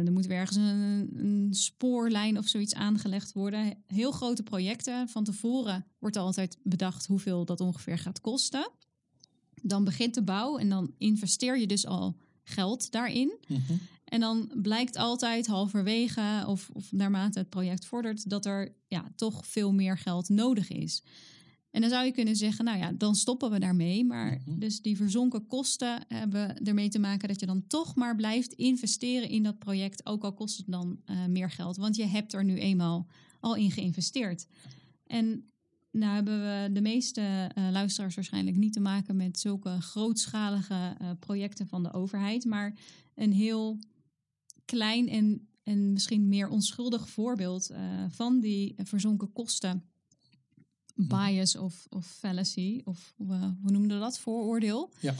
er 0.04 0.12
moet 0.12 0.26
weer 0.26 0.36
ergens 0.36 0.56
een, 0.56 1.10
een, 1.16 1.48
spoorlijn 1.54 2.38
of 2.38 2.48
zoiets 2.48 2.74
aangelegd 2.74 3.32
worden. 3.32 3.82
Heel 3.86 4.10
grote 4.10 4.42
projecten. 4.42 5.08
Van 5.08 5.24
tevoren 5.24 5.86
wordt 5.98 6.16
altijd 6.16 6.58
bedacht 6.62 7.06
hoeveel 7.06 7.44
dat 7.44 7.60
ongeveer 7.60 7.98
gaat 7.98 8.20
kosten. 8.20 8.70
Dan 9.62 9.84
begint 9.84 10.14
de 10.14 10.22
bouw 10.22 10.58
en 10.58 10.68
dan 10.68 10.94
investeer 10.98 11.58
je 11.58 11.66
dus 11.66 11.86
al 11.86 12.16
geld 12.42 12.90
daarin. 12.90 13.38
Mm-hmm. 13.48 13.80
En 14.04 14.20
dan 14.20 14.52
blijkt 14.54 14.96
altijd 14.96 15.46
halverwege 15.46 16.44
of, 16.46 16.70
of 16.72 16.92
naarmate 16.92 17.38
het 17.38 17.48
project 17.48 17.84
vordert 17.84 18.30
dat 18.30 18.46
er 18.46 18.74
ja, 18.88 19.12
toch 19.16 19.46
veel 19.46 19.72
meer 19.72 19.98
geld 19.98 20.28
nodig 20.28 20.68
is. 20.68 21.02
En 21.70 21.80
dan 21.80 21.90
zou 21.90 22.04
je 22.04 22.12
kunnen 22.12 22.36
zeggen, 22.36 22.64
nou 22.64 22.78
ja, 22.78 22.92
dan 22.92 23.14
stoppen 23.14 23.50
we 23.50 23.58
daarmee. 23.58 24.04
Maar 24.04 24.38
mm-hmm. 24.38 24.58
dus 24.58 24.80
die 24.80 24.96
verzonken 24.96 25.46
kosten 25.46 26.04
hebben 26.08 26.62
ermee 26.64 26.88
te 26.88 26.98
maken 26.98 27.28
dat 27.28 27.40
je 27.40 27.46
dan 27.46 27.66
toch 27.66 27.94
maar 27.94 28.16
blijft 28.16 28.52
investeren 28.52 29.28
in 29.28 29.42
dat 29.42 29.58
project, 29.58 30.06
ook 30.06 30.24
al 30.24 30.32
kost 30.32 30.56
het 30.56 30.66
dan 30.68 31.00
uh, 31.06 31.26
meer 31.26 31.50
geld. 31.50 31.76
Want 31.76 31.96
je 31.96 32.06
hebt 32.06 32.32
er 32.32 32.44
nu 32.44 32.58
eenmaal 32.58 33.06
al 33.40 33.56
in 33.56 33.70
geïnvesteerd. 33.70 34.46
En 35.06 35.51
nou 35.92 36.14
hebben 36.14 36.40
we 36.40 36.72
de 36.72 36.80
meeste 36.80 37.20
uh, 37.58 37.68
luisteraars 37.70 38.14
waarschijnlijk 38.14 38.56
niet 38.56 38.72
te 38.72 38.80
maken 38.80 39.16
met 39.16 39.38
zulke 39.38 39.80
grootschalige 39.80 40.96
uh, 41.02 41.10
projecten 41.18 41.66
van 41.66 41.82
de 41.82 41.92
overheid, 41.92 42.44
maar 42.44 42.78
een 43.14 43.32
heel 43.32 43.78
klein 44.64 45.08
en, 45.08 45.48
en 45.62 45.92
misschien 45.92 46.28
meer 46.28 46.48
onschuldig 46.48 47.08
voorbeeld 47.08 47.70
van 48.08 48.40
die 48.40 48.74
verzonken 48.76 49.32
kosten 49.32 49.84
bias 50.94 51.56
of, 51.56 51.86
of 51.90 52.06
fallacy, 52.06 52.80
of 52.84 53.14
hoe 53.16 53.70
noemden 53.70 53.96
we 53.96 54.02
dat? 54.02 54.18
Vooroordeel. 54.18 54.90
Ja. 55.00 55.14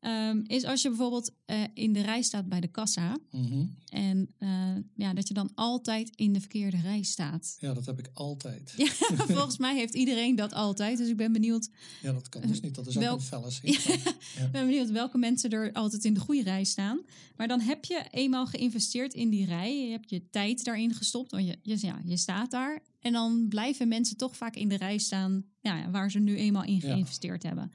Um, 0.00 0.44
is 0.46 0.64
als 0.64 0.82
je 0.82 0.88
bijvoorbeeld 0.88 1.30
uh, 1.46 1.62
in 1.74 1.92
de 1.92 2.00
rij 2.00 2.22
staat 2.22 2.48
bij 2.48 2.60
de 2.60 2.68
kassa. 2.68 3.18
Mm-hmm. 3.30 3.76
En 3.88 4.28
uh, 4.38 4.76
ja, 4.94 5.14
dat 5.14 5.28
je 5.28 5.34
dan 5.34 5.50
altijd 5.54 6.10
in 6.14 6.32
de 6.32 6.40
verkeerde 6.40 6.80
rij 6.80 7.02
staat. 7.02 7.56
Ja, 7.60 7.74
dat 7.74 7.86
heb 7.86 7.98
ik 7.98 8.10
altijd. 8.12 8.74
Ja, 8.76 8.86
volgens 9.36 9.58
mij 9.58 9.76
heeft 9.76 9.94
iedereen 9.94 10.36
dat 10.36 10.52
altijd. 10.52 10.98
Dus 10.98 11.08
ik 11.08 11.16
ben 11.16 11.32
benieuwd. 11.32 11.68
Ja, 12.02 12.12
dat 12.12 12.28
kan 12.28 12.40
dus 12.40 12.60
niet. 12.60 12.74
Dat 12.74 12.86
is 12.86 12.94
wel, 12.94 13.12
ook 13.12 13.18
een 13.18 13.24
fallacy. 13.24 13.66
ja, 14.36 14.44
Ik 14.44 14.52
ben 14.52 14.66
benieuwd 14.66 14.90
welke 14.90 15.18
mensen 15.18 15.50
er 15.50 15.72
altijd 15.72 16.04
in 16.04 16.14
de 16.14 16.20
goede 16.20 16.42
rij 16.42 16.64
staan. 16.64 17.00
Maar 17.36 17.48
dan 17.48 17.60
heb 17.60 17.84
je 17.84 18.04
eenmaal 18.10 18.46
geïnvesteerd 18.46 19.14
in 19.14 19.30
die 19.30 19.46
rij. 19.46 19.84
Je 19.84 19.90
hebt 19.90 20.10
je 20.10 20.30
tijd 20.30 20.64
daarin 20.64 20.94
gestopt. 20.94 21.30
Want 21.30 21.46
je, 21.46 21.58
je, 21.62 21.76
ja, 21.80 22.00
je 22.04 22.16
staat 22.16 22.50
daar. 22.50 22.82
En 23.00 23.12
dan 23.12 23.46
blijven 23.48 23.88
mensen 23.88 24.16
toch 24.16 24.36
vaak 24.36 24.56
in 24.56 24.68
de 24.68 24.76
rij 24.76 24.98
staan 24.98 25.44
ja, 25.60 25.90
waar 25.90 26.10
ze 26.10 26.18
nu 26.18 26.36
eenmaal 26.36 26.64
in 26.64 26.80
geïnvesteerd 26.80 27.42
ja. 27.42 27.48
hebben. 27.48 27.72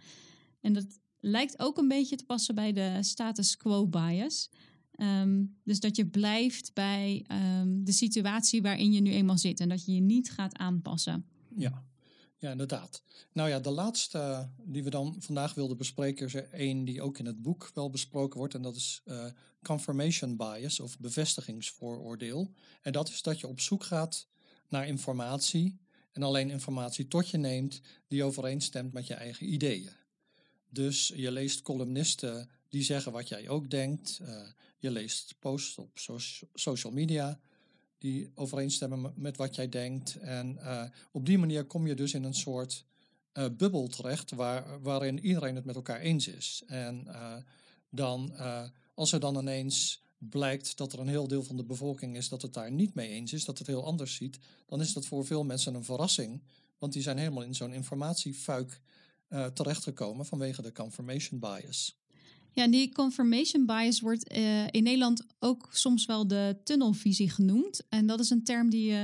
En 0.62 0.74
dat 0.74 0.86
lijkt 1.26 1.60
ook 1.60 1.78
een 1.78 1.88
beetje 1.88 2.16
te 2.16 2.26
passen 2.26 2.56
bij 2.56 2.74
de 2.74 2.98
status 3.02 3.58
quo 3.58 3.88
bias. 3.88 4.50
Um, 4.98 5.58
dus 5.64 5.80
dat 5.80 5.96
je 5.96 6.06
blijft 6.06 6.74
bij 6.74 7.26
um, 7.32 7.84
de 7.84 7.92
situatie 7.92 8.62
waarin 8.62 8.92
je 8.92 9.02
nu 9.02 9.12
eenmaal 9.12 9.38
zit 9.38 9.60
en 9.60 9.70
dat 9.70 9.86
je 9.86 9.94
je 9.94 10.02
niet 10.02 10.32
gaat 10.32 10.58
aanpassen. 10.58 11.26
Ja, 11.56 11.84
Ja, 12.38 12.52
inderdaad. 12.52 13.04
Nou 13.34 13.50
ja, 13.50 13.60
de 13.60 13.70
laatste 13.70 14.50
die 14.64 14.84
we 14.84 14.90
dan 14.90 15.16
vandaag 15.20 15.54
wilden 15.54 15.78
bespreken 15.78 16.26
is 16.26 16.34
er 16.34 16.50
één 16.50 16.86
die 16.86 17.02
ook 17.02 17.18
in 17.18 17.26
het 17.26 17.42
boek 17.42 17.72
wel 17.74 17.90
besproken 17.90 18.40
wordt. 18.40 18.54
En 18.54 18.62
dat 18.62 18.76
is 18.76 19.02
uh, 19.06 19.26
confirmation 19.62 20.38
bias 20.38 20.80
of 20.80 21.00
bevestigingsvooroordeel. 21.00 22.52
En 22.82 22.92
dat 22.92 23.10
is 23.10 23.22
dat 23.22 23.40
je 23.40 23.48
op 23.48 23.60
zoek 23.60 23.84
gaat 23.84 24.28
naar 24.70 24.88
informatie 24.88 25.80
en 26.12 26.24
alleen 26.24 26.50
informatie 26.50 27.08
tot 27.08 27.30
je 27.30 27.38
neemt 27.38 27.82
die 28.08 28.24
overeenstemt 28.24 28.94
met 28.94 29.08
je 29.08 29.14
eigen 29.14 29.54
ideeën. 29.54 29.90
Dus 30.74 31.12
je 31.16 31.32
leest 31.32 31.62
columnisten 31.62 32.50
die 32.70 32.84
zeggen 32.84 33.12
wat 33.12 33.28
jij 33.28 33.50
ook 33.50 33.70
denkt. 33.70 34.20
Uh, 34.22 34.42
je 34.78 34.92
leest 34.92 35.36
posts 35.40 35.78
op 35.78 36.00
social 36.54 36.94
media 36.94 37.40
die 37.98 38.32
overeenstemmen 38.36 39.14
met 39.16 39.38
wat 39.38 39.56
jij 39.56 39.70
denkt. 39.70 40.16
En 40.20 40.58
uh, 40.60 40.84
op 41.12 41.26
die 41.26 41.38
manier 41.38 41.66
kom 41.66 41.88
je 41.88 41.96
dus 41.96 42.14
in 42.14 42.24
een 42.24 42.34
soort 42.34 42.86
uh, 43.34 43.46
bubbel 43.58 43.88
terecht 43.88 44.32
waar, 44.32 44.82
waarin 44.82 45.20
iedereen 45.20 45.56
het 45.56 45.66
met 45.66 45.76
elkaar 45.76 46.00
eens 46.00 46.28
is. 46.28 46.64
En 46.68 47.08
dan, 47.90 48.34
als 48.94 49.12
er 49.12 49.20
dan 49.20 49.38
ineens 49.38 50.02
blijkt 50.18 50.78
dat 50.78 50.94
er 50.94 51.00
een 51.00 51.08
heel 51.08 51.28
deel 51.28 51.44
van 51.44 51.58
de 51.58 51.64
bevolking 51.64 52.18
is 52.18 52.30
dat 52.30 52.42
het 52.42 52.54
daar 52.54 52.72
niet 52.72 52.94
mee 52.94 53.10
eens 53.10 53.34
is, 53.34 53.46
dat 53.46 53.58
het 53.58 53.68
heel 53.68 53.86
anders 53.86 54.16
ziet, 54.16 54.40
dan 54.66 54.82
is 54.82 54.94
dat 54.94 55.06
voor 55.06 55.26
veel 55.26 55.44
mensen 55.44 55.76
een 55.76 55.84
verrassing. 55.84 56.44
Want 56.78 56.94
die 56.94 57.02
zijn 57.02 57.18
helemaal 57.18 57.44
in 57.44 57.56
zo'n 57.56 57.74
informatiefuik 57.74 58.82
terechtgekomen 59.54 60.26
vanwege 60.26 60.62
de 60.62 60.72
confirmation 60.72 61.40
bias. 61.40 62.02
Ja, 62.52 62.68
die 62.68 62.92
confirmation 62.92 63.66
bias 63.66 64.00
wordt 64.00 64.32
uh, 64.32 64.68
in 64.68 64.84
Nederland 64.84 65.26
ook 65.40 65.70
soms 65.72 66.06
wel 66.06 66.28
de 66.28 66.58
tunnelvisie 66.64 67.30
genoemd. 67.30 67.88
En 67.90 68.06
dat 68.06 68.20
is 68.20 68.30
een 68.30 68.44
term 68.44 68.70
die, 68.70 68.92
uh, 68.92 69.04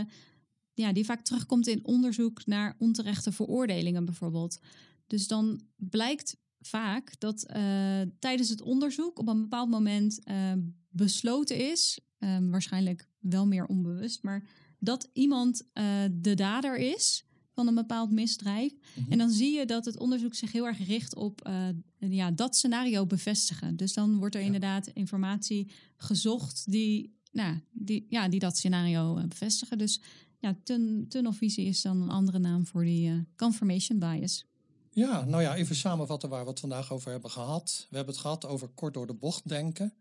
ja, 0.73 0.93
die 0.93 1.05
vaak 1.05 1.21
terugkomt 1.21 1.67
in 1.67 1.85
onderzoek 1.85 2.45
naar 2.45 2.75
onterechte 2.79 3.31
veroordelingen 3.31 4.05
bijvoorbeeld. 4.05 4.59
Dus 5.07 5.27
dan 5.27 5.61
blijkt 5.75 6.37
vaak 6.59 7.19
dat 7.19 7.45
uh, 7.47 8.01
tijdens 8.19 8.49
het 8.49 8.61
onderzoek 8.61 9.19
op 9.19 9.27
een 9.27 9.41
bepaald 9.41 9.69
moment 9.69 10.19
besloten 10.89 11.71
is, 11.71 11.99
waarschijnlijk 12.49 13.07
wel 13.19 13.47
meer 13.47 13.65
onbewust, 13.65 14.23
maar 14.23 14.43
dat 14.79 15.09
iemand 15.13 15.63
de 16.11 16.33
dader 16.35 16.77
is 16.77 17.23
van 17.59 17.67
een 17.67 17.75
bepaald 17.75 18.11
misdrijf. 18.11 18.73
Mhm. 18.93 19.11
En 19.11 19.17
dan 19.17 19.29
zie 19.29 19.57
je 19.57 19.65
dat 19.65 19.85
het 19.85 19.97
onderzoek 19.97 20.33
zich 20.33 20.51
heel 20.51 20.65
erg 20.65 20.87
richt 20.87 21.15
op 21.15 21.47
uh, 21.47 21.67
ja, 21.97 22.31
dat 22.31 22.55
scenario 22.55 23.05
bevestigen. 23.05 23.75
Dus 23.75 23.93
dan 23.93 24.17
wordt 24.17 24.35
er 24.35 24.41
inderdaad 24.41 24.87
informatie 24.87 25.71
gezocht 25.97 26.71
die, 26.71 27.17
nou, 27.31 27.59
die, 27.71 28.05
ja, 28.09 28.29
die 28.29 28.39
dat 28.39 28.57
scenario 28.57 29.17
uh, 29.17 29.23
bevestigen. 29.23 29.77
Dus 29.77 30.01
ja, 30.37 30.55
tun 30.63 31.05
tunnelvisie 31.09 31.65
is 31.65 31.81
dan 31.81 32.01
een 32.01 32.09
andere 32.09 32.39
naam 32.39 32.65
voor 32.65 32.83
die 32.83 33.09
uh, 33.09 33.19
confirmation 33.35 33.99
bias. 33.99 34.45
Ja, 34.91 35.25
nou 35.25 35.41
ja, 35.41 35.55
even 35.55 35.75
samenvatten 35.75 36.29
waar 36.29 36.43
we 36.43 36.49
het 36.49 36.59
vandaag 36.59 36.91
over 36.91 37.11
hebben 37.11 37.31
gehad. 37.31 37.87
We 37.89 37.95
hebben 37.95 38.13
het 38.13 38.23
gehad 38.23 38.45
over 38.45 38.67
kort 38.67 38.93
door 38.93 39.07
de 39.07 39.13
bocht 39.13 39.49
denken. 39.49 39.93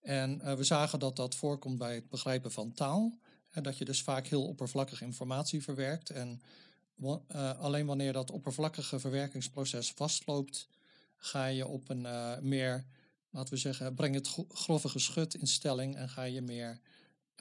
En 0.00 0.56
we 0.56 0.64
zagen 0.64 0.98
dat 0.98 1.16
dat 1.16 1.34
voorkomt 1.34 1.78
bij 1.78 1.94
het 1.94 2.08
begrijpen 2.08 2.52
van 2.52 2.72
taal. 2.72 3.18
En 3.50 3.62
dat 3.62 3.78
je 3.78 3.84
dus 3.84 4.02
vaak 4.02 4.26
heel 4.26 4.46
oppervlakkig 4.46 5.02
informatie 5.02 5.62
verwerkt. 5.62 6.10
En 6.10 6.40
uh, 7.00 7.58
alleen 7.58 7.86
wanneer 7.86 8.12
dat 8.12 8.30
oppervlakkige 8.30 8.98
verwerkingsproces 8.98 9.92
vastloopt, 9.92 10.68
ga 11.16 11.46
je 11.46 11.66
op 11.66 11.88
een 11.88 12.02
uh, 12.02 12.38
meer, 12.38 12.84
laten 13.30 13.54
we 13.54 13.60
zeggen, 13.60 13.94
breng 13.94 14.14
het 14.14 14.46
grove 14.48 14.88
geschut 14.88 15.34
in 15.34 15.46
stelling 15.46 15.96
en 15.96 16.08
ga 16.08 16.22
je 16.22 16.40
meer 16.40 16.80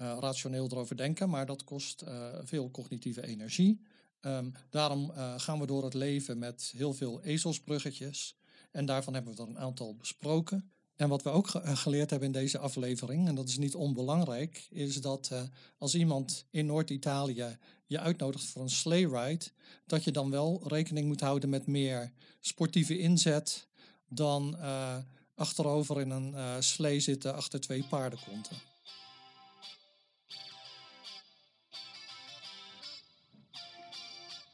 uh, 0.02 0.18
rationeel 0.20 0.66
erover 0.72 0.98
denken. 0.98 1.30
Maar 1.30 1.46
dat 1.46 1.64
kost 1.64 2.04
veel 2.44 2.72
cognitieve 2.72 3.28
energie. 3.28 3.82
Um, 4.22 4.54
daarom 4.70 5.12
gaan 5.38 5.60
we 5.60 5.66
door 5.66 5.84
het 5.84 5.94
leven 5.94 6.38
met 6.38 6.74
heel 6.76 6.94
veel 6.94 7.22
ezelsbruggetjes. 7.22 8.36
En 8.72 8.86
daarvan 8.86 9.14
hebben 9.14 9.36
we 9.36 9.42
er 9.42 9.48
een 9.48 9.60
aantal 9.60 9.96
besproken. 9.96 10.72
En 10.96 11.10
wat 11.10 11.24
we 11.24 11.30
ook 11.30 11.50
eh, 11.50 11.78
geleerd 11.78 12.10
hebben 12.10 12.28
in 12.28 12.34
deze 12.34 12.58
aflevering, 12.58 13.28
en 13.28 13.36
dat 13.36 13.48
is 13.48 13.58
niet 13.58 13.76
onbelangrijk, 13.76 14.68
is 14.70 15.02
dat 15.02 15.30
uh, 15.34 15.42
als 15.78 15.96
iemand 15.96 16.46
in 16.50 16.66
Noord-Italië 16.66 17.58
je 17.86 18.00
uitnodigt 18.00 18.46
voor 18.46 18.62
een 18.62 18.70
sleigh 18.70 19.12
ride, 19.12 19.46
dat 19.86 20.04
je 20.04 20.12
dan 20.12 20.30
wel 20.30 20.62
rekening 20.68 21.08
moet 21.08 21.22
houden 21.22 21.50
met 21.50 21.68
meer 21.68 22.12
sportieve 22.40 22.98
inzet 22.98 23.68
dan 24.08 24.56
uh, 24.60 24.98
achterover 25.36 26.02
in 26.02 26.10
een 26.10 26.32
uh, 26.34 26.56
slee 26.60 27.00
zitten 27.00 27.36
achter 27.36 27.60
twee 27.60 27.84
paardenkonten. 27.84 28.56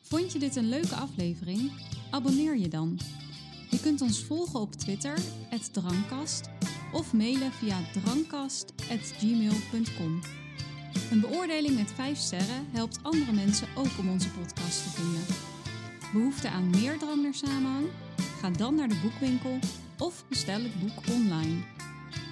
Vond 0.01 0.31
je 0.31 0.39
dit 0.39 0.55
een 0.55 0.69
leuke 0.69 0.95
aflevering? 0.95 1.71
Abonneer 2.09 2.57
je 2.57 2.67
dan. 2.67 2.99
Je 3.81 3.87
kunt 3.87 4.01
ons 4.01 4.23
volgen 4.23 4.59
op 4.59 4.73
Twitter, 4.73 5.17
Drankast, 5.71 6.49
of 6.93 7.13
mailen 7.13 7.51
via 7.51 7.77
drankkast.gmail.com. 7.93 10.21
Een 11.11 11.19
beoordeling 11.19 11.75
met 11.75 11.91
5 11.91 12.17
sterren 12.17 12.67
helpt 12.71 12.99
andere 13.01 13.31
mensen 13.31 13.67
ook 13.75 13.97
om 13.99 14.09
onze 14.09 14.29
podcast 14.29 14.83
te 14.83 14.89
vinden. 14.89 15.21
Behoefte 16.13 16.49
aan 16.49 16.69
meer 16.69 16.97
drang 16.97 17.23
naar 17.23 17.33
samenhang? 17.33 17.85
Ga 18.39 18.49
dan 18.49 18.75
naar 18.75 18.89
de 18.89 18.99
boekwinkel 19.01 19.59
of 19.97 20.25
bestel 20.27 20.61
het 20.61 20.79
boek 20.79 21.07
online. 21.09 21.63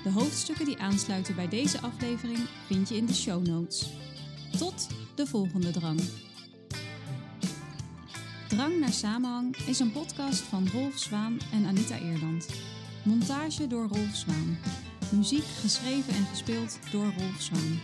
De 0.04 0.12
hoofdstukken 0.12 0.66
die 0.66 0.80
aansluiten 0.80 1.36
bij 1.36 1.48
deze 1.48 1.82
aflevering 1.82 2.40
vind 2.66 2.90
je 2.90 2.96
in 2.96 3.06
de 3.06 3.16
show 3.16 3.48
notes. 3.48 3.90
Tot 4.58 4.88
de 5.16 5.28
volgende 5.28 5.72
drang. 5.72 6.00
Drang 8.50 8.80
naar 8.80 8.94
Samenhang 8.94 9.58
is 9.58 9.80
een 9.80 9.92
podcast 9.92 10.42
van 10.42 10.68
Rolf 10.74 10.98
Zwaan 10.98 11.40
en 11.52 11.66
Anita 11.66 11.98
Eerland. 11.98 12.48
Montage 13.04 13.68
door 13.68 13.88
Rolf 13.88 14.16
Zwaan. 14.16 14.58
Muziek 15.12 15.44
geschreven 15.62 16.14
en 16.14 16.26
gespeeld 16.26 16.80
door 16.92 17.14
Rolf 17.18 17.42
Zwaan. 17.42 17.80